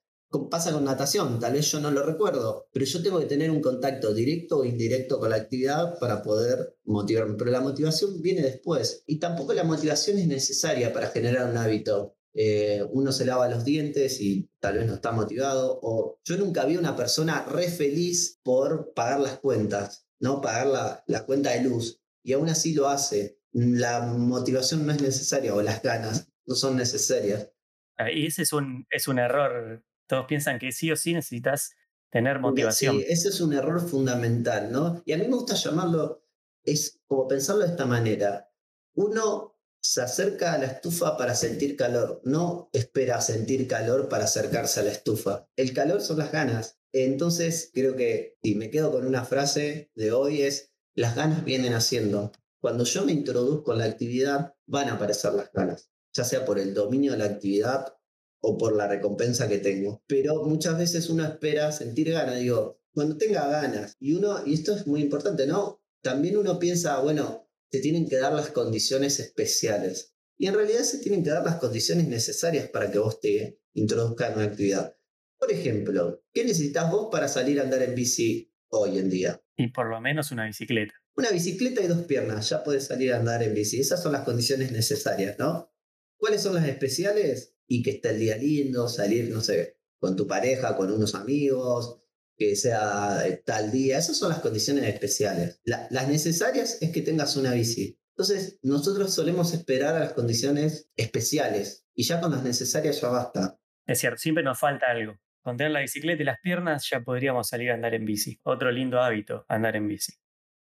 pasa 0.50 0.72
con 0.72 0.86
natación, 0.86 1.40
tal 1.40 1.54
vez 1.54 1.70
yo 1.72 1.80
no 1.80 1.92
lo 1.92 2.04
recuerdo, 2.04 2.70
pero 2.72 2.86
yo 2.86 3.04
tengo 3.04 3.20
que 3.20 3.26
tener 3.26 3.52
un 3.52 3.62
contacto 3.62 4.14
directo 4.14 4.60
o 4.60 4.66
indirecto 4.66 5.20
con 5.20 5.30
la 5.30 5.36
actividad 5.36 6.00
para 6.00 6.22
poder 6.22 6.78
motivarme. 6.86 7.36
Pero 7.38 7.52
la 7.52 7.62
motivación 7.62 8.22
viene 8.22 8.42
después 8.42 9.04
y 9.08 9.20
tampoco 9.20 9.54
la 9.54 9.64
motivación 9.64 10.20
es 10.20 10.28
necesaria 10.28 10.94
para 10.94 11.08
generar 11.08 11.50
un 11.50 11.58
hábito. 11.58 12.16
Eh, 12.34 12.84
uno 12.92 13.12
se 13.12 13.26
lava 13.26 13.50
los 13.50 13.66
dientes 13.66 14.22
y 14.22 14.50
tal 14.60 14.78
vez 14.78 14.88
no 14.88 14.96
está 14.96 15.12
motivado, 15.12 15.80
o 15.82 16.20
yo 16.24 16.38
nunca 16.38 16.66
vi 16.66 16.78
una 16.78 16.96
persona 16.96 17.44
re 17.46 17.68
feliz 17.68 18.40
por 18.44 18.94
pagar 18.94 19.20
las 19.20 19.40
cuentas, 19.40 20.08
¿no? 20.20 20.40
Pagar 20.40 20.68
la, 20.68 21.04
la 21.08 21.26
cuenta 21.26 21.52
de 21.52 21.64
luz, 21.64 22.02
y 22.24 22.34
aún 22.34 22.50
así 22.50 22.74
lo 22.74 22.88
hace. 22.88 23.38
La 23.52 24.02
motivación 24.02 24.86
no 24.86 24.94
es 24.94 25.02
necesaria 25.02 25.54
o 25.54 25.62
las 25.62 25.82
ganas 25.82 26.30
no 26.46 26.56
son 26.56 26.78
necesarias. 26.78 27.52
Ah, 27.98 28.10
y 28.10 28.28
ese 28.28 28.44
es 28.44 28.54
un, 28.54 28.86
es 28.90 29.10
un 29.10 29.20
error 29.20 29.84
todos 30.12 30.26
piensan 30.26 30.60
que 30.60 30.74
sí 30.74 30.92
o 30.92 30.98
sí 30.98 31.14
necesitas 31.14 31.74
tener 32.12 32.40
motivación. 32.40 32.98
Sí, 32.98 33.06
ese 33.08 33.30
es 33.30 33.40
un 33.40 33.54
error 33.54 33.80
fundamental, 33.80 34.70
¿no? 34.70 35.02
Y 35.06 35.14
a 35.14 35.18
mí 35.18 35.24
me 35.24 35.36
gusta 35.36 35.56
llamarlo, 35.56 36.26
es 36.66 37.00
como 37.08 37.30
pensarlo 37.30 37.64
de 37.64 37.70
esta 37.70 37.86
manera. 37.86 38.52
Uno 38.94 39.51
se 39.82 40.02
acerca 40.02 40.54
a 40.54 40.58
la 40.60 40.68
estufa 40.68 41.18
para 41.18 41.34
sentir 41.34 41.76
calor, 41.76 42.22
no 42.24 42.70
espera 42.72 43.20
sentir 43.20 43.68
calor 43.68 44.10
para 44.10 44.26
acercarse 44.26 44.80
a 44.80 44.84
la 44.84 44.92
estufa. 44.92 45.48
El 45.56 45.74
calor 45.74 46.02
son 46.02 46.20
las 46.20 46.32
ganas. 46.32 46.78
Entonces, 46.94 47.72
creo 47.74 47.96
que, 47.96 48.38
y 48.44 48.56
me 48.56 48.70
quedo 48.70 48.92
con 48.92 49.08
una 49.08 49.26
frase 49.26 49.92
de 49.96 50.12
hoy, 50.12 50.44
es, 50.44 50.72
las 50.94 51.16
ganas 51.16 51.44
vienen 51.44 51.74
haciendo. 51.74 52.32
Cuando 52.60 52.84
yo 52.84 53.06
me 53.06 53.12
introduzco 53.12 53.74
en 53.74 53.80
la 53.80 53.86
actividad, 53.86 54.54
van 54.68 54.90
a 54.90 54.94
aparecer 54.94 55.34
las 55.34 55.52
ganas, 55.52 55.90
ya 56.14 56.24
sea 56.24 56.46
por 56.46 56.60
el 56.60 56.74
dominio 56.76 57.14
de 57.14 57.18
la 57.18 57.26
actividad 57.26 57.96
o 58.40 58.58
por 58.58 58.76
la 58.76 58.88
recompensa 58.88 59.48
que 59.48 59.58
tengo. 59.58 60.04
Pero 60.06 60.44
muchas 60.44 60.78
veces 60.78 61.10
uno 61.10 61.26
espera 61.26 61.72
sentir 61.72 62.12
ganas, 62.12 62.40
digo, 62.40 62.80
cuando 62.94 63.18
tenga 63.18 63.48
ganas. 63.48 63.96
Y 64.00 64.14
uno, 64.14 64.46
y 64.46 64.54
esto 64.54 64.76
es 64.76 64.86
muy 64.86 65.02
importante, 65.02 65.48
¿no? 65.48 65.82
También 66.04 66.38
uno 66.38 66.60
piensa, 66.60 67.00
bueno, 67.00 67.48
se 67.72 67.80
tienen 67.80 68.08
que 68.08 68.18
dar 68.18 68.34
las 68.34 68.50
condiciones 68.50 69.20
especiales. 69.20 70.16
Y 70.38 70.48
en 70.48 70.56
realidad 70.56 70.82
se 70.82 71.00
tienen 71.00 71.24
que 71.24 71.30
dar 71.30 71.44
las 71.46 71.56
condiciones 71.56 72.08
necesarias 72.08 72.70
para 72.70 72.92
que 72.92 73.00
vos 73.00 73.20
te 73.20 73.60
introduzcas 73.74 74.32
en 74.32 74.38
una 74.38 74.46
actividad. 74.46 74.98
Por 75.38 75.52
ejemplo, 75.52 76.24
¿qué 76.34 76.44
necesitas 76.44 76.92
vos 76.92 77.10
para 77.12 77.28
salir 77.28 77.60
a 77.60 77.64
andar 77.64 77.82
en 77.82 77.96
bici 77.96 78.54
hoy 78.70 78.98
en 78.98 79.10
día? 79.10 79.42
Y 79.56 79.68
por 79.70 79.90
lo 79.90 80.02
menos 80.02 80.32
una 80.32 80.46
bicicleta. 80.46 80.94
Una 81.16 81.32
bicicleta 81.32 81.82
y 81.82 81.88
dos 81.88 82.04
piernas, 82.04 82.50
ya 82.50 82.64
puedes 82.64 82.86
salir 82.86 83.14
a 83.14 83.18
andar 83.18 83.44
en 83.44 83.54
bici. 83.54 83.80
Esas 83.80 84.02
son 84.02 84.14
las 84.14 84.24
condiciones 84.24 84.72
necesarias, 84.72 85.38
¿no? 85.40 85.72
¿Cuáles 86.18 86.42
son 86.42 86.56
las 86.56 86.68
especiales? 86.68 87.56
y 87.72 87.82
que 87.82 87.92
esté 87.92 88.10
el 88.10 88.20
día 88.20 88.36
lindo, 88.36 88.90
salir, 88.90 89.30
no 89.30 89.40
sé, 89.40 89.78
con 89.98 90.18
tu 90.18 90.28
pareja, 90.28 90.76
con 90.76 90.92
unos 90.92 91.16
amigos, 91.16 92.02
que 92.38 92.56
sea 92.56 93.24
tal 93.46 93.72
día. 93.72 93.98
Esas 93.98 94.18
son 94.18 94.30
las 94.30 94.40
condiciones 94.40 94.86
especiales. 94.86 95.62
las 95.64 96.08
necesarias 96.08 96.78
es 96.82 96.92
que 96.92 97.02
tengas 97.02 97.36
una 97.36 97.54
bici. 97.54 97.98
Entonces, 98.16 98.60
nosotros 98.62 99.14
solemos 99.14 99.54
esperar 99.54 99.96
a 99.96 100.00
las 100.00 100.14
condiciones 100.14 100.90
especiales 100.96 101.86
y 101.96 102.04
ya 102.04 102.22
con 102.22 102.32
las 102.32 102.44
necesarias 102.44 103.02
ya 103.02 103.10
basta. 103.10 103.58
Es 103.88 104.00
cierto, 104.00 104.20
siempre 104.20 104.44
nos 104.44 104.60
falta 104.60 104.88
algo. 104.90 105.18
Con 105.44 105.58
tener 105.58 105.72
la 105.72 105.80
bicicleta 105.80 106.22
y 106.22 106.26
las 106.26 106.40
piernas 106.40 106.88
ya 106.90 107.02
podríamos 107.02 107.48
salir 107.48 107.72
a 107.72 107.74
andar 107.74 107.96
en 107.96 108.06
bici. 108.06 108.40
Otro 108.44 108.72
lindo 108.72 109.02
hábito, 109.02 109.46
andar 109.48 109.76
en 109.76 109.88
bici. 109.88 110.14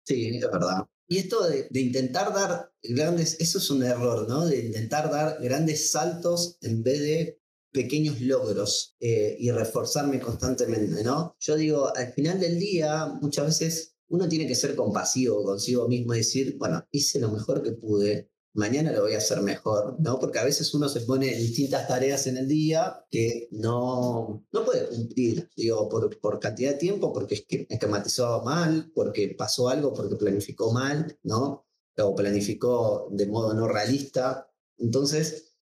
Sí, 0.05 0.37
es 0.37 0.51
verdad. 0.51 0.85
Y 1.07 1.19
esto 1.19 1.47
de, 1.47 1.67
intentar 1.79 2.33
dar 2.33 2.73
grandes, 2.83 3.39
eso 3.39 3.59
es 3.59 3.69
un 3.69 3.83
error, 3.83 4.27
¿no? 4.27 4.45
De 4.45 4.65
intentar 4.65 5.09
dar 5.09 5.37
grandes 5.41 5.91
saltos 5.91 6.57
en 6.61 6.83
vez 6.83 6.99
de 6.99 7.41
pequeños 7.77 8.19
logros 8.21 8.95
eh, 8.99 9.37
y 9.39 9.51
reforzarme 9.51 10.19
constantemente, 10.19 11.03
¿no? 11.03 11.35
Yo 11.39 11.55
digo, 11.55 11.95
al 11.95 12.11
final 12.11 12.39
del 12.39 12.57
día, 12.57 13.05
muchas 13.21 13.45
veces 13.45 13.95
uno 14.07 14.27
tiene 14.27 14.47
que 14.47 14.55
ser 14.55 14.75
compasivo 14.75 15.43
consigo 15.43 15.87
mismo 15.87 16.15
y 16.15 16.17
decir, 16.17 16.57
bueno, 16.57 16.83
hice 16.89 17.19
lo 17.19 17.29
mejor 17.29 17.61
que 17.61 17.73
pude, 17.73 18.31
mañana 18.55 18.91
lo 18.91 19.03
voy 19.03 19.13
a 19.13 19.19
hacer 19.19 19.41
mejor, 19.41 19.95
¿no? 19.99 20.17
Porque 20.17 20.39
a 20.39 20.43
veces 20.43 20.73
uno 20.73 20.89
se 20.89 21.01
pone 21.01 21.35
distintas 21.35 21.87
tareas 21.87 22.25
en 22.25 22.37
el 22.37 22.47
día 22.47 23.05
que 23.11 23.47
no, 23.51 24.43
no 24.51 24.65
puede 24.65 24.87
cumplir, 24.87 25.47
digo, 25.55 25.87
por, 25.87 26.19
por 26.19 26.39
cantidad 26.39 26.71
de 26.71 26.77
tiempo, 26.79 27.13
porque 27.13 27.35
es 27.35 27.45
que 27.47 27.67
esquematizó 27.69 28.41
mal, 28.41 28.91
porque 28.95 29.35
pasó 29.37 29.69
algo, 29.69 29.93
porque 29.93 30.15
planificó 30.15 30.71
mal, 30.71 31.15
¿no? 31.21 31.67
o 31.99 32.15
planificó 32.15 33.07
de 33.11 33.27
modo 33.27 33.53
no 33.53 33.67
realista. 33.67 34.51
Entonces, 34.77 35.56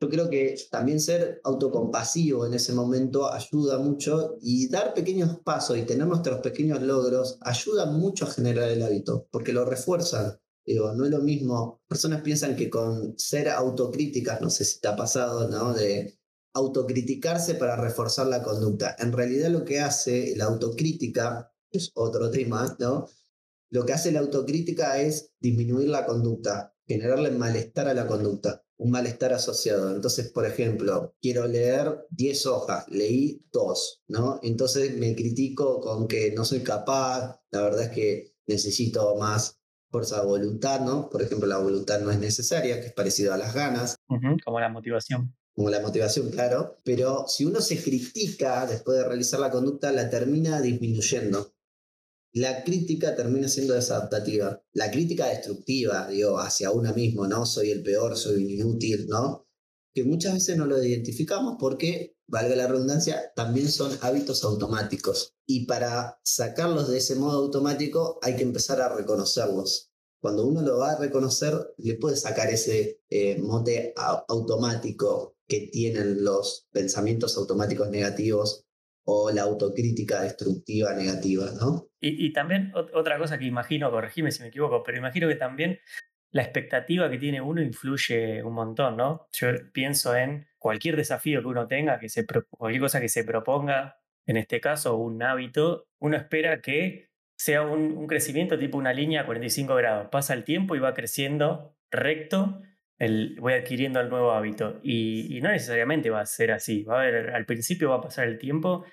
yo 0.00 0.08
creo 0.08 0.30
que 0.30 0.56
también 0.70 0.98
ser 0.98 1.40
autocompasivo 1.44 2.46
en 2.46 2.54
ese 2.54 2.72
momento 2.72 3.30
ayuda 3.30 3.78
mucho 3.78 4.38
y 4.40 4.68
dar 4.68 4.94
pequeños 4.94 5.40
pasos 5.44 5.76
y 5.76 5.82
tener 5.82 6.06
nuestros 6.06 6.40
pequeños 6.40 6.80
logros 6.80 7.38
ayuda 7.42 7.84
mucho 7.86 8.24
a 8.24 8.30
generar 8.30 8.70
el 8.70 8.82
hábito, 8.82 9.28
porque 9.30 9.52
lo 9.52 9.66
refuerzan. 9.66 10.38
Digo, 10.64 10.94
no 10.94 11.04
es 11.04 11.10
lo 11.10 11.20
mismo. 11.20 11.82
Personas 11.86 12.22
piensan 12.22 12.56
que 12.56 12.70
con 12.70 13.18
ser 13.18 13.50
autocríticas, 13.50 14.40
no 14.40 14.48
sé 14.48 14.64
si 14.64 14.80
te 14.80 14.88
ha 14.88 14.96
pasado, 14.96 15.48
¿no? 15.48 15.74
De 15.74 16.18
autocriticarse 16.54 17.54
para 17.56 17.76
reforzar 17.76 18.26
la 18.26 18.42
conducta. 18.42 18.96
En 18.98 19.12
realidad 19.12 19.50
lo 19.50 19.64
que 19.64 19.80
hace 19.80 20.34
la 20.36 20.46
autocrítica, 20.46 21.52
es 21.70 21.92
otro 21.94 22.30
tema, 22.30 22.76
¿no? 22.78 23.06
Lo 23.70 23.84
que 23.84 23.92
hace 23.92 24.12
la 24.12 24.20
autocrítica 24.20 25.00
es 25.00 25.32
disminuir 25.38 25.88
la 25.88 26.06
conducta, 26.06 26.74
generarle 26.86 27.30
malestar 27.30 27.86
a 27.86 27.94
la 27.94 28.06
conducta, 28.06 28.64
un 28.80 28.90
malestar 28.90 29.34
asociado. 29.34 29.94
Entonces, 29.94 30.30
por 30.30 30.46
ejemplo, 30.46 31.14
quiero 31.20 31.46
leer 31.46 32.06
10 32.10 32.46
hojas, 32.46 32.88
leí 32.88 33.44
2, 33.52 34.02
¿no? 34.08 34.40
Entonces 34.42 34.96
me 34.96 35.14
critico 35.14 35.80
con 35.80 36.08
que 36.08 36.32
no 36.32 36.46
soy 36.46 36.60
capaz, 36.60 37.40
la 37.50 37.60
verdad 37.62 37.82
es 37.82 37.90
que 37.90 38.34
necesito 38.46 39.16
más 39.16 39.60
fuerza 39.90 40.20
de 40.20 40.26
voluntad, 40.26 40.80
¿no? 40.80 41.10
Por 41.10 41.20
ejemplo, 41.20 41.46
la 41.46 41.58
voluntad 41.58 42.00
no 42.00 42.10
es 42.10 42.18
necesaria, 42.18 42.80
que 42.80 42.86
es 42.86 42.92
parecido 42.94 43.34
a 43.34 43.36
las 43.36 43.54
ganas. 43.54 43.96
como 44.44 44.60
la 44.60 44.70
motivación 44.70 45.34
como 45.52 45.68
la 45.68 45.80
motivación, 45.80 46.30
claro, 46.30 46.78
pero 46.84 47.26
si 47.28 47.44
uno 47.44 47.60
se 47.60 47.82
critica 47.82 48.64
después 48.64 48.96
de 48.96 49.04
realizar 49.04 49.40
la 49.40 49.50
conducta, 49.50 49.92
la 49.92 50.08
termina 50.08 50.58
disminuyendo. 50.60 51.52
La 52.32 52.62
crítica 52.62 53.16
termina 53.16 53.48
siendo 53.48 53.74
desadaptativa. 53.74 54.62
La 54.72 54.90
crítica 54.90 55.26
destructiva, 55.26 56.06
digo, 56.08 56.38
hacia 56.38 56.70
uno 56.70 56.94
mismo, 56.94 57.26
¿no? 57.26 57.44
Soy 57.44 57.70
el 57.70 57.82
peor, 57.82 58.16
soy 58.16 58.54
inútil, 58.54 59.06
¿no? 59.08 59.48
Que 59.92 60.04
muchas 60.04 60.34
veces 60.34 60.56
no 60.56 60.66
lo 60.66 60.82
identificamos 60.82 61.56
porque, 61.58 62.16
valga 62.28 62.54
la 62.54 62.68
redundancia, 62.68 63.32
también 63.34 63.68
son 63.68 63.98
hábitos 64.02 64.44
automáticos. 64.44 65.34
Y 65.44 65.66
para 65.66 66.20
sacarlos 66.22 66.88
de 66.88 66.98
ese 66.98 67.16
modo 67.16 67.38
automático 67.38 68.20
hay 68.22 68.36
que 68.36 68.44
empezar 68.44 68.80
a 68.80 68.94
reconocerlos. 68.94 69.90
Cuando 70.20 70.46
uno 70.46 70.62
lo 70.62 70.78
va 70.78 70.92
a 70.92 70.98
reconocer, 70.98 71.74
le 71.78 71.94
puede 71.94 72.16
sacar 72.16 72.50
ese 72.50 73.00
eh, 73.08 73.38
mote 73.40 73.92
automático 74.28 75.36
que 75.48 75.68
tienen 75.72 76.22
los 76.22 76.68
pensamientos 76.70 77.36
automáticos 77.36 77.90
negativos 77.90 78.66
o 79.12 79.30
la 79.32 79.42
autocrítica 79.42 80.22
destructiva 80.22 80.94
negativa, 80.94 81.46
¿no? 81.60 81.88
Y, 82.00 82.32
también 82.32 82.72
otra 82.74 83.18
cosa 83.18 83.38
que 83.38 83.44
imagino, 83.44 83.90
corregime 83.90 84.30
si 84.30 84.40
me 84.42 84.48
equivoco, 84.48 84.82
pero 84.82 84.96
imagino 84.96 85.28
que 85.28 85.34
también 85.34 85.80
la 86.30 86.42
expectativa 86.42 87.10
que 87.10 87.18
tiene 87.18 87.40
uno 87.40 87.60
influye 87.60 88.42
un 88.42 88.54
montón, 88.54 88.96
¿no? 88.96 89.26
Yo 89.32 89.48
pienso 89.72 90.16
en 90.16 90.46
cualquier 90.58 90.96
desafío 90.96 91.40
que 91.42 91.48
uno 91.48 91.66
tenga, 91.66 91.98
que 91.98 92.08
se, 92.08 92.24
cualquier 92.50 92.80
cosa 92.80 93.00
que 93.00 93.08
se 93.08 93.24
proponga, 93.24 93.98
en 94.26 94.36
este 94.36 94.60
caso 94.60 94.96
un 94.96 95.20
hábito, 95.22 95.88
uno 95.98 96.16
espera 96.16 96.60
que 96.60 97.10
sea 97.36 97.62
un, 97.62 97.96
un 97.98 98.06
crecimiento 98.06 98.58
tipo 98.58 98.78
una 98.78 98.92
línea 98.92 99.22
a 99.22 99.26
45 99.26 99.74
grados. 99.74 100.08
Pasa 100.10 100.34
el 100.34 100.44
tiempo 100.44 100.76
y 100.76 100.78
va 100.78 100.94
creciendo 100.94 101.76
recto 101.90 102.62
voy 103.38 103.54
adquiriendo 103.54 104.00
el 104.00 104.10
nuevo 104.10 104.32
hábito. 104.32 104.80
Y, 104.82 105.40
no 105.42 105.50
necesariamente 105.50 106.10
va 106.10 106.20
a 106.20 106.26
ser 106.26 106.52
así. 106.52 106.82
Va 106.82 106.96
a 106.96 107.02
haber, 107.02 107.30
al 107.30 107.46
principio 107.46 107.90
va 107.90 107.96
a 107.96 108.00
pasar 108.02 108.28
el 108.28 108.38
tiempo 108.38 108.84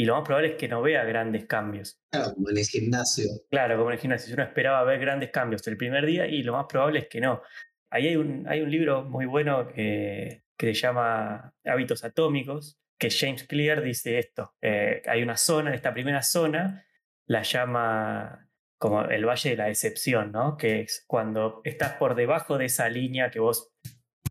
y 0.00 0.04
lo 0.04 0.14
más 0.14 0.24
probable 0.24 0.50
es 0.50 0.54
que 0.54 0.68
no 0.68 0.80
vea 0.80 1.02
grandes 1.02 1.46
cambios. 1.46 1.98
Claro, 2.12 2.32
como 2.34 2.50
en 2.50 2.58
el 2.58 2.64
gimnasio. 2.64 3.24
Claro, 3.50 3.76
como 3.76 3.90
en 3.90 3.94
el 3.94 4.00
gimnasio. 4.00 4.32
Uno 4.32 4.44
esperaba 4.44 4.84
ver 4.84 5.00
grandes 5.00 5.30
cambios 5.30 5.66
el 5.66 5.76
primer 5.76 6.06
día 6.06 6.28
y 6.28 6.44
lo 6.44 6.52
más 6.52 6.66
probable 6.68 7.00
es 7.00 7.08
que 7.08 7.20
no. 7.20 7.42
Ahí 7.90 8.06
hay 8.06 8.16
un, 8.16 8.46
hay 8.48 8.60
un 8.60 8.70
libro 8.70 9.02
muy 9.02 9.26
bueno 9.26 9.66
que, 9.66 10.44
que 10.56 10.72
se 10.72 10.80
llama 10.80 11.52
Hábitos 11.64 12.04
Atómicos, 12.04 12.78
que 12.96 13.10
James 13.10 13.42
Clear 13.42 13.82
dice 13.82 14.20
esto. 14.20 14.54
Eh, 14.62 15.02
hay 15.04 15.24
una 15.24 15.36
zona, 15.36 15.74
esta 15.74 15.92
primera 15.92 16.22
zona, 16.22 16.86
la 17.26 17.42
llama 17.42 18.48
como 18.78 19.02
el 19.02 19.26
valle 19.26 19.50
de 19.50 19.56
la 19.56 19.66
decepción, 19.66 20.30
¿no? 20.30 20.56
Que 20.56 20.82
es 20.82 21.02
cuando 21.08 21.60
estás 21.64 21.94
por 21.94 22.14
debajo 22.14 22.56
de 22.56 22.66
esa 22.66 22.88
línea 22.88 23.32
que 23.32 23.40
vos 23.40 23.72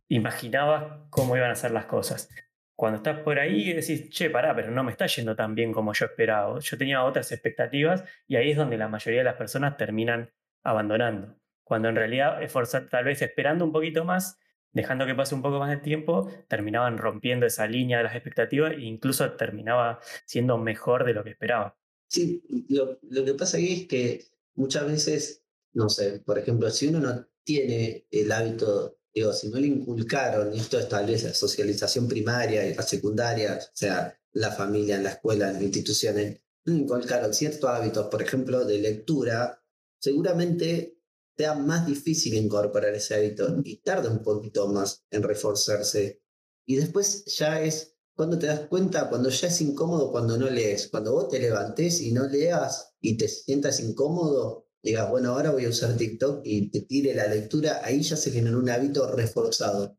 imaginabas 0.08 1.02
cómo 1.10 1.36
iban 1.36 1.52
a 1.52 1.56
ser 1.56 1.72
las 1.72 1.88
cosas. 1.88 2.30
Cuando 2.78 2.98
estás 2.98 3.22
por 3.22 3.40
ahí 3.40 3.74
decís, 3.74 4.08
che, 4.12 4.30
pará, 4.30 4.56
pero 4.56 4.70
no 4.70 4.84
me 4.84 4.92
está 4.92 5.08
yendo 5.08 5.36
tan 5.36 5.56
bien 5.56 5.74
como 5.74 5.94
yo 5.94 6.06
esperaba. 6.06 6.60
Yo 6.60 6.78
tenía 6.78 7.04
otras 7.04 7.32
expectativas 7.32 8.04
y 8.28 8.36
ahí 8.36 8.52
es 8.52 8.58
donde 8.58 8.78
la 8.78 8.88
mayoría 8.88 9.22
de 9.22 9.24
las 9.24 9.34
personas 9.34 9.78
terminan 9.78 10.30
abandonando. 10.62 11.40
Cuando 11.64 11.90
en 11.90 11.96
realidad 11.96 12.44
esforzar, 12.44 12.88
tal 12.88 13.06
vez 13.06 13.20
esperando 13.24 13.66
un 13.66 13.72
poquito 13.72 14.06
más, 14.06 14.38
dejando 14.74 15.08
que 15.08 15.16
pase 15.16 15.34
un 15.34 15.42
poco 15.42 15.58
más 15.58 15.72
de 15.72 15.78
tiempo, 15.78 16.32
terminaban 16.48 17.00
rompiendo 17.00 17.48
esa 17.48 17.66
línea 17.66 17.98
de 17.98 18.04
las 18.04 18.14
expectativas 18.14 18.74
e 18.74 18.82
incluso 18.82 19.32
terminaba 19.32 20.00
siendo 20.28 20.60
mejor 20.60 21.04
de 21.04 21.14
lo 21.16 21.24
que 21.24 21.32
esperaba. 21.32 21.76
Sí, 22.08 22.44
lo, 22.70 23.00
lo 23.10 23.26
que 23.26 23.34
pasa 23.34 23.58
aquí 23.58 23.74
es 23.74 23.88
que 23.88 24.26
muchas 24.54 24.86
veces, 24.86 25.44
no 25.74 25.90
sé, 25.90 26.20
por 26.20 26.38
ejemplo, 26.38 26.70
si 26.70 26.90
uno 26.90 27.00
no 27.00 27.26
tiene 27.44 28.06
el 28.12 28.32
hábito, 28.32 29.00
digo, 29.20 29.34
si 29.34 29.50
no 29.50 29.60
le 29.60 29.68
inculcaron, 29.68 30.54
y 30.54 30.60
esto 30.60 30.80
es 30.80 30.88
tal 30.88 31.06
vez 31.06 31.24
la 31.24 31.34
socialización 31.34 32.08
primaria 32.08 32.68
y 32.68 32.74
la 32.74 32.84
secundaria, 32.84 33.60
o 33.62 33.70
sea, 33.74 34.18
la 34.34 34.52
familia, 34.52 34.96
en 34.96 35.04
la 35.04 35.12
escuela, 35.12 35.48
en 35.48 35.54
las 35.54 35.64
instituciones, 35.64 36.42
inculcaron 36.66 37.34
ciertos 37.34 37.70
hábitos, 37.70 38.08
por 38.08 38.22
ejemplo, 38.22 38.66
de 38.66 38.80
lectura, 38.80 39.64
seguramente 40.00 41.00
sea 41.36 41.54
más 41.54 41.86
difícil 41.86 42.34
incorporar 42.34 42.94
ese 42.94 43.16
hábito 43.16 43.62
y 43.64 43.78
tarda 43.78 44.10
un 44.10 44.24
poquito 44.24 44.68
más 44.68 45.04
en 45.12 45.24
reforzarse. 45.24 46.22
Y 46.66 46.76
después 46.76 47.26
ya 47.26 47.62
es 47.62 47.96
cuando 48.16 48.40
te 48.40 48.48
das 48.48 48.62
cuenta, 48.62 49.10
cuando 49.10 49.30
ya 49.30 49.48
es 49.48 49.62
incómodo, 49.62 50.12
cuando 50.12 50.38
no 50.38 50.50
lees, 50.50 50.88
cuando 50.88 51.14
vos 51.14 51.30
te 51.30 51.40
levantes 51.40 52.02
y 52.02 52.12
no 52.12 52.28
leas 52.28 52.96
y 53.00 53.18
te 53.18 53.28
sientas 53.28 53.80
incómodo, 53.80 54.67
digas, 54.90 55.10
bueno, 55.10 55.32
ahora 55.32 55.52
voy 55.52 55.66
a 55.66 55.70
usar 55.70 55.96
TikTok 55.96 56.42
y 56.46 56.70
te 56.70 56.82
tire 56.82 57.14
la 57.14 57.28
lectura, 57.28 57.82
ahí 57.84 58.02
ya 58.02 58.16
se 58.16 58.32
genera 58.32 58.58
un 58.58 58.70
hábito 58.70 59.12
reforzado. 59.12 59.98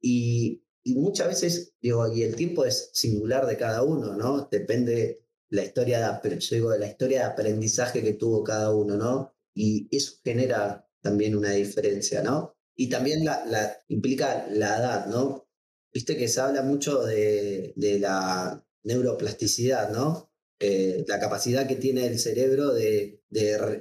Y, 0.00 0.62
muchas 0.86 1.28
veces, 1.28 1.74
digo, 1.80 2.12
y 2.12 2.22
el 2.22 2.36
tiempo 2.36 2.64
es 2.64 2.90
singular 2.92 3.46
de 3.46 3.56
cada 3.56 3.82
uno, 3.82 4.14
¿no? 4.16 4.48
Depende 4.50 5.24
la 5.48 5.64
historia 5.64 6.20
de, 6.22 6.38
yo 6.38 6.56
digo, 6.56 6.76
la 6.76 6.88
historia 6.88 7.20
de 7.20 7.24
aprendizaje 7.24 8.02
que 8.02 8.14
tuvo 8.14 8.44
cada 8.44 8.74
uno, 8.74 8.96
¿no? 8.96 9.34
Y 9.54 9.88
eso 9.96 10.16
genera 10.22 10.86
también 11.00 11.36
una 11.36 11.52
diferencia, 11.52 12.22
¿no? 12.22 12.56
Y 12.76 12.88
también 12.88 13.24
la, 13.24 13.46
la, 13.46 13.78
implica 13.88 14.46
la 14.50 14.78
edad, 14.78 15.06
¿no? 15.06 15.44
Viste 15.92 16.16
que 16.16 16.26
se 16.26 16.40
habla 16.40 16.62
mucho 16.62 17.04
de, 17.04 17.72
la 18.00 18.66
neuroplasticidad, 18.82 19.90
¿no? 19.90 20.28
Eh, 20.66 21.04
la 21.06 21.20
capacidad 21.20 21.68
que 21.68 21.76
tiene 21.76 22.06
el 22.06 22.18
cerebro 22.18 22.72
de, 22.72 23.20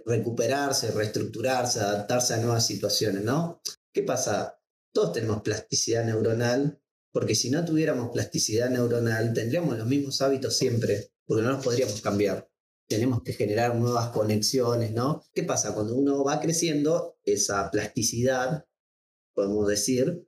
recuperarse, 0.06 0.91
reestructurarse, 0.91 1.80
adaptarse 1.80 2.34
a 2.34 2.38
nuevas 2.38 2.67
situaciones, 2.67 3.24
¿no? 3.24 3.62
¿Qué 3.93 4.04
pasa? 4.04 4.60
Todos 4.91 5.13
tenemos 5.13 5.43
plasticidad 5.43 6.04
neuronal, 6.04 6.82
porque 7.13 7.36
si 7.36 7.50
no 7.50 7.63
tuviéramos 7.63 8.12
plasticidad 8.12 8.69
neuronal, 8.69 9.32
tendríamos 9.32 9.78
los 9.78 9.88
mismos 9.88 10.22
hábitos 10.22 10.58
siempre, 10.58 11.13
porque 11.26 11.43
no 11.43 11.52
los 11.52 11.63
podríamos 11.63 12.02
cambiar. 12.02 12.52
Tenemos 12.89 13.24
que 13.24 13.32
generar 13.32 13.76
nuevas 13.78 14.10
conexiones, 14.10 14.91
¿no? 14.91 15.24
¿Qué 15.34 15.43
pasa? 15.43 15.74
Cuando 15.74 15.96
uno 15.96 16.22
va 16.26 16.41
creciendo, 16.41 17.17
esa 17.24 17.72
plasticidad, 17.72 18.65
podemos 19.34 19.69
decir, 19.69 20.28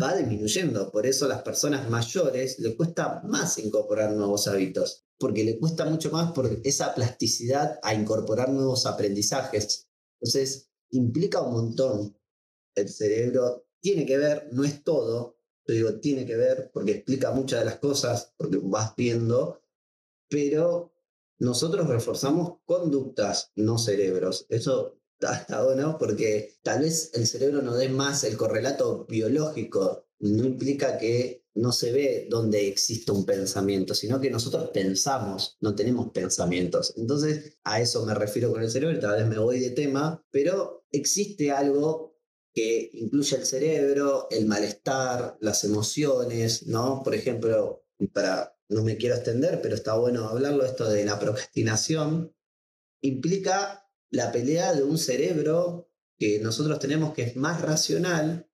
va 0.00 0.14
disminuyendo. 0.14 0.92
Por 0.92 1.06
eso 1.06 1.24
a 1.24 1.28
las 1.28 1.40
personas 1.40 1.88
mayores 1.88 2.58
le 2.58 2.76
cuesta 2.76 3.22
más 3.24 3.56
incorporar 3.56 4.12
nuevos 4.12 4.46
hábitos, 4.48 5.07
porque 5.18 5.44
le 5.44 5.58
cuesta 5.58 5.84
mucho 5.84 6.10
más 6.10 6.32
por 6.32 6.60
esa 6.64 6.94
plasticidad 6.94 7.78
a 7.82 7.94
incorporar 7.94 8.50
nuevos 8.50 8.86
aprendizajes. 8.86 9.88
Entonces, 10.20 10.70
implica 10.90 11.42
un 11.42 11.52
montón. 11.52 12.16
El 12.74 12.88
cerebro 12.88 13.66
tiene 13.80 14.06
que 14.06 14.16
ver, 14.16 14.48
no 14.52 14.64
es 14.64 14.82
todo, 14.84 15.38
yo 15.66 15.74
digo 15.74 16.00
tiene 16.00 16.24
que 16.24 16.36
ver 16.36 16.70
porque 16.72 16.92
explica 16.92 17.30
muchas 17.32 17.60
de 17.60 17.66
las 17.66 17.78
cosas, 17.78 18.32
porque 18.36 18.58
vas 18.62 18.94
viendo, 18.96 19.62
pero 20.28 20.94
nosotros 21.38 21.86
reforzamos 21.86 22.58
conductas, 22.64 23.52
no 23.54 23.78
cerebros. 23.78 24.46
Eso 24.48 24.98
está, 25.20 25.62
bueno 25.64 25.96
porque 25.98 26.58
tal 26.62 26.80
vez 26.80 27.10
el 27.14 27.26
cerebro 27.26 27.60
no 27.60 27.74
dé 27.74 27.88
más 27.88 28.24
el 28.24 28.36
correlato 28.36 29.04
biológico, 29.06 30.06
no 30.20 30.44
implica 30.44 30.98
que 30.98 31.44
no 31.58 31.72
se 31.72 31.90
ve 31.90 32.26
donde 32.30 32.68
existe 32.68 33.10
un 33.10 33.26
pensamiento, 33.26 33.92
sino 33.92 34.20
que 34.20 34.30
nosotros 34.30 34.70
pensamos, 34.72 35.56
no 35.60 35.74
tenemos 35.74 36.10
pensamientos. 36.12 36.94
Entonces, 36.96 37.58
a 37.64 37.80
eso 37.80 38.06
me 38.06 38.14
refiero 38.14 38.52
con 38.52 38.62
el 38.62 38.70
cerebro, 38.70 38.98
tal 39.00 39.16
vez 39.16 39.26
me 39.26 39.38
voy 39.38 39.58
de 39.58 39.70
tema, 39.70 40.24
pero 40.30 40.86
existe 40.92 41.50
algo 41.50 42.16
que 42.54 42.90
incluye 42.92 43.36
el 43.36 43.44
cerebro, 43.44 44.28
el 44.30 44.46
malestar, 44.46 45.36
las 45.40 45.64
emociones, 45.64 46.66
¿no? 46.68 47.02
Por 47.02 47.16
ejemplo, 47.16 47.84
para, 48.12 48.56
no 48.68 48.84
me 48.84 48.96
quiero 48.96 49.16
extender, 49.16 49.60
pero 49.60 49.74
está 49.74 49.96
bueno 49.96 50.28
hablarlo, 50.28 50.64
esto 50.64 50.88
de 50.88 51.04
la 51.04 51.18
procrastinación, 51.18 52.34
implica 53.00 53.84
la 54.10 54.30
pelea 54.30 54.74
de 54.74 54.84
un 54.84 54.96
cerebro 54.96 55.90
que 56.18 56.38
nosotros 56.38 56.78
tenemos 56.78 57.14
que 57.14 57.22
es 57.22 57.36
más 57.36 57.60
racional, 57.62 58.47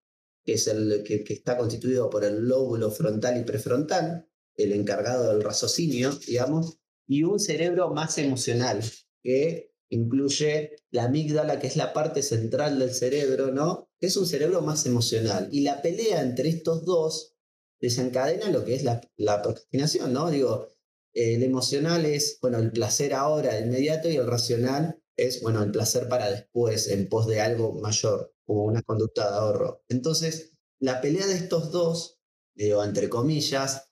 que 0.45 0.55
es 0.55 0.66
el 0.68 1.03
que, 1.05 1.24
está 1.28 1.57
constituido 1.57 2.11
por 2.11 2.24
el 2.24 2.47
lóbulo 2.47 2.90
frontal 2.90 3.40
y 3.40 3.45
prefrontal, 3.45 4.28
el 4.57 4.72
encargado 4.72 5.32
del 5.32 5.42
raciocinio, 5.42 6.12
digamos, 6.26 6.78
y 7.07 7.22
un 7.24 7.40
cerebro 7.40 7.90
más 7.90 8.18
emocional, 8.18 8.82
que 9.22 9.72
incluye 9.88 10.76
la 10.90 11.05
amígdala, 11.05 11.59
que 11.59 11.66
es 11.66 11.76
la 11.76 11.92
parte 11.92 12.22
central 12.22 12.78
del 12.78 12.92
cerebro, 12.92 13.51
¿no? 13.53 13.90
Es 14.01 14.16
un 14.16 14.26
cerebro 14.26 14.61
más 14.61 14.86
emocional. 14.86 15.49
Y 15.51 15.61
la 15.61 15.82
pelea 15.82 16.20
entre 16.20 16.49
estos 16.49 16.84
dos 16.84 17.36
desencadena 17.80 18.51
lo 18.51 18.64
que 18.64 18.74
es 18.74 18.82
la, 18.82 19.01
la 19.16 19.42
procrastinación, 19.42 20.12
¿no? 20.12 20.30
Digo, 20.30 20.68
el 21.12 21.42
emocional 21.42 22.05
es, 22.07 22.38
bueno, 22.40 22.59
el 22.59 22.72
placer 22.72 23.14
ahora, 23.14 23.59
inmediato, 23.59 24.09
y 24.11 24.16
el 24.16 24.26
racional 24.26 25.01
es, 25.16 25.40
bueno, 25.42 25.62
el 25.62 25.70
placer 25.70 26.09
para 26.09 26.30
después, 26.30 26.88
en 26.88 27.09
pos 27.09 27.26
de 27.26 27.40
algo 27.40 27.72
mayor, 27.74 28.34
como 28.45 28.64
una 28.64 28.82
conducta 28.82 29.30
de 29.30 29.36
ahorro. 29.36 29.84
Entonces, 29.88 30.53
la 30.78 31.01
pelea 31.01 31.26
de 31.26 31.34
estos 31.34 31.70
dos, 31.70 32.18
digo, 32.55 32.84
entre 32.84 33.09
comillas, 33.09 33.90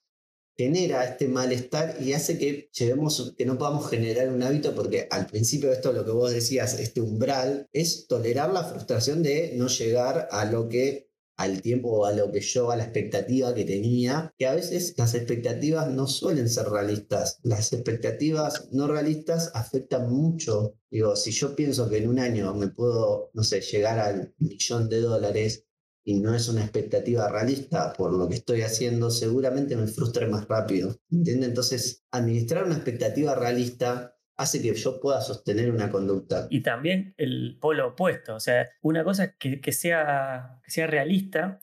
genera 0.57 1.05
este 1.05 1.29
malestar 1.29 1.97
y 2.01 2.13
hace 2.13 2.39
que 2.39 2.71
llevemos, 2.73 3.35
que 3.37 3.47
no 3.47 3.59
podamos 3.59 3.89
generar 3.89 4.29
un 4.29 4.43
hábito, 4.43 4.75
porque 4.75 5.09
al 5.11 5.27
principio 5.27 5.69
de 5.71 5.77
esto 5.77 5.93
lo 5.93 6.05
que 6.05 6.11
vos 6.11 6.31
decías, 6.31 6.79
este 6.79 7.01
umbral, 7.01 7.69
es 7.73 8.07
tolerar 8.07 8.53
la 8.53 8.65
frustración 8.65 9.23
de 9.23 9.55
no 9.57 9.69
llegar 9.69 10.29
a 10.31 10.45
lo 10.45 10.69
que 10.69 11.12
al 11.43 11.61
tiempo 11.61 12.07
a 12.07 12.13
lo 12.13 12.31
que 12.31 12.41
yo, 12.41 12.71
a 12.71 12.77
la 12.77 12.85
expectativa 12.85 13.53
que 13.53 13.65
tenía, 13.65 14.33
que 14.39 14.47
a 14.47 14.55
veces 14.55 14.95
las 14.97 15.15
expectativas 15.15 15.91
no 15.91 16.07
suelen 16.07 16.49
ser 16.49 16.69
realistas. 16.69 17.39
Las 17.43 17.73
expectativas 17.73 18.69
no 18.71 18.87
realistas 18.87 19.51
afectan 19.55 20.09
mucho. 20.13 20.77
Digo, 20.89 21.17
si 21.17 21.33
yo 21.33 21.57
pienso 21.57 21.89
que 21.89 21.99
en 21.99 22.09
un 22.09 22.21
año 22.21 22.55
me 22.55 22.69
puedo, 22.69 23.31
no 23.35 23.43
sé, 23.43 23.61
llegar 23.61 23.99
al 23.99 24.35
millón 24.39 24.89
de 24.89 25.01
dólares, 25.01 25.67
y 26.05 26.21
no 26.21 26.35
es 26.35 26.49
una 26.49 26.63
expectativa 26.63 27.29
realista 27.29 27.93
por 27.93 28.13
lo 28.13 28.29
que 28.29 28.35
estoy 28.35 28.63
haciendo, 28.63 29.11
seguramente 29.11 29.77
me 29.77 29.87
frustre 29.87 30.27
más 30.27 30.49
rápido. 30.49 30.97
¿Entiendes? 31.11 31.49
Entonces, 31.49 32.03
administrar 32.11 32.65
una 32.65 32.75
expectativa 32.75 33.35
realista 33.35 34.17
hace 34.37 34.61
que 34.61 34.75
yo 34.75 35.01
pueda 35.01 35.21
sostener 35.21 35.71
una 35.71 35.91
conducta. 35.91 36.47
Y 36.51 36.63
también 36.63 37.15
el 37.17 37.59
polo 37.61 37.89
opuesto, 37.89 38.35
o 38.35 38.41
sea, 38.41 38.69
una 38.81 39.05
cosa 39.05 39.37
que, 39.37 39.61
que 39.61 39.73
sea, 39.73 40.61
que 40.65 40.71
sea 40.71 40.87
realista 40.87 41.61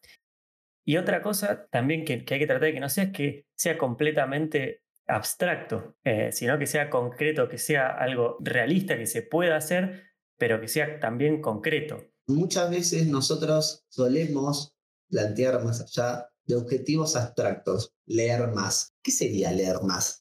y 0.86 0.98
otra 0.98 1.22
cosa 1.22 1.68
también 1.70 2.06
que, 2.06 2.26
que, 2.26 2.34
hay 2.36 2.40
que 2.40 2.48
tratar 2.48 2.68
de 2.68 2.74
que 2.74 2.80
no 2.80 2.90
sea 2.90 3.06
es 3.06 3.12
que 3.12 3.48
sea 3.56 3.78
completamente 3.78 4.84
abstracto, 5.08 5.98
eh, 6.04 6.32
sino 6.32 6.58
que 6.60 6.68
sea 6.68 6.90
concreto, 6.90 7.48
que 7.48 7.58
sea 7.58 7.90
algo 7.90 8.38
realista, 8.40 8.98
que 8.98 9.08
se 9.08 9.24
pueda 9.24 9.56
hacer, 9.58 10.04
pero 10.38 10.62
que 10.62 10.68
sea 10.68 11.00
también 11.00 11.42
concreto 11.42 12.10
muchas 12.30 12.70
veces 12.70 13.08
nosotros 13.08 13.86
solemos 13.90 14.76
plantear 15.10 15.64
más 15.64 15.82
allá 15.82 16.30
de 16.46 16.56
objetivos 16.56 17.16
abstractos, 17.16 17.94
leer 18.06 18.48
más. 18.50 18.94
¿Qué 19.04 19.12
sería 19.12 19.52
leer 19.52 19.82
más? 19.84 20.19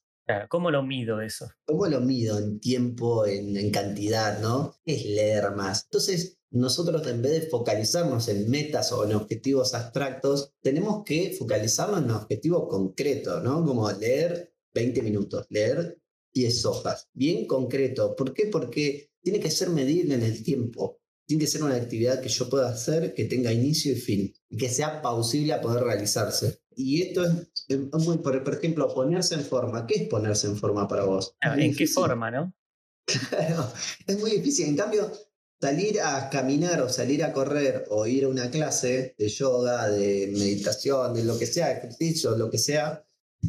¿Cómo 0.48 0.70
lo 0.70 0.82
mido 0.82 1.20
eso? 1.20 1.50
¿Cómo 1.64 1.86
lo 1.86 2.00
mido 2.00 2.38
en 2.38 2.60
tiempo, 2.60 3.26
en, 3.26 3.70
cantidad, 3.70 4.40
no? 4.40 4.76
es 4.84 5.04
leer 5.04 5.52
más? 5.52 5.84
Entonces, 5.84 6.38
nosotros 6.50 7.06
en 7.06 7.22
vez 7.22 7.32
de 7.32 7.48
focalizarnos 7.48 8.28
en 8.28 8.50
metas 8.50 8.92
o 8.92 9.04
en 9.04 9.14
objetivos 9.14 9.74
abstractos, 9.74 10.54
tenemos 10.62 11.04
que 11.04 11.34
focalizarnos 11.38 11.98
en 11.98 12.04
un 12.04 12.10
objetivo 12.12 12.68
concreto, 12.68 13.40
¿no? 13.40 13.64
Como 13.64 13.90
leer 13.92 14.52
20 14.74 15.02
minutos, 15.02 15.46
leer 15.50 15.98
10 16.34 16.64
hojas, 16.66 17.08
bien 17.12 17.46
concreto. 17.46 18.14
¿Por 18.16 18.32
qué? 18.32 18.46
Porque 18.46 19.10
tiene 19.22 19.40
que 19.40 19.50
ser 19.50 19.70
medible 19.70 20.14
en 20.14 20.22
el 20.22 20.42
tiempo 20.42 20.98
tiene 21.28 21.44
que 21.44 21.50
ser 21.50 21.62
una 21.62 21.76
actividad 21.76 22.22
que 22.22 22.30
yo 22.30 22.48
pueda 22.48 22.70
hacer, 22.70 23.12
que 23.12 23.26
tenga 23.26 23.52
inicio 23.52 23.92
y 23.92 23.96
fin, 23.96 24.34
y 24.48 24.56
que 24.56 24.70
sea 24.70 25.02
pausible 25.02 25.52
a 25.52 25.60
poder 25.60 25.84
realizarse. 25.84 26.62
Y 26.80 27.02
esto 27.02 27.24
es, 27.24 28.06
muy, 28.06 28.18
por, 28.18 28.54
ejemplo, 28.54 28.94
ponerse 28.94 29.34
en 29.34 29.42
forma. 29.42 29.84
¿Qué 29.84 29.94
es 29.96 30.08
ponerse 30.08 30.46
en 30.46 30.56
forma 30.56 30.86
para 30.86 31.02
vos? 31.02 31.36
¿En 31.40 31.74
qué 31.74 31.88
forma, 31.88 32.30
no? 32.30 32.54
Claro, 33.04 33.72
es 34.06 34.20
muy 34.20 34.30
difícil. 34.30 34.68
En 34.68 34.76
cambio, 34.76 35.10
salir 35.60 36.00
a 36.00 36.30
caminar 36.30 36.80
o 36.82 36.88
salir 36.88 37.24
a 37.24 37.32
correr 37.32 37.84
o 37.88 38.06
ir 38.06 38.24
a 38.24 38.28
una 38.28 38.48
clase 38.48 39.16
de 39.18 39.28
yoga, 39.28 39.88
de 39.88 40.30
meditación, 40.32 41.14
de 41.14 41.24
lo 41.24 41.36
que 41.36 41.46
sea, 41.46 41.72
ejercicio, 41.72 42.36
lo 42.36 42.48
que 42.48 42.58
sea, 42.58 43.04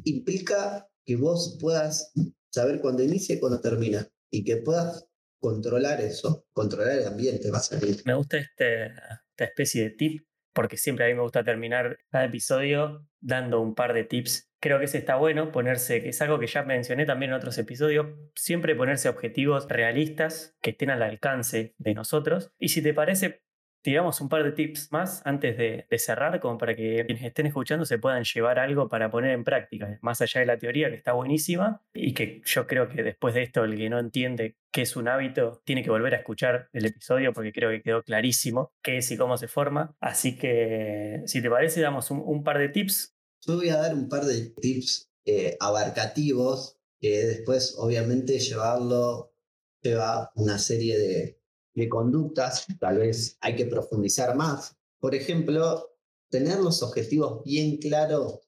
implica 0.05 0.89
que 1.05 1.15
vos 1.15 1.59
puedas 1.61 2.11
saber 2.49 2.81
cuándo 2.81 3.03
inicia 3.03 3.35
y 3.35 3.39
cuándo 3.39 3.61
termina. 3.61 4.09
Y 4.31 4.43
que 4.43 4.57
puedas 4.57 5.07
controlar 5.39 6.01
eso, 6.01 6.47
controlar 6.51 6.97
el 6.97 7.05
ambiente, 7.05 7.51
va 7.51 7.59
a 7.59 7.61
salir. 7.61 8.01
Me 8.05 8.15
gusta 8.15 8.39
este, 8.39 8.87
esta 8.87 9.43
especie 9.43 9.83
de 9.83 9.89
tip, 9.91 10.27
porque 10.51 10.77
siempre 10.77 11.05
a 11.05 11.09
mí 11.09 11.13
me 11.13 11.21
gusta 11.21 11.43
terminar 11.43 11.99
cada 12.09 12.25
episodio 12.25 13.05
dando 13.21 13.61
un 13.61 13.75
par 13.75 13.93
de 13.93 14.03
tips. 14.03 14.51
Creo 14.59 14.79
que 14.79 14.85
ese 14.85 14.97
está 14.97 15.15
bueno, 15.15 15.51
ponerse, 15.51 16.01
que 16.01 16.09
es 16.09 16.21
algo 16.21 16.39
que 16.39 16.47
ya 16.47 16.63
mencioné 16.63 17.05
también 17.05 17.31
en 17.31 17.37
otros 17.37 17.57
episodios, 17.57 18.07
siempre 18.35 18.75
ponerse 18.75 19.09
objetivos 19.09 19.67
realistas 19.69 20.57
que 20.61 20.71
estén 20.71 20.89
al 20.89 21.01
alcance 21.01 21.75
de 21.77 21.93
nosotros. 21.93 22.51
Y 22.59 22.69
si 22.69 22.81
te 22.81 22.93
parece, 22.93 23.41
tiramos 23.81 24.19
un 24.21 24.29
par 24.29 24.43
de 24.43 24.51
tips 24.51 24.91
más 24.91 25.21
antes 25.25 25.57
de, 25.57 25.85
cerrar, 25.97 26.39
como 26.39 26.57
para 26.57 26.75
que 26.75 27.03
quienes 27.05 27.23
estén 27.23 27.45
escuchando 27.45 27.85
se 27.85 27.97
puedan 27.97 28.23
llevar 28.23 28.59
algo 28.59 28.87
para 28.87 29.11
poner 29.11 29.31
en 29.31 29.43
práctica, 29.43 29.99
más 30.01 30.21
allá 30.21 30.41
de 30.41 30.47
la 30.47 30.57
teoría 30.57 30.89
que 30.89 30.95
está 30.95 31.13
buenísima 31.13 31.81
y 31.93 32.13
que 32.13 32.41
yo 32.45 32.67
creo 32.67 32.87
que 32.87 33.03
después 33.03 33.33
de 33.33 33.43
esto 33.43 33.63
el 33.63 33.75
que 33.75 33.89
no 33.89 33.99
entiende 33.99 34.57
qué 34.71 34.83
es 34.83 34.95
un 34.95 35.07
hábito 35.07 35.61
tiene 35.65 35.83
que 35.83 35.89
volver 35.89 36.13
a 36.13 36.17
escuchar 36.17 36.69
el 36.73 36.85
episodio 36.85 37.33
porque 37.33 37.51
creo 37.51 37.69
que 37.69 37.81
quedó 37.81 38.03
clarísimo 38.03 38.71
qué 38.81 38.97
es 38.97 39.11
y 39.11 39.17
cómo 39.17 39.37
se 39.37 39.47
forma. 39.47 39.95
Así 39.99 40.37
que 40.37 41.21
si 41.25 41.41
te 41.41 41.49
parece 41.49 41.81
damos 41.81 42.11
un, 42.11 42.43
par 42.43 42.59
de 42.59 42.69
tips. 42.69 43.15
Yo 43.45 43.55
voy 43.55 43.69
a 43.69 43.77
dar 43.77 43.93
un 43.93 44.07
par 44.07 44.25
de 44.25 44.51
tips 44.61 45.09
eh, 45.25 45.57
abarcativos 45.59 46.77
que 46.99 47.25
después 47.25 47.75
obviamente 47.77 48.39
llevarlo 48.39 49.33
lleva 49.81 50.31
una 50.35 50.59
serie 50.59 50.97
de, 50.97 51.38
de 51.79 51.89
conductas, 51.89 52.65
tal 52.79 52.99
vez 52.99 53.37
hay 53.41 53.55
que 53.55 53.65
profundizar 53.65 54.35
más. 54.35 54.75
Por 54.99 55.15
ejemplo, 55.15 55.95
tener 56.29 56.59
los 56.59 56.83
objetivos 56.83 57.43
bien 57.43 57.77
claros 57.77 58.41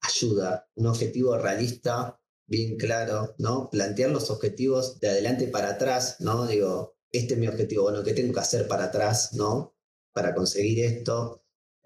ayuda. 0.00 0.68
Un 0.74 0.86
objetivo 0.86 1.36
realista, 1.38 2.20
bien 2.46 2.76
claro, 2.76 3.34
¿no? 3.38 3.68
Plantear 3.70 4.10
los 4.10 4.30
objetivos 4.30 5.00
de 5.00 5.08
adelante 5.08 5.48
para 5.48 5.70
atrás, 5.70 6.16
¿no? 6.20 6.46
Digo, 6.46 6.96
este 7.10 7.34
es 7.34 7.40
mi 7.40 7.48
objetivo, 7.48 7.84
bueno, 7.84 8.02
¿qué 8.02 8.12
tengo 8.12 8.32
que 8.32 8.40
hacer 8.40 8.68
para 8.68 8.84
atrás, 8.84 9.34
¿no? 9.34 9.74
Para 10.12 10.34
conseguir 10.34 10.84
esto. 10.84 11.44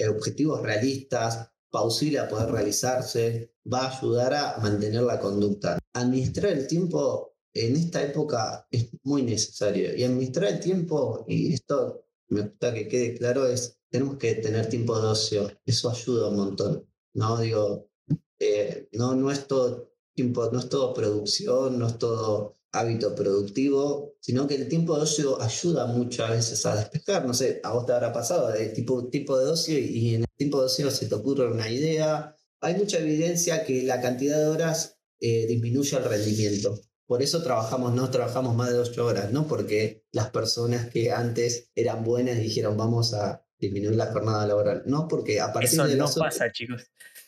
Objetivos 0.08 0.62
realistas, 0.62 1.48
pausible 1.70 2.18
a 2.18 2.28
poder 2.28 2.50
realizarse, 2.50 3.54
va 3.72 3.86
a 3.86 3.96
ayudar 3.96 4.34
a 4.34 4.58
mantener 4.58 5.02
la 5.02 5.20
conducta. 5.20 5.78
Administrar 5.94 6.52
el 6.52 6.66
tiempo 6.66 7.31
en 7.54 7.76
esta 7.76 8.02
época 8.02 8.66
es 8.70 8.88
muy 9.02 9.22
necesario. 9.22 9.94
Y 9.96 10.04
administrar 10.04 10.52
el 10.52 10.60
tiempo, 10.60 11.24
y 11.28 11.52
esto 11.54 12.06
me 12.28 12.42
gusta 12.42 12.72
que 12.74 12.88
quede 12.88 13.16
claro, 13.18 13.46
es 13.46 13.78
tenemos 13.90 14.16
que 14.16 14.34
tener 14.36 14.68
tiempo 14.68 14.98
de 15.00 15.08
ocio. 15.08 15.50
Eso 15.66 15.90
ayuda 15.90 16.28
un 16.28 16.36
montón. 16.36 16.88
No 17.14 17.38
digo, 17.38 17.90
eh, 18.38 18.88
no, 18.92 19.14
no 19.14 19.30
es 19.30 19.46
todo 19.46 19.92
tiempo, 20.14 20.50
no 20.50 20.58
es 20.58 20.68
todo 20.68 20.94
producción, 20.94 21.78
no 21.78 21.86
es 21.86 21.98
todo 21.98 22.58
hábito 22.72 23.14
productivo, 23.14 24.14
sino 24.20 24.46
que 24.46 24.54
el 24.54 24.68
tiempo 24.68 24.96
de 24.96 25.02
ocio 25.02 25.40
ayuda 25.42 25.86
mucho 25.86 26.24
a 26.24 26.30
veces 26.30 26.64
a 26.64 26.74
despejar. 26.74 27.26
No 27.26 27.34
sé, 27.34 27.60
a 27.62 27.72
vos 27.72 27.84
te 27.86 27.92
habrá 27.92 28.12
pasado 28.12 28.50
de 28.50 28.68
tipo, 28.70 29.08
tipo 29.08 29.38
de 29.38 29.50
ocio 29.50 29.78
y 29.78 30.14
en 30.14 30.22
el 30.22 30.28
tiempo 30.36 30.60
de 30.60 30.66
ocio 30.66 30.90
se 30.90 31.06
te 31.06 31.14
ocurre 31.14 31.52
una 31.52 31.70
idea. 31.70 32.34
Hay 32.60 32.76
mucha 32.76 32.98
evidencia 32.98 33.64
que 33.64 33.82
la 33.82 34.00
cantidad 34.00 34.38
de 34.38 34.46
horas 34.46 34.98
eh, 35.20 35.46
disminuye 35.46 35.96
el 35.98 36.04
rendimiento. 36.04 36.80
Por 37.06 37.22
eso 37.22 37.42
trabajamos, 37.42 37.92
no 37.92 38.10
trabajamos 38.10 38.54
más 38.54 38.70
de 38.70 38.78
ocho 38.78 39.06
horas, 39.06 39.32
no 39.32 39.46
porque 39.46 40.04
las 40.12 40.30
personas 40.30 40.88
que 40.88 41.12
antes 41.12 41.70
eran 41.74 42.04
buenas 42.04 42.38
dijeron 42.38 42.76
vamos 42.76 43.12
a 43.14 43.44
disminuir 43.58 43.96
la 43.96 44.12
jornada 44.12 44.46
laboral. 44.46 44.82
No, 44.86 45.08
porque 45.08 45.40
a 45.40 45.52
partir 45.52 45.80
eso 45.80 45.86
de 45.86 45.96
no 45.96 46.10
pasa, 46.12 46.50
chicos. 46.50 46.82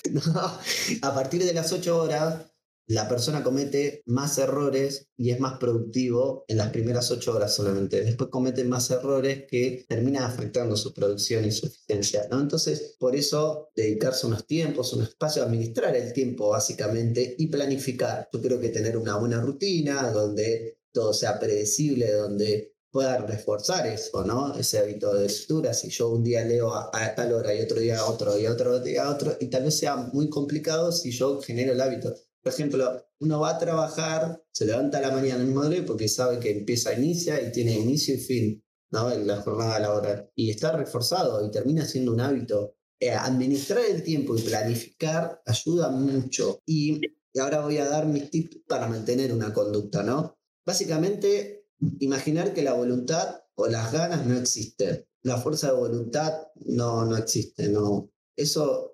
a 1.03 1.14
partir 1.14 1.45
de 1.45 1.55
las 1.55 1.72
ocho 1.72 2.03
horas 2.03 2.54
la 2.87 3.09
persona 3.09 3.43
comete 3.43 4.03
más 4.07 4.37
errores 4.39 5.09
y 5.16 5.30
es 5.30 5.41
más 5.41 5.59
productivo 5.59 6.45
en 6.49 6.59
las 6.59 6.70
primeras 6.70 7.11
ocho 7.11 7.35
horas 7.35 7.55
solamente. 7.55 8.05
Después 8.05 8.28
comete 8.30 8.64
más 8.64 8.91
errores 8.91 9.45
que 9.49 9.87
terminan 9.89 10.24
afectando 10.24 10.76
su 10.76 10.93
producción 10.93 11.45
y 11.45 11.51
su 11.51 11.66
eficiencia. 11.66 12.26
¿no? 12.30 12.41
Entonces, 12.41 12.97
por 12.99 13.16
eso, 13.16 13.70
dedicarse 13.74 14.26
unos 14.26 14.47
tiempos, 14.47 14.93
un 14.93 15.03
espacio, 15.03 15.43
administrar 15.43 15.97
el 15.97 16.12
tiempo 16.12 16.51
básicamente 16.51 17.35
y 17.39 17.47
planificar. 17.47 18.28
Yo 18.32 18.43
creo 18.43 18.61
que 18.61 18.68
tener 18.68 18.99
una 18.99 19.16
buena 19.16 19.41
rutina 19.41 20.11
donde 20.11 20.78
todo 20.93 21.14
sea 21.14 21.41
predecible, 21.41 22.12
donde 22.12 22.74
pueda 22.91 23.18
reforzar 23.18 23.89
eso, 23.89 24.24
¿no? 24.24 24.57
Ese 24.57 24.78
hábito 24.78 25.12
de 25.14 25.26
lectura. 25.26 25.74
Si 25.74 25.89
yo 25.89 26.11
un 26.11 26.22
día 26.22 26.45
leo 26.45 26.72
a, 26.72 27.14
tal 27.16 27.32
hora 27.32 27.53
y 27.53 27.61
otro 27.61 27.80
día 27.80 28.05
otro 28.05 28.39
y 28.39 28.47
otro 28.47 28.78
día 28.78 29.11
otro, 29.11 29.37
y 29.41 29.49
tal 29.49 29.64
vez 29.64 29.76
sea 29.76 29.97
muy 29.97 30.28
complicado 30.28 30.93
si 30.93 31.11
yo 31.11 31.41
genero 31.41 31.72
el 31.72 31.80
hábito. 31.80 32.14
Por 32.45 32.53
ejemplo, 32.53 33.05
uno 33.20 33.40
va 33.40 33.51
a 33.51 33.59
trabajar, 33.59 34.45
se 34.53 34.66
levanta 34.66 34.99
a 34.99 35.01
la 35.01 35.11
mañana 35.11 35.42
en 35.42 35.49
mismo 35.49 35.64
porque 35.84 36.07
sabe 36.07 36.38
que 36.38 36.51
empieza, 36.51 36.92
inicia 36.92 37.42
y 37.42 37.51
tiene 37.51 37.72
inicio 37.72 38.14
y 38.14 38.18
fin. 38.18 38.64
¿no? 38.95 39.11
en 39.11 39.26
la 39.26 39.42
jornada 39.42 39.80
laboral. 39.80 40.30
Y 40.36 40.51
está 40.51 40.72
reforzado 40.72 41.45
y 41.45 41.51
termina 41.51 41.84
siendo 41.84 42.12
un 42.12 42.20
hábito. 42.20 42.76
Eh, 43.01 43.11
administrar 43.11 43.84
el 43.84 44.03
tiempo 44.03 44.36
y 44.36 44.42
planificar 44.42 45.42
ayuda 45.45 45.90
mucho. 45.90 46.61
Y, 46.64 47.01
y 47.32 47.40
ahora 47.40 47.61
voy 47.61 47.78
a 47.78 47.88
dar 47.88 48.07
mis 48.07 48.30
tips 48.30 48.59
para 48.68 48.86
mantener 48.86 49.32
una 49.32 49.53
conducta, 49.53 50.03
¿no? 50.03 50.38
Básicamente, 50.64 51.66
imaginar 51.99 52.55
que 52.55 52.62
la 52.62 52.74
voluntad 52.74 53.42
o 53.57 53.66
las 53.66 53.92
ganas 53.92 54.24
no 54.26 54.38
existen. 54.38 55.05
La 55.22 55.38
fuerza 55.38 55.72
de 55.72 55.78
voluntad 55.78 56.49
no, 56.66 57.05
no 57.05 57.16
existe, 57.16 57.68
no. 57.68 58.11
Eso, 58.36 58.93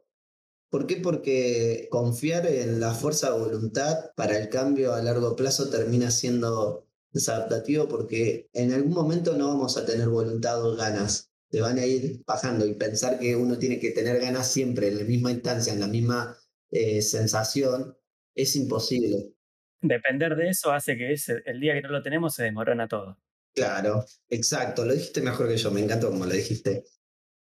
¿por 0.70 0.86
qué? 0.86 0.96
Porque 0.96 1.88
confiar 1.90 2.46
en 2.46 2.80
la 2.80 2.94
fuerza 2.94 3.32
de 3.32 3.38
voluntad 3.38 4.12
para 4.16 4.38
el 4.38 4.48
cambio 4.48 4.94
a 4.94 5.02
largo 5.02 5.36
plazo 5.36 5.68
termina 5.68 6.10
siendo 6.10 6.86
desadaptativo 7.12 7.88
porque 7.88 8.48
en 8.52 8.72
algún 8.72 8.94
momento 8.94 9.36
no 9.36 9.48
vamos 9.48 9.76
a 9.76 9.84
tener 9.84 10.08
voluntad 10.08 10.64
o 10.64 10.76
ganas. 10.76 11.30
Te 11.50 11.60
van 11.60 11.78
a 11.78 11.84
ir 11.84 12.22
bajando 12.24 12.64
y 12.64 12.74
pensar 12.74 13.18
que 13.18 13.34
uno 13.34 13.58
tiene 13.58 13.80
que 13.80 13.90
tener 13.90 14.20
ganas 14.20 14.50
siempre 14.50 14.88
en 14.88 14.98
la 14.98 15.04
misma 15.04 15.32
instancia, 15.32 15.72
en 15.72 15.80
la 15.80 15.88
misma 15.88 16.38
eh, 16.70 17.02
sensación, 17.02 17.96
es 18.34 18.54
imposible. 18.54 19.34
Depender 19.82 20.36
de 20.36 20.50
eso 20.50 20.70
hace 20.70 20.96
que 20.96 21.12
ese, 21.12 21.42
el 21.46 21.58
día 21.58 21.74
que 21.74 21.82
no 21.82 21.88
lo 21.88 22.02
tenemos 22.02 22.34
se 22.34 22.44
desmorona 22.44 22.86
todo. 22.86 23.18
Claro, 23.52 24.04
exacto, 24.28 24.84
lo 24.84 24.92
dijiste 24.92 25.22
mejor 25.22 25.48
que 25.48 25.56
yo, 25.56 25.72
me 25.72 25.82
encantó 25.82 26.10
como 26.10 26.26
lo 26.26 26.34
dijiste. 26.34 26.84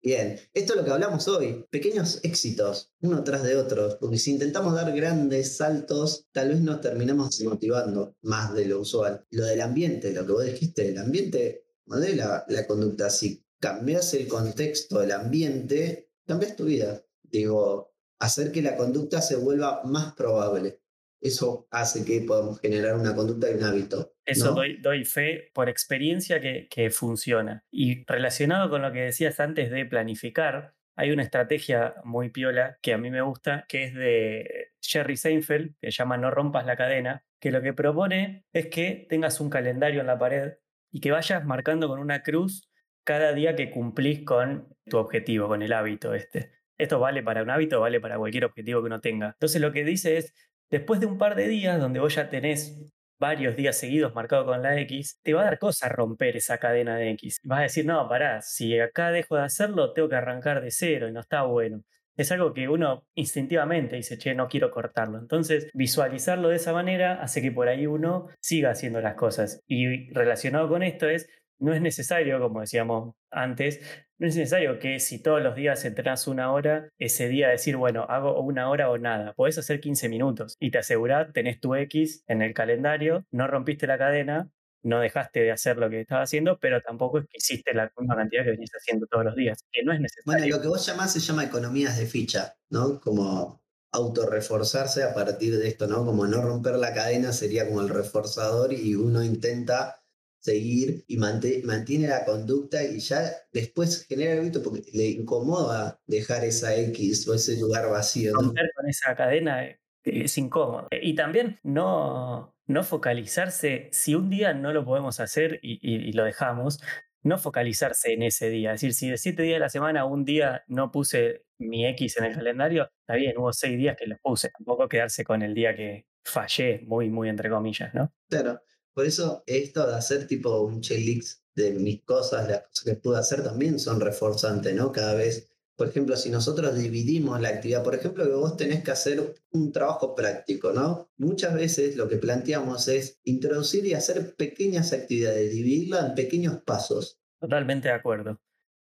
Bien, 0.02 0.40
esto 0.54 0.74
es 0.74 0.80
lo 0.80 0.86
que 0.86 0.92
hablamos 0.92 1.28
hoy, 1.28 1.66
pequeños 1.70 2.22
éxitos, 2.24 2.94
uno 3.02 3.22
tras 3.24 3.44
de 3.44 3.58
otro, 3.58 3.98
porque 4.00 4.18
si 4.18 4.32
intentamos 4.32 4.74
dar 4.74 4.96
grandes 4.96 5.58
saltos, 5.58 6.28
tal 6.32 6.50
vez 6.50 6.62
nos 6.62 6.80
terminamos 6.80 7.42
motivando 7.42 8.16
más 8.22 8.54
de 8.54 8.66
lo 8.66 8.80
usual. 8.80 9.26
Lo 9.30 9.46
del 9.46 9.60
ambiente, 9.60 10.14
lo 10.14 10.26
que 10.26 10.32
vos 10.32 10.46
dijiste, 10.46 10.88
el 10.88 10.98
ambiente 10.98 11.66
modela 11.86 12.46
la 12.48 12.66
conducta. 12.66 13.10
Si 13.10 13.46
cambias 13.60 14.14
el 14.14 14.30
contexto 14.30 15.00
del 15.00 15.12
ambiente, 15.12 16.12
cambias 16.26 16.56
tu 16.56 16.64
vida. 16.64 17.04
Digo, 17.24 17.94
hacer 18.20 18.54
que 18.54 18.62
la 18.62 18.78
conducta 18.78 19.22
se 19.22 19.36
vuelva 19.36 19.82
más 19.84 20.14
probable 20.14 20.80
eso 21.22 21.68
hace 21.70 22.06
que 22.06 22.22
podamos 22.22 22.60
generar 22.60 22.96
una 22.96 23.16
conducta 23.16 23.52
y 23.52 23.56
un 23.56 23.64
hábito. 23.64 24.14
Eso 24.30 24.54
doy, 24.54 24.78
doy, 24.78 25.06
fe 25.06 25.52
por 25.54 25.70
experiencia 25.70 26.40
que, 26.40 26.68
que 26.70 26.90
funciona. 26.90 27.64
Y 27.72 28.06
relacionado 28.06 28.70
con 28.70 28.82
lo 28.82 28.92
que 28.92 29.02
decías 29.02 29.40
antes 29.40 29.72
de 29.72 29.86
planificar, 29.86 30.76
hay 30.96 31.12
una 31.12 31.24
estrategia 31.24 31.96
muy 32.04 32.30
piola 32.30 32.78
que 32.82 32.94
a 32.94 32.98
mí 32.98 33.10
me 33.10 33.22
gusta, 33.22 33.66
que 33.68 33.86
es 33.86 33.94
de 33.94 34.72
Jerry 34.82 35.18
Seinfeld, 35.18 35.76
que 35.80 35.92
se 35.92 35.98
llama 35.98 36.18
No 36.18 36.32
rompas 36.32 36.66
la 36.66 36.76
cadena, 36.76 37.24
que 37.40 37.52
lo 37.52 37.62
que 37.62 37.74
propone 37.74 38.46
es 38.52 38.68
que 38.68 39.06
tengas 39.10 39.40
un 39.40 39.50
calendario 39.50 40.02
en 40.02 40.08
la 40.08 40.20
pared 40.20 40.54
y 40.92 41.00
que 41.00 41.12
vayas 41.12 41.46
marcando 41.46 41.88
con 41.88 42.00
una 42.00 42.22
cruz 42.22 42.70
cada 43.04 43.34
día 43.34 43.56
que 43.56 43.72
cumplís 43.72 44.24
con 44.24 44.76
tu 44.86 44.98
objetivo, 44.98 45.48
con 45.48 45.62
el 45.62 45.74
hábito 45.74 46.14
este. 46.14 46.52
Esto 46.78 47.00
vale 47.00 47.24
para 47.24 47.44
un 47.44 47.50
hábito, 47.50 47.80
vale 47.80 48.00
para 48.00 48.18
cualquier 48.18 48.46
objetivo 48.46 48.82
que 48.82 48.88
uno 48.88 49.02
tenga. 49.02 49.28
Entonces 49.28 49.62
lo 49.62 49.72
que 49.72 49.84
dice 49.84 50.18
es, 50.18 50.34
Después 50.70 51.00
de 51.00 51.08
un 51.08 51.18
par 51.18 51.36
de 51.36 51.48
días 51.48 51.80
donde 51.80 52.00
vos 52.00 52.14
ya 52.14 52.30
tenés 52.30 52.80
varios 53.20 53.56
días 53.56 53.78
seguidos 53.78 54.16
marcado 54.16 54.46
con 54.46 54.62
la 54.64 54.80
X, 54.80 55.20
te 55.22 55.34
va 55.34 55.42
a 55.42 55.46
dar 55.46 55.60
cosa 55.60 55.90
romper 55.90 56.38
esa 56.38 56.58
cadena 56.58 56.98
de 56.98 57.12
X. 57.12 57.40
Vas 57.44 57.60
a 57.60 57.64
decir, 57.64 57.86
no, 57.86 58.08
pará, 58.08 58.42
si 58.42 58.80
acá 58.80 59.12
dejo 59.12 59.36
de 59.36 59.44
hacerlo, 59.44 59.94
tengo 59.94 60.10
que 60.10 60.16
arrancar 60.16 60.62
de 60.62 60.72
cero 60.72 61.08
y 61.08 61.12
no 61.12 61.20
está 61.20 61.44
bueno. 61.44 61.84
Es 62.16 62.32
algo 62.34 62.54
que 62.54 62.68
uno 62.68 63.06
instintivamente 63.16 63.96
dice, 63.96 64.18
che, 64.18 64.36
no 64.36 64.50
quiero 64.50 64.72
cortarlo. 64.72 65.20
Entonces, 65.20 65.70
visualizarlo 65.74 66.50
de 66.50 66.58
esa 66.58 66.74
manera 66.74 67.22
hace 67.22 67.42
que 67.42 67.52
por 67.52 67.70
ahí 67.70 67.88
uno 67.88 68.28
siga 68.42 68.72
haciendo 68.72 69.00
las 69.00 69.16
cosas. 69.16 69.62
Y 69.68 70.12
relacionado 70.12 70.68
con 70.68 70.84
esto 70.84 71.08
es, 71.08 71.30
no 71.60 71.74
es 71.74 71.82
necesario, 71.82 72.40
como 72.40 72.62
decíamos 72.62 73.16
antes, 73.32 73.80
no 74.20 74.28
es 74.28 74.36
necesario 74.36 74.80
que 74.80 75.00
si 75.00 75.20
todos 75.20 75.42
los 75.42 75.56
días 75.56 75.84
entrenas 75.86 76.28
una 76.28 76.52
hora, 76.52 76.90
ese 77.00 77.30
día 77.30 77.48
decir, 77.48 77.78
bueno, 77.78 78.06
hago 78.10 78.40
una 78.42 78.70
hora 78.70 78.90
o 78.90 78.98
nada. 78.98 79.34
Podés 79.34 79.58
hacer 79.58 79.80
15 79.80 80.10
minutos 80.10 80.58
y 80.60 80.72
te 80.72 80.78
asegurás, 80.78 81.32
tenés 81.32 81.62
tu 81.62 81.74
X 81.74 82.24
en 82.28 82.42
el 82.42 82.54
calendario, 82.54 83.26
no 83.32 83.48
rompiste 83.48 83.88
la 83.88 83.98
cadena, 83.98 84.52
no 84.84 85.00
dejaste 85.00 85.40
de 85.40 85.52
hacer 85.52 85.78
lo 85.78 85.90
que 85.90 86.02
estabas 86.02 86.30
haciendo, 86.30 86.60
pero 86.60 86.82
tampoco 86.82 87.20
es 87.20 87.26
que 87.28 87.38
hiciste 87.38 87.74
la 87.74 87.92
misma 87.98 88.18
cantidad 88.18 88.44
que 88.44 88.52
venís 88.52 88.72
haciendo 88.76 89.08
todos 89.08 89.24
los 89.24 89.36
días, 89.36 89.64
que 89.72 89.84
no 89.84 89.94
es 89.94 90.02
necesario. 90.02 90.24
Bueno, 90.26 90.56
lo 90.56 90.62
que 90.62 90.68
vos 90.68 90.86
llamás 90.86 91.14
se 91.14 91.22
llama 91.22 91.46
economías 91.46 91.98
de 91.98 92.06
ficha, 92.06 92.58
¿no? 92.70 93.00
Como 93.00 93.64
autorreforzarse 93.92 95.04
a 95.04 95.14
partir 95.14 95.58
de 95.58 95.68
esto, 95.68 95.88
¿no? 95.88 96.06
Como 96.06 96.28
no 96.28 96.42
romper 96.42 96.76
la 96.76 96.94
cadena 96.94 97.32
sería 97.32 97.66
como 97.68 97.82
el 97.82 97.90
reforzador 97.90 98.74
y 98.74 98.96
uno 98.96 99.24
intenta 99.24 99.99
seguir 100.40 101.04
y 101.08 101.18
mantiene 101.18 102.08
la 102.08 102.26
conducta 102.26 102.84
y 102.84 103.00
ya 103.00 103.32
después 103.52 104.06
genera 104.08 104.34
el 104.34 104.40
hábito 104.40 104.64
porque 104.64 104.84
le 104.94 105.10
incomoda 105.10 106.00
dejar 106.08 106.44
esa 106.46 106.76
X 106.76 107.28
o 107.28 107.34
ese 107.34 107.60
lugar 107.60 107.90
vacío. 107.90 108.34
Romper 108.34 108.70
con 108.76 108.88
esa 108.88 109.16
cadena 109.16 109.66
eh, 109.66 109.80
es 110.04 110.38
incómodo. 110.38 110.88
Y 110.92 111.16
también 111.16 111.60
no, 111.64 112.56
no 112.68 112.84
focalizarse, 112.84 113.90
si 113.92 114.16
un 114.16 114.30
día 114.30 114.54
no 114.54 114.72
lo 114.74 114.86
podemos 114.86 115.20
hacer 115.20 115.60
y, 115.62 116.12
lo 116.14 116.24
dejamos, 116.24 116.80
no 117.22 117.38
focalizarse 117.38 118.14
en 118.14 118.24
ese 118.24 118.50
día. 118.50 118.74
Es 118.74 118.82
decir, 118.82 118.94
si 118.94 119.10
de 119.10 119.18
siete 119.18 119.44
días 119.44 119.56
de 119.56 119.60
la 119.60 119.70
semana 119.70 120.06
un 120.06 120.24
día 120.24 120.64
no 120.68 120.92
puse 120.92 121.44
mi 121.58 121.86
X 121.88 122.18
en 122.18 122.26
el 122.26 122.36
calendario, 122.36 122.90
está 123.02 123.16
bien, 123.16 123.38
hubo 123.38 123.52
seis 123.52 123.78
días 123.78 123.98
que 123.98 124.08
lo 124.08 124.18
puse. 124.22 124.50
Tampoco 124.52 124.88
quedarse 124.88 125.24
con 125.24 125.42
el 125.42 125.54
día 125.54 125.76
que 125.76 126.06
fallé, 126.24 126.82
muy, 126.86 127.10
muy 127.10 127.28
entre 127.28 127.50
comillas, 127.50 127.94
¿no? 127.94 128.14
Claro. 128.30 128.62
Por 128.94 129.06
eso 129.06 129.44
esto 129.46 129.88
de 129.88 129.96
hacer 129.96 130.28
tipo 130.28 130.62
un 130.62 130.82
checklist 130.82 131.42
de 131.56 131.72
mis 131.72 132.04
cosas, 132.04 132.48
las 132.48 132.62
cosas 132.62 132.84
que 132.86 132.96
puedo 132.96 133.18
hacer 133.18 133.44
también 133.44 133.80
son 133.80 134.00
reforzantes, 134.00 134.74
¿no? 134.74 134.92
Cada 134.92 135.14
vez, 135.14 135.50
por 135.76 135.88
ejemplo, 135.88 136.16
si 136.16 136.30
nosotros 136.30 136.78
dividimos 136.78 137.40
la 137.42 137.50
actividad, 137.50 137.84
por 137.84 137.96
ejemplo, 137.96 138.26
que 138.26 138.34
vos 138.34 138.58
tenés 138.58 138.84
que 138.84 138.92
hacer 138.92 139.34
un 139.52 139.72
trabajo 139.72 140.16
práctico, 140.16 140.72
¿no? 140.72 141.10
Muchas 141.18 141.54
veces 141.54 141.96
lo 141.96 142.08
que 142.08 142.18
planteamos 142.18 142.88
es 142.88 143.20
introducir 143.24 143.86
y 143.86 143.94
hacer 143.94 144.36
pequeñas 144.36 144.94
actividades, 144.94 145.52
dividirla 145.52 146.08
en 146.08 146.16
pequeños 146.16 146.62
pasos. 146.64 147.20
Totalmente 147.40 147.88
de 147.90 147.94
acuerdo. 147.94 148.42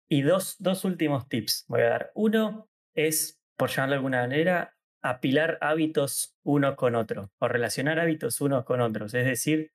Y 0.09 0.23
dos, 0.23 0.57
dos 0.59 0.85
últimos 0.85 1.29
tips 1.29 1.65
voy 1.69 1.81
a 1.83 1.89
dar. 1.89 2.13
Uno 2.15 2.69
es, 2.95 3.41
por 3.57 3.71
llamarlo 3.71 3.93
de 3.93 3.97
alguna 3.97 4.21
manera, 4.23 4.77
apilar 5.03 5.59
hábitos 5.61 6.35
uno 6.43 6.77
con 6.77 6.95
otro 6.95 7.31
o 7.39 7.49
relacionar 7.49 7.99
hábitos 8.01 8.41
unos 8.41 8.65
con 8.65 8.81
otros. 8.81 9.13
Es 9.15 9.27
decir, 9.27 9.73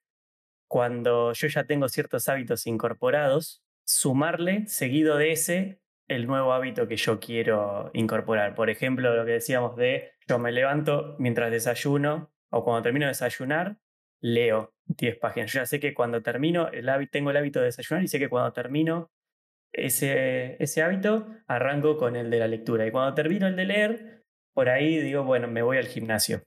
cuando 0.70 1.32
yo 1.32 1.48
ya 1.48 1.64
tengo 1.64 1.88
ciertos 1.88 2.28
hábitos 2.28 2.64
incorporados, 2.68 3.60
sumarle 3.84 4.68
seguido 4.68 5.16
de 5.16 5.32
ese 5.32 5.82
el 6.06 6.28
nuevo 6.28 6.52
hábito 6.52 6.86
que 6.86 6.96
yo 6.96 7.18
quiero 7.18 7.90
incorporar. 7.92 8.54
Por 8.54 8.70
ejemplo, 8.70 9.16
lo 9.16 9.24
que 9.24 9.32
decíamos 9.32 9.74
de 9.74 10.12
yo 10.28 10.38
me 10.38 10.52
levanto 10.52 11.16
mientras 11.18 11.50
desayuno 11.50 12.32
o 12.50 12.62
cuando 12.62 12.82
termino 12.82 13.06
de 13.06 13.10
desayunar, 13.10 13.78
leo 14.20 14.72
10 14.84 15.18
páginas. 15.18 15.52
Yo 15.52 15.58
ya 15.58 15.66
sé 15.66 15.80
que 15.80 15.92
cuando 15.92 16.22
termino, 16.22 16.70
tengo 17.10 17.30
el 17.30 17.36
hábito 17.36 17.58
de 17.58 17.66
desayunar 17.66 18.04
y 18.04 18.08
sé 18.08 18.20
que 18.20 18.28
cuando 18.28 18.52
termino 18.52 19.10
ese, 19.72 20.56
ese 20.62 20.82
hábito, 20.82 21.34
arranco 21.48 21.96
con 21.96 22.14
el 22.14 22.30
de 22.30 22.38
la 22.38 22.46
lectura. 22.46 22.86
Y 22.86 22.92
cuando 22.92 23.12
termino 23.14 23.48
el 23.48 23.56
de 23.56 23.64
leer, 23.64 24.24
por 24.54 24.68
ahí 24.68 24.98
digo, 24.98 25.24
bueno, 25.24 25.48
me 25.48 25.62
voy 25.62 25.78
al 25.78 25.88
gimnasio 25.88 26.44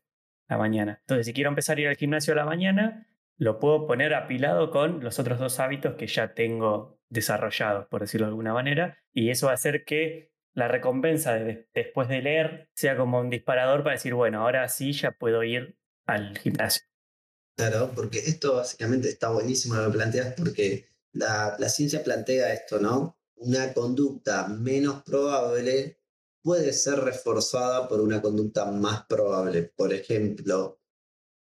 la 0.48 0.58
mañana. 0.58 1.00
Entonces, 1.02 1.26
si 1.26 1.34
quiero 1.34 1.50
empezar 1.50 1.78
a 1.78 1.82
ir 1.82 1.88
al 1.90 1.98
gimnasio 1.98 2.34
la 2.36 2.46
mañana, 2.46 3.06
lo 3.44 3.60
puedo 3.60 3.86
poner 3.86 4.14
apilado 4.14 4.72
con 4.72 5.04
los 5.04 5.20
otros 5.20 5.38
dos 5.38 5.60
hábitos 5.60 5.96
que 5.96 6.08
ya 6.08 6.34
tengo 6.34 6.98
desarrollados, 7.10 7.88
por 7.88 8.02
decirlo 8.02 8.28
de 8.28 8.32
alguna 8.32 8.54
manera, 8.54 8.98
y 9.12 9.30
eso 9.30 9.48
va 9.48 9.52
a 9.52 9.56
hacer 9.56 9.84
que 9.84 10.32
la 10.54 10.70
recompensa 10.70 11.34
después 11.74 12.08
de 12.08 12.22
leer 12.22 12.70
sea 12.74 12.96
como 12.96 13.20
un 13.20 13.30
disparador 13.30 13.84
para 13.84 13.96
decir, 13.96 14.14
bueno, 14.14 14.42
ahora 14.42 14.70
sí 14.70 14.94
ya 14.94 15.12
puedo 15.12 15.44
ir 15.44 15.78
al 16.06 16.38
gimnasio. 16.38 16.84
Claro, 17.58 17.92
porque 17.94 18.20
esto 18.20 18.56
básicamente 18.56 19.10
está 19.10 19.30
buenísimo 19.30 19.76
lo 19.76 19.92
que 19.92 19.98
planteas 19.98 20.34
porque 20.36 20.88
la, 21.12 21.56
la 21.60 21.70
ciencia 21.70 22.04
plantea 22.04 22.54
esto, 22.54 22.80
¿no? 22.80 23.20
Una 23.36 23.74
conducta 23.74 24.48
menos 24.48 25.04
probable 25.04 26.00
puede 26.42 26.72
ser 26.72 27.00
reforzada 27.00 27.90
por 27.90 28.00
una 28.00 28.22
conducta 28.22 28.66
más 28.72 29.06
probable. 29.06 29.64
Por 29.64 29.94
ejemplo, 29.94 30.80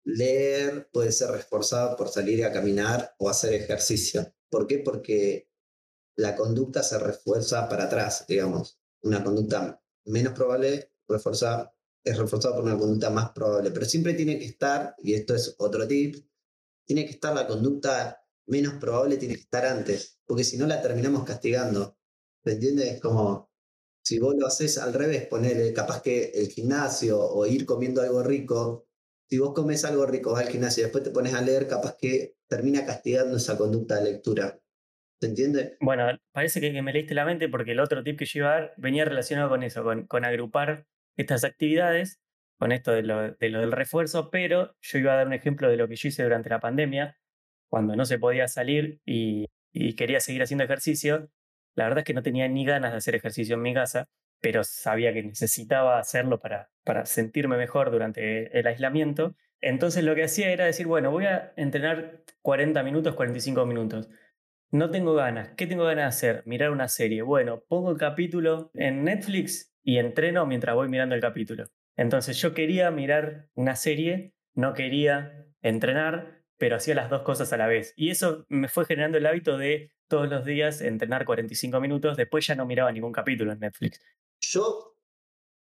Leer 0.10 0.90
puede 0.94 1.12
ser 1.12 1.32
reforzado 1.32 1.98
por 1.98 2.08
salir 2.08 2.46
a 2.46 2.54
caminar 2.54 3.14
o 3.20 3.30
hacer 3.30 3.54
ejercicio. 3.54 4.34
¿Por 4.50 4.66
qué? 4.66 4.80
Porque 4.80 5.50
la 6.16 6.34
conducta 6.34 6.82
se 6.82 6.98
refuerza 6.98 7.68
para 7.68 7.84
atrás, 7.84 8.24
digamos. 8.26 8.80
Una 9.02 9.22
conducta 9.22 9.84
menos 10.06 10.32
probable 10.32 10.94
refuerza, 11.10 11.74
es 12.06 12.18
reforzada 12.18 12.56
por 12.56 12.64
una 12.64 12.78
conducta 12.78 13.10
más 13.10 13.32
probable. 13.32 13.70
Pero 13.72 13.86
siempre 13.86 14.14
tiene 14.14 14.40
que 14.40 14.46
estar, 14.46 14.96
y 15.00 15.14
esto 15.14 15.36
es 15.36 15.56
otro 15.58 15.86
tip, 15.86 16.26
tiene 16.86 17.04
que 17.04 17.12
estar 17.12 17.36
la 17.36 17.46
conducta 17.46 18.24
menos 18.46 18.76
probable, 18.76 19.18
tiene 19.18 19.36
que 19.36 19.42
estar 19.42 19.66
antes, 19.66 20.20
porque 20.26 20.46
si 20.46 20.58
no 20.58 20.68
la 20.68 20.82
terminamos 20.82 21.26
castigando. 21.26 21.98
¿Me 22.46 22.54
entiendes? 22.54 23.02
Como 23.02 23.52
si 24.02 24.20
vos 24.20 24.36
lo 24.40 24.48
haces 24.48 24.78
al 24.78 24.94
revés, 24.94 25.28
poner 25.28 25.74
capaz 25.74 26.02
que 26.02 26.32
el 26.34 26.48
gimnasio 26.48 27.20
o 27.22 27.46
ir 27.46 27.66
comiendo 27.66 28.02
algo 28.02 28.24
rico 28.24 28.87
si 29.30 29.38
vos 29.40 29.54
comes 29.54 29.84
algo 29.84 30.06
rico, 30.06 30.32
vas 30.32 30.46
al 30.46 30.52
gimnasio 30.52 30.82
y 30.82 30.86
después 30.86 31.04
te 31.04 31.12
pones 31.12 31.34
a 31.34 31.42
leer, 31.42 31.68
capaz 31.68 31.98
que 31.98 32.36
termina 32.48 32.86
castigando 32.86 33.38
esa 33.38 33.58
conducta 33.58 33.96
de 33.96 34.12
lectura. 34.12 34.60
¿Se 35.20 35.28
entiende? 35.28 35.78
Bueno, 35.82 36.08
parece 36.32 36.62
que, 36.62 36.82
me 36.82 36.94
leíste 36.94 37.14
la 37.14 37.26
mente 37.26 37.50
porque 37.50 37.72
el 37.72 37.80
otro 37.80 38.04
tip 38.04 38.20
que 38.20 38.26
yo 38.26 38.40
iba 38.40 38.50
a 38.50 38.60
dar 38.60 38.74
venía 38.78 39.04
relacionado 39.04 39.50
con 39.50 39.64
eso, 39.64 39.84
con, 39.84 40.26
agrupar 40.26 40.86
estas 41.18 41.44
actividades, 41.44 42.22
con 42.60 42.72
esto 42.72 42.92
de 42.92 43.04
lo, 43.04 43.32
del 43.34 43.72
refuerzo, 43.72 44.30
pero 44.30 44.76
yo 44.82 45.00
iba 45.00 45.14
a 45.14 45.18
dar 45.18 45.28
un 45.28 45.34
ejemplo 45.34 45.70
de 45.70 45.78
lo 45.78 45.88
que 45.88 45.96
yo 45.96 46.10
hice 46.10 46.24
durante 46.24 46.50
la 46.50 46.60
pandemia, 46.60 47.18
cuando 47.70 47.96
no 47.96 48.06
se 48.06 48.20
podía 48.20 48.48
salir 48.48 49.02
y, 49.06 49.48
y 49.74 49.96
quería 49.96 50.20
seguir 50.20 50.44
haciendo 50.44 50.64
ejercicio. 50.64 51.30
La 51.76 51.86
verdad 51.86 52.00
es 52.00 52.06
que 52.06 52.14
no 52.14 52.24
tenía 52.24 52.48
ni 52.48 52.66
ganas 52.66 52.92
de 52.92 52.98
hacer 52.98 53.16
ejercicio 53.16 53.56
en 53.56 53.62
mi 53.62 53.74
casa, 53.74 54.08
pero 54.40 54.64
sabía 54.64 55.14
que 55.14 55.24
necesitaba 55.24 56.00
hacerlo 56.00 56.40
para, 56.40 56.70
para 56.84 57.06
sentirme 57.06 57.58
mejor 57.58 57.92
durante 57.92 58.58
el 58.58 58.68
aislamiento. 58.68 59.36
Entonces 59.62 60.04
lo 60.04 60.16
que 60.16 60.24
hacía 60.24 60.52
era 60.52 60.66
decir, 60.66 60.88
bueno, 60.88 61.12
voy 61.12 61.26
a 61.26 61.54
entrenar 61.56 62.24
40 62.42 62.84
minutos, 62.84 63.16
45 63.16 63.66
minutos. 63.66 64.10
No 64.70 64.92
tengo 64.92 65.14
ganas. 65.14 65.50
¿Qué 65.56 65.66
tengo 65.66 65.86
ganas 65.86 66.04
de 66.04 66.08
hacer? 66.30 66.44
Mirar 66.46 66.72
una 66.72 66.88
serie. 66.88 67.22
Bueno, 67.22 67.64
pongo 67.68 67.92
el 67.92 67.98
capítulo 67.98 68.70
en 68.74 69.04
Netflix 69.04 69.74
y 69.82 69.98
entreno 69.98 70.46
mientras 70.46 70.76
voy 70.76 70.90
mirando 70.90 71.16
el 71.16 71.22
capítulo. 71.22 71.66
Entonces 71.96 72.40
yo 72.40 72.54
quería 72.54 72.92
mirar 72.92 73.48
una 73.56 73.76
serie, 73.76 74.34
no 74.54 74.74
quería 74.74 75.48
entrenar, 75.62 76.44
pero 76.58 76.76
hacía 76.76 76.96
las 76.96 77.10
dos 77.10 77.22
cosas 77.22 77.54
a 77.54 77.58
la 77.58 77.68
vez. 77.68 77.94
Y 77.96 78.10
eso 78.10 78.46
me 78.50 78.68
fue 78.68 78.86
generando 78.86 79.18
el 79.18 79.26
hábito 79.26 79.58
de 79.58 79.92
todos 80.08 80.30
los 80.30 80.46
días 80.46 80.82
entrenar 80.82 81.26
45 81.26 81.80
minutos. 81.80 82.18
Después 82.18 82.46
ya 82.46 82.56
no 82.56 82.66
miraba 82.66 82.92
ningún 82.92 83.12
capítulo 83.12 83.52
en 83.54 83.60
Netflix. 83.60 84.02
Yo 84.40 84.88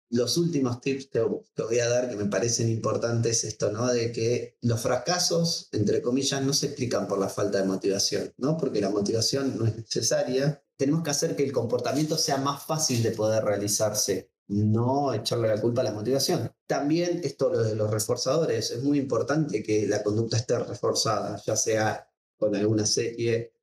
los 0.09 0.37
últimos 0.37 0.81
tips 0.81 1.07
que 1.07 1.19
te 1.53 1.63
voy 1.63 1.79
a 1.79 1.89
dar 1.89 2.09
que 2.09 2.15
me 2.15 2.25
parecen 2.25 2.69
importantes 2.69 3.43
esto, 3.43 3.71
¿no? 3.71 3.91
De 3.91 4.11
que 4.11 4.57
los 4.61 4.81
fracasos, 4.81 5.69
entre 5.71 6.01
comillas, 6.01 6.43
no 6.43 6.53
se 6.53 6.67
explican 6.67 7.07
por 7.07 7.19
la 7.19 7.29
falta 7.29 7.59
de 7.59 7.67
motivación, 7.67 8.33
¿no? 8.37 8.57
Porque 8.57 8.81
la 8.81 8.89
motivación 8.89 9.57
no 9.57 9.65
es 9.65 9.75
necesaria. 9.75 10.63
Tenemos 10.77 11.03
que 11.03 11.09
hacer 11.09 11.35
que 11.35 11.43
el 11.43 11.51
comportamiento 11.51 12.17
sea 12.17 12.37
más 12.37 12.63
fácil 12.63 13.01
de 13.01 13.11
poder 13.11 13.43
realizarse, 13.43 14.31
no 14.47 15.13
echarle 15.13 15.47
la 15.47 15.61
culpa 15.61 15.81
a 15.81 15.85
la 15.85 15.93
motivación. 15.93 16.51
También 16.67 17.21
esto 17.23 17.49
lo 17.49 17.63
de 17.63 17.75
los 17.75 17.89
reforzadores, 17.89 18.71
es 18.71 18.83
muy 18.83 18.99
importante 18.99 19.63
que 19.63 19.87
la 19.87 20.03
conducta 20.03 20.37
esté 20.37 20.59
reforzada, 20.59 21.41
ya 21.45 21.55
sea 21.55 22.07
con 22.37 22.55
alguna 22.55 22.85
serie, 22.85 23.54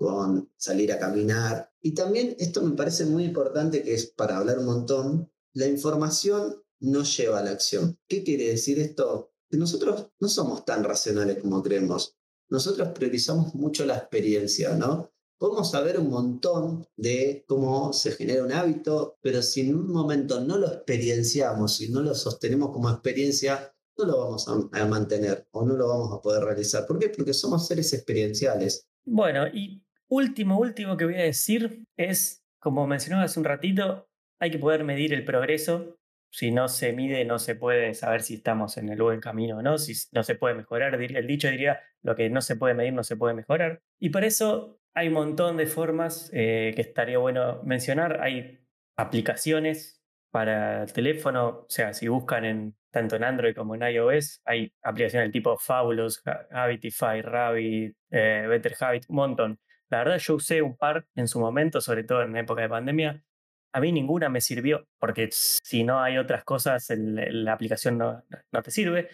con 0.00 0.50
salir 0.56 0.90
a 0.92 0.98
caminar. 0.98 1.70
Y 1.82 1.92
también 1.92 2.34
esto 2.38 2.62
me 2.62 2.74
parece 2.74 3.04
muy 3.04 3.24
importante, 3.24 3.82
que 3.82 3.92
es 3.92 4.06
para 4.06 4.38
hablar 4.38 4.58
un 4.58 4.64
montón, 4.64 5.30
la 5.52 5.66
información 5.66 6.56
no 6.78 7.02
lleva 7.02 7.40
a 7.40 7.44
la 7.44 7.50
acción. 7.50 7.98
¿Qué 8.08 8.24
quiere 8.24 8.48
decir 8.48 8.78
esto? 8.78 9.34
Que 9.50 9.58
nosotros 9.58 10.06
no 10.18 10.28
somos 10.30 10.64
tan 10.64 10.84
racionales 10.84 11.36
como 11.42 11.62
creemos. 11.62 12.16
Nosotros 12.48 12.88
priorizamos 12.94 13.54
mucho 13.54 13.84
la 13.84 13.98
experiencia, 13.98 14.74
¿no? 14.74 15.12
Podemos 15.36 15.70
saber 15.70 16.00
un 16.00 16.08
montón 16.08 16.86
de 16.96 17.44
cómo 17.46 17.92
se 17.92 18.12
genera 18.12 18.42
un 18.42 18.52
hábito, 18.52 19.18
pero 19.20 19.42
si 19.42 19.60
en 19.60 19.74
un 19.74 19.92
momento 19.92 20.40
no 20.40 20.56
lo 20.56 20.66
experienciamos 20.66 21.78
y 21.82 21.90
no 21.90 22.00
lo 22.00 22.14
sostenemos 22.14 22.70
como 22.70 22.88
experiencia, 22.88 23.70
no 23.98 24.06
lo 24.06 24.18
vamos 24.18 24.48
a, 24.48 24.86
mantener 24.86 25.46
o 25.50 25.62
no 25.62 25.76
lo 25.76 25.88
vamos 25.88 26.10
a 26.14 26.22
poder 26.22 26.42
realizar. 26.42 26.86
¿Por 26.86 26.98
qué? 26.98 27.10
Porque 27.10 27.34
somos 27.34 27.66
seres 27.66 27.92
experienciales. 27.92 28.86
Bueno, 29.04 29.46
y 29.48 29.82
último, 30.10 30.58
último 30.58 30.96
que 30.96 31.06
voy 31.06 31.14
a 31.14 31.22
decir 31.22 31.84
es, 31.96 32.44
como 32.58 32.86
mencionaba 32.86 33.24
hace 33.24 33.38
un 33.38 33.46
ratito, 33.46 34.08
hay 34.38 34.50
que 34.50 34.58
poder 34.58 34.84
medir 34.84 35.14
el 35.14 35.24
progreso. 35.24 35.96
Si 36.32 36.50
no 36.50 36.68
se 36.68 36.92
mide, 36.92 37.24
no 37.24 37.38
se 37.38 37.54
puede 37.54 37.94
saber 37.94 38.22
si 38.22 38.34
estamos 38.34 38.76
en 38.76 38.88
el 38.88 39.00
buen 39.00 39.20
camino 39.20 39.58
o 39.58 39.62
no, 39.62 39.78
si 39.78 39.94
no 40.12 40.22
se 40.22 40.34
puede 40.34 40.54
mejorar. 40.54 40.94
El 40.94 41.26
dicho 41.26 41.48
diría, 41.48 41.80
lo 42.02 42.14
que 42.14 42.28
no 42.30 42.40
se 42.40 42.56
puede 42.56 42.74
medir 42.74 42.92
no 42.92 43.02
se 43.02 43.16
puede 43.16 43.34
mejorar. 43.34 43.82
Y 43.98 44.10
para 44.10 44.26
eso 44.26 44.80
hay 44.94 45.08
un 45.08 45.14
montón 45.14 45.56
de 45.56 45.66
formas 45.66 46.30
eh, 46.32 46.72
que 46.74 46.82
estaría 46.82 47.18
bueno 47.18 47.62
mencionar. 47.64 48.20
Hay 48.22 48.60
aplicaciones 48.96 50.02
para 50.30 50.84
el 50.84 50.92
teléfono, 50.92 51.48
o 51.48 51.66
sea, 51.68 51.92
si 51.92 52.06
buscan 52.06 52.44
en, 52.44 52.76
tanto 52.92 53.16
en 53.16 53.24
Android 53.24 53.54
como 53.54 53.74
en 53.74 53.82
iOS, 53.82 54.40
hay 54.44 54.72
aplicaciones 54.82 55.26
del 55.26 55.32
tipo 55.32 55.56
Fabulous, 55.58 56.22
Habitify, 56.50 57.22
Rabbit, 57.22 57.96
eh, 58.10 58.46
Better 58.48 58.74
Habit, 58.78 59.04
un 59.08 59.16
montón. 59.16 59.60
La 59.90 59.98
verdad, 59.98 60.18
yo 60.18 60.36
usé 60.36 60.62
un 60.62 60.76
par 60.76 61.06
en 61.16 61.28
su 61.28 61.40
momento, 61.40 61.80
sobre 61.80 62.04
todo 62.04 62.22
en 62.22 62.36
época 62.36 62.62
de 62.62 62.68
pandemia, 62.68 63.24
a 63.72 63.80
mí 63.80 63.92
ninguna 63.92 64.28
me 64.28 64.40
sirvió, 64.40 64.86
porque 64.98 65.28
si 65.30 65.84
no 65.84 66.00
hay 66.00 66.18
otras 66.18 66.44
cosas, 66.44 66.88
la 66.96 67.52
aplicación 67.52 67.98
no, 67.98 68.24
no 68.52 68.62
te 68.62 68.70
sirve. 68.70 69.08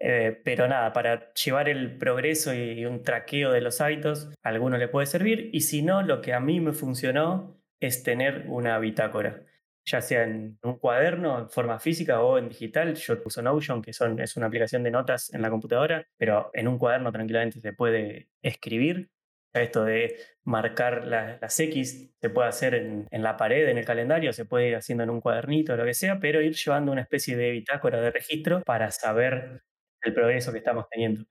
Eh, 0.00 0.40
pero 0.44 0.68
nada, 0.68 0.92
para 0.92 1.32
llevar 1.32 1.68
el 1.68 1.98
progreso 1.98 2.54
y 2.54 2.84
un 2.86 3.02
traqueo 3.02 3.50
de 3.50 3.60
los 3.60 3.80
hábitos, 3.80 4.30
a 4.42 4.48
alguno 4.48 4.78
le 4.78 4.88
puede 4.88 5.06
servir. 5.06 5.50
Y 5.52 5.62
si 5.62 5.82
no, 5.82 6.02
lo 6.02 6.20
que 6.20 6.34
a 6.34 6.40
mí 6.40 6.60
me 6.60 6.72
funcionó 6.72 7.60
es 7.80 8.02
tener 8.02 8.44
una 8.48 8.78
bitácora, 8.78 9.42
ya 9.84 10.00
sea 10.00 10.24
en 10.24 10.58
un 10.62 10.78
cuaderno 10.78 11.38
en 11.40 11.50
forma 11.50 11.80
física 11.80 12.20
o 12.22 12.38
en 12.38 12.48
digital. 12.48 12.94
Yo 12.94 13.20
uso 13.24 13.42
Notion, 13.42 13.82
que 13.82 13.92
son, 13.92 14.20
es 14.20 14.36
una 14.36 14.46
aplicación 14.46 14.82
de 14.84 14.90
notas 14.92 15.32
en 15.34 15.42
la 15.42 15.50
computadora, 15.50 16.06
pero 16.16 16.50
en 16.54 16.68
un 16.68 16.78
cuaderno 16.78 17.10
tranquilamente 17.10 17.60
se 17.60 17.72
puede 17.72 18.28
escribir 18.42 19.10
esto 19.52 19.84
de 19.84 20.16
marcar 20.44 21.06
las 21.06 21.60
X 21.60 22.10
se 22.20 22.30
puede 22.30 22.48
hacer 22.48 22.74
en, 22.74 23.06
la 23.10 23.36
pared, 23.36 23.68
en 23.68 23.78
el 23.78 23.84
calendario, 23.84 24.32
se 24.32 24.44
puede 24.44 24.68
ir 24.68 24.76
haciendo 24.76 25.04
en 25.04 25.10
un 25.10 25.20
cuadernito 25.20 25.76
lo 25.76 25.84
que 25.84 25.94
sea, 25.94 26.18
pero 26.20 26.40
ir 26.40 26.54
llevando 26.54 26.92
una 26.92 27.02
especie 27.02 27.36
de 27.36 27.50
bitácora 27.50 28.00
de 28.00 28.10
registro 28.10 28.62
para 28.64 28.90
saber 28.90 29.62
el 30.02 30.14
progreso 30.14 30.52
que 30.52 30.58
estamos 30.58 30.86
teniendo. 30.90 31.24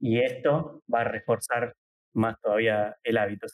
Y 0.00 0.20
esto 0.20 0.82
va 0.92 1.00
a 1.00 1.04
reforzar 1.04 1.74
más 2.14 2.36
todavía 2.40 2.96
el 3.02 3.16
hábito. 3.16 3.46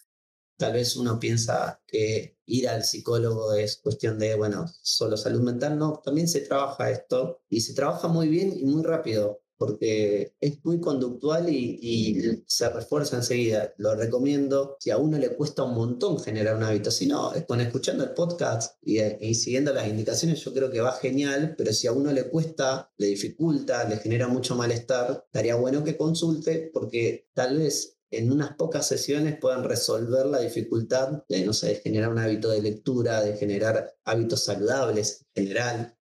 Tal 0.59 0.73
vez 0.73 0.97
uno 0.97 1.21
piensa 1.21 1.81
que 1.87 2.39
ir 2.47 2.69
al 2.69 2.83
psicólogo 2.83 3.55
es 3.55 3.81
cuestión 3.81 4.19
de, 4.19 4.35
bueno, 4.35 4.67
solo 4.83 5.17
salud 5.17 5.41
mental. 5.41 5.79
No, 5.79 6.01
también 6.05 6.27
se 6.27 6.41
trabaja 6.41 6.91
esto 6.91 7.43
y 7.49 7.61
se 7.61 7.75
trabaja 7.75 8.09
muy 8.09 8.29
bien 8.29 8.53
y 8.53 8.65
muy 8.65 8.83
rápido 8.83 9.43
porque 9.59 10.35
es 10.41 10.65
muy 10.65 10.81
conductual 10.81 11.49
y, 11.49 12.43
se 12.47 12.69
refuerza 12.71 13.17
enseguida. 13.17 13.75
Lo 13.77 13.95
recomiendo. 13.95 14.77
Si 14.81 14.91
a 14.91 14.97
uno 14.97 15.19
le 15.19 15.35
cuesta 15.35 15.65
un 15.65 15.75
montón 15.75 16.21
generar 16.21 16.57
un 16.57 16.63
hábito, 16.63 16.91
si 16.91 17.07
no, 17.07 17.33
con 17.47 17.61
escuchando 17.61 18.05
el 18.05 18.11
podcast 18.11 18.77
y, 18.83 19.01
y, 19.01 19.35
siguiendo 19.35 19.75
las 19.75 19.89
indicaciones, 19.89 20.41
yo 20.41 20.55
creo 20.55 20.71
que 20.71 20.81
va 20.81 20.93
genial, 20.93 21.55
pero 21.59 21.73
si 21.73 21.87
a 21.87 21.93
uno 21.93 22.13
le 22.13 22.29
cuesta, 22.29 22.93
le 22.97 23.09
dificulta, 23.09 23.89
le 23.89 23.99
genera 23.99 24.29
mucho 24.29 24.55
malestar, 24.55 25.25
estaría 25.27 25.57
bueno 25.57 25.85
que 25.85 25.97
consulte 25.97 26.71
porque 26.73 27.29
tal 27.35 27.59
vez 27.59 27.99
en 28.11 28.33
unas 28.33 28.55
pocas 28.55 28.87
sesiones 28.87 29.39
puedan 29.39 29.65
resolver 29.65 30.27
la 30.27 30.41
dificultad 30.41 31.25
de, 31.29 31.45
no 31.45 31.53
sé, 31.53 31.69
de 31.69 31.75
generar 31.77 32.11
un 32.11 32.19
hábito 32.19 32.51
de 32.51 32.63
lectura, 32.63 33.23
de 33.23 33.37
generar 33.37 33.95
hábitos 34.05 34.45
saludables 34.45 35.27
en 35.35 35.45
general. 35.45 35.98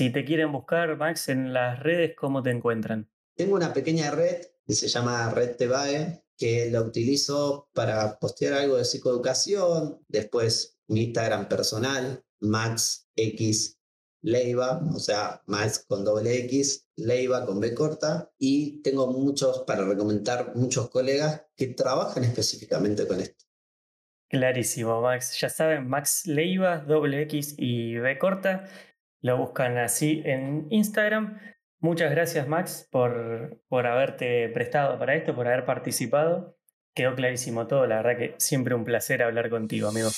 Si 0.00 0.08
te 0.08 0.24
quieren 0.24 0.50
buscar, 0.50 0.96
Max, 0.96 1.28
en 1.28 1.52
las 1.52 1.78
redes, 1.78 2.16
¿cómo 2.16 2.42
te 2.42 2.48
encuentran? 2.48 3.10
Tengo 3.36 3.54
una 3.54 3.74
pequeña 3.74 4.10
red 4.10 4.46
que 4.66 4.72
se 4.72 4.88
llama 4.88 5.28
Red 5.28 5.56
Tebae, 5.56 6.24
que 6.38 6.70
la 6.70 6.80
utilizo 6.80 7.68
para 7.74 8.18
postear 8.18 8.54
algo 8.54 8.78
de 8.78 8.86
psicoeducación. 8.86 10.02
Después 10.08 10.78
mi 10.88 11.02
Instagram 11.02 11.50
personal, 11.50 12.24
Max 12.38 13.10
X 13.14 13.78
Leiva, 14.22 14.80
o 14.94 14.98
sea, 14.98 15.42
Max 15.44 15.84
con 15.86 16.02
doble 16.02 16.34
X, 16.46 16.86
Leiva 16.96 17.44
con 17.44 17.60
B 17.60 17.74
corta. 17.74 18.32
Y 18.38 18.80
tengo 18.80 19.06
muchos 19.08 19.64
para 19.66 19.84
recomendar, 19.84 20.56
muchos 20.56 20.88
colegas 20.88 21.42
que 21.54 21.66
trabajan 21.66 22.24
específicamente 22.24 23.06
con 23.06 23.20
esto. 23.20 23.44
Clarísimo, 24.30 25.02
Max. 25.02 25.38
Ya 25.40 25.48
saben, 25.48 25.88
Max 25.88 26.24
Leiva, 26.24 26.78
doble 26.78 27.20
X 27.22 27.56
y 27.58 27.96
B 27.96 28.16
corta. 28.16 28.68
Lo 29.22 29.36
buscan 29.36 29.76
así 29.78 30.22
en 30.24 30.66
Instagram. 30.70 31.38
Muchas 31.78 32.10
gracias, 32.10 32.48
Max, 32.48 32.88
por, 32.90 33.60
por 33.68 33.86
haberte 33.86 34.48
prestado 34.48 34.98
para 34.98 35.14
esto, 35.14 35.34
por 35.34 35.46
haber 35.46 35.64
participado. 35.64 36.56
Quedó 36.94 37.14
clarísimo 37.14 37.66
todo, 37.66 37.86
la 37.86 37.96
verdad 38.02 38.18
que 38.18 38.34
siempre 38.38 38.74
un 38.74 38.84
placer 38.84 39.22
hablar 39.22 39.48
contigo, 39.48 39.88
amigo. 39.88 40.08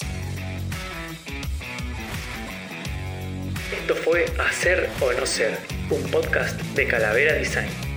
Esto 3.73 3.95
fue 3.95 4.25
Hacer 4.39 4.89
o 5.01 5.13
No 5.13 5.27
Ser, 5.27 5.59
un 5.91 6.11
podcast 6.11 6.61
de 6.75 6.87
Calavera 6.87 7.35
Design. 7.35 7.92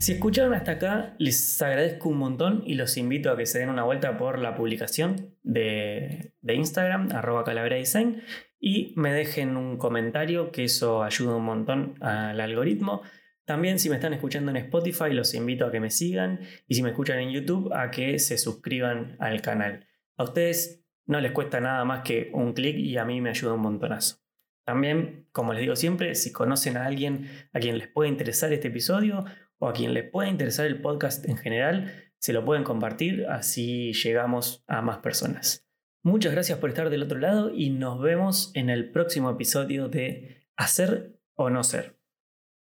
Si 0.00 0.12
escucharon 0.12 0.54
hasta 0.54 0.72
acá, 0.72 1.14
les 1.18 1.60
agradezco 1.60 2.08
un 2.08 2.16
montón 2.16 2.62
y 2.64 2.72
los 2.72 2.96
invito 2.96 3.30
a 3.30 3.36
que 3.36 3.44
se 3.44 3.58
den 3.58 3.68
una 3.68 3.82
vuelta 3.82 4.16
por 4.16 4.38
la 4.38 4.54
publicación 4.54 5.36
de, 5.42 6.32
Instagram, 6.42 7.10
arroba 7.12 7.44
calavera 7.44 7.76
design, 7.76 8.22
y 8.58 8.94
me 8.96 9.12
dejen 9.12 9.58
un 9.58 9.76
comentario, 9.76 10.52
que 10.52 10.64
eso 10.64 11.02
ayuda 11.02 11.36
un 11.36 11.44
montón 11.44 11.96
al 12.00 12.40
algoritmo. 12.40 13.02
También 13.44 13.78
si 13.78 13.90
me 13.90 13.96
están 13.96 14.14
escuchando 14.14 14.50
en 14.50 14.56
Spotify, 14.56 15.12
los 15.12 15.34
invito 15.34 15.66
a 15.66 15.70
que 15.70 15.80
me 15.80 15.90
sigan 15.90 16.40
y 16.66 16.76
si 16.76 16.82
me 16.82 16.90
escuchan 16.90 17.18
en 17.18 17.32
YouTube, 17.32 17.70
a 17.74 17.90
que 17.90 18.18
se 18.18 18.38
suscriban 18.38 19.16
al 19.18 19.42
canal. 19.42 19.86
A 20.16 20.24
ustedes 20.24 20.82
no 21.04 21.20
les 21.20 21.32
cuesta 21.32 21.60
nada 21.60 21.84
más 21.84 22.00
que 22.04 22.30
un 22.32 22.54
clic 22.54 22.78
y 22.78 22.96
a 22.96 23.04
mí 23.04 23.20
me 23.20 23.28
ayuda 23.28 23.52
un 23.52 23.60
montonazo. 23.60 24.16
También, 24.64 25.26
como 25.32 25.52
les 25.52 25.60
digo 25.60 25.76
siempre, 25.76 26.14
si 26.14 26.32
conocen 26.32 26.78
a 26.78 26.86
alguien 26.86 27.28
a 27.52 27.60
quien 27.60 27.76
les 27.76 27.88
puede 27.88 28.08
interesar 28.08 28.50
este 28.54 28.68
episodio 28.68 29.26
o 29.60 29.68
a 29.68 29.72
quien 29.72 29.94
le 29.94 30.02
pueda 30.02 30.28
interesar 30.28 30.66
el 30.66 30.80
podcast 30.80 31.28
en 31.28 31.36
general, 31.36 31.92
se 32.18 32.32
lo 32.32 32.44
pueden 32.44 32.64
compartir, 32.64 33.26
así 33.28 33.92
llegamos 33.92 34.64
a 34.66 34.82
más 34.82 34.98
personas. 34.98 35.66
Muchas 36.02 36.32
gracias 36.32 36.58
por 36.58 36.70
estar 36.70 36.88
del 36.90 37.02
otro 37.02 37.18
lado 37.18 37.52
y 37.54 37.70
nos 37.70 38.00
vemos 38.00 38.50
en 38.54 38.70
el 38.70 38.90
próximo 38.90 39.30
episodio 39.30 39.88
de 39.88 40.48
Hacer 40.56 41.18
o 41.34 41.50
no 41.50 41.62
ser. 41.62 41.99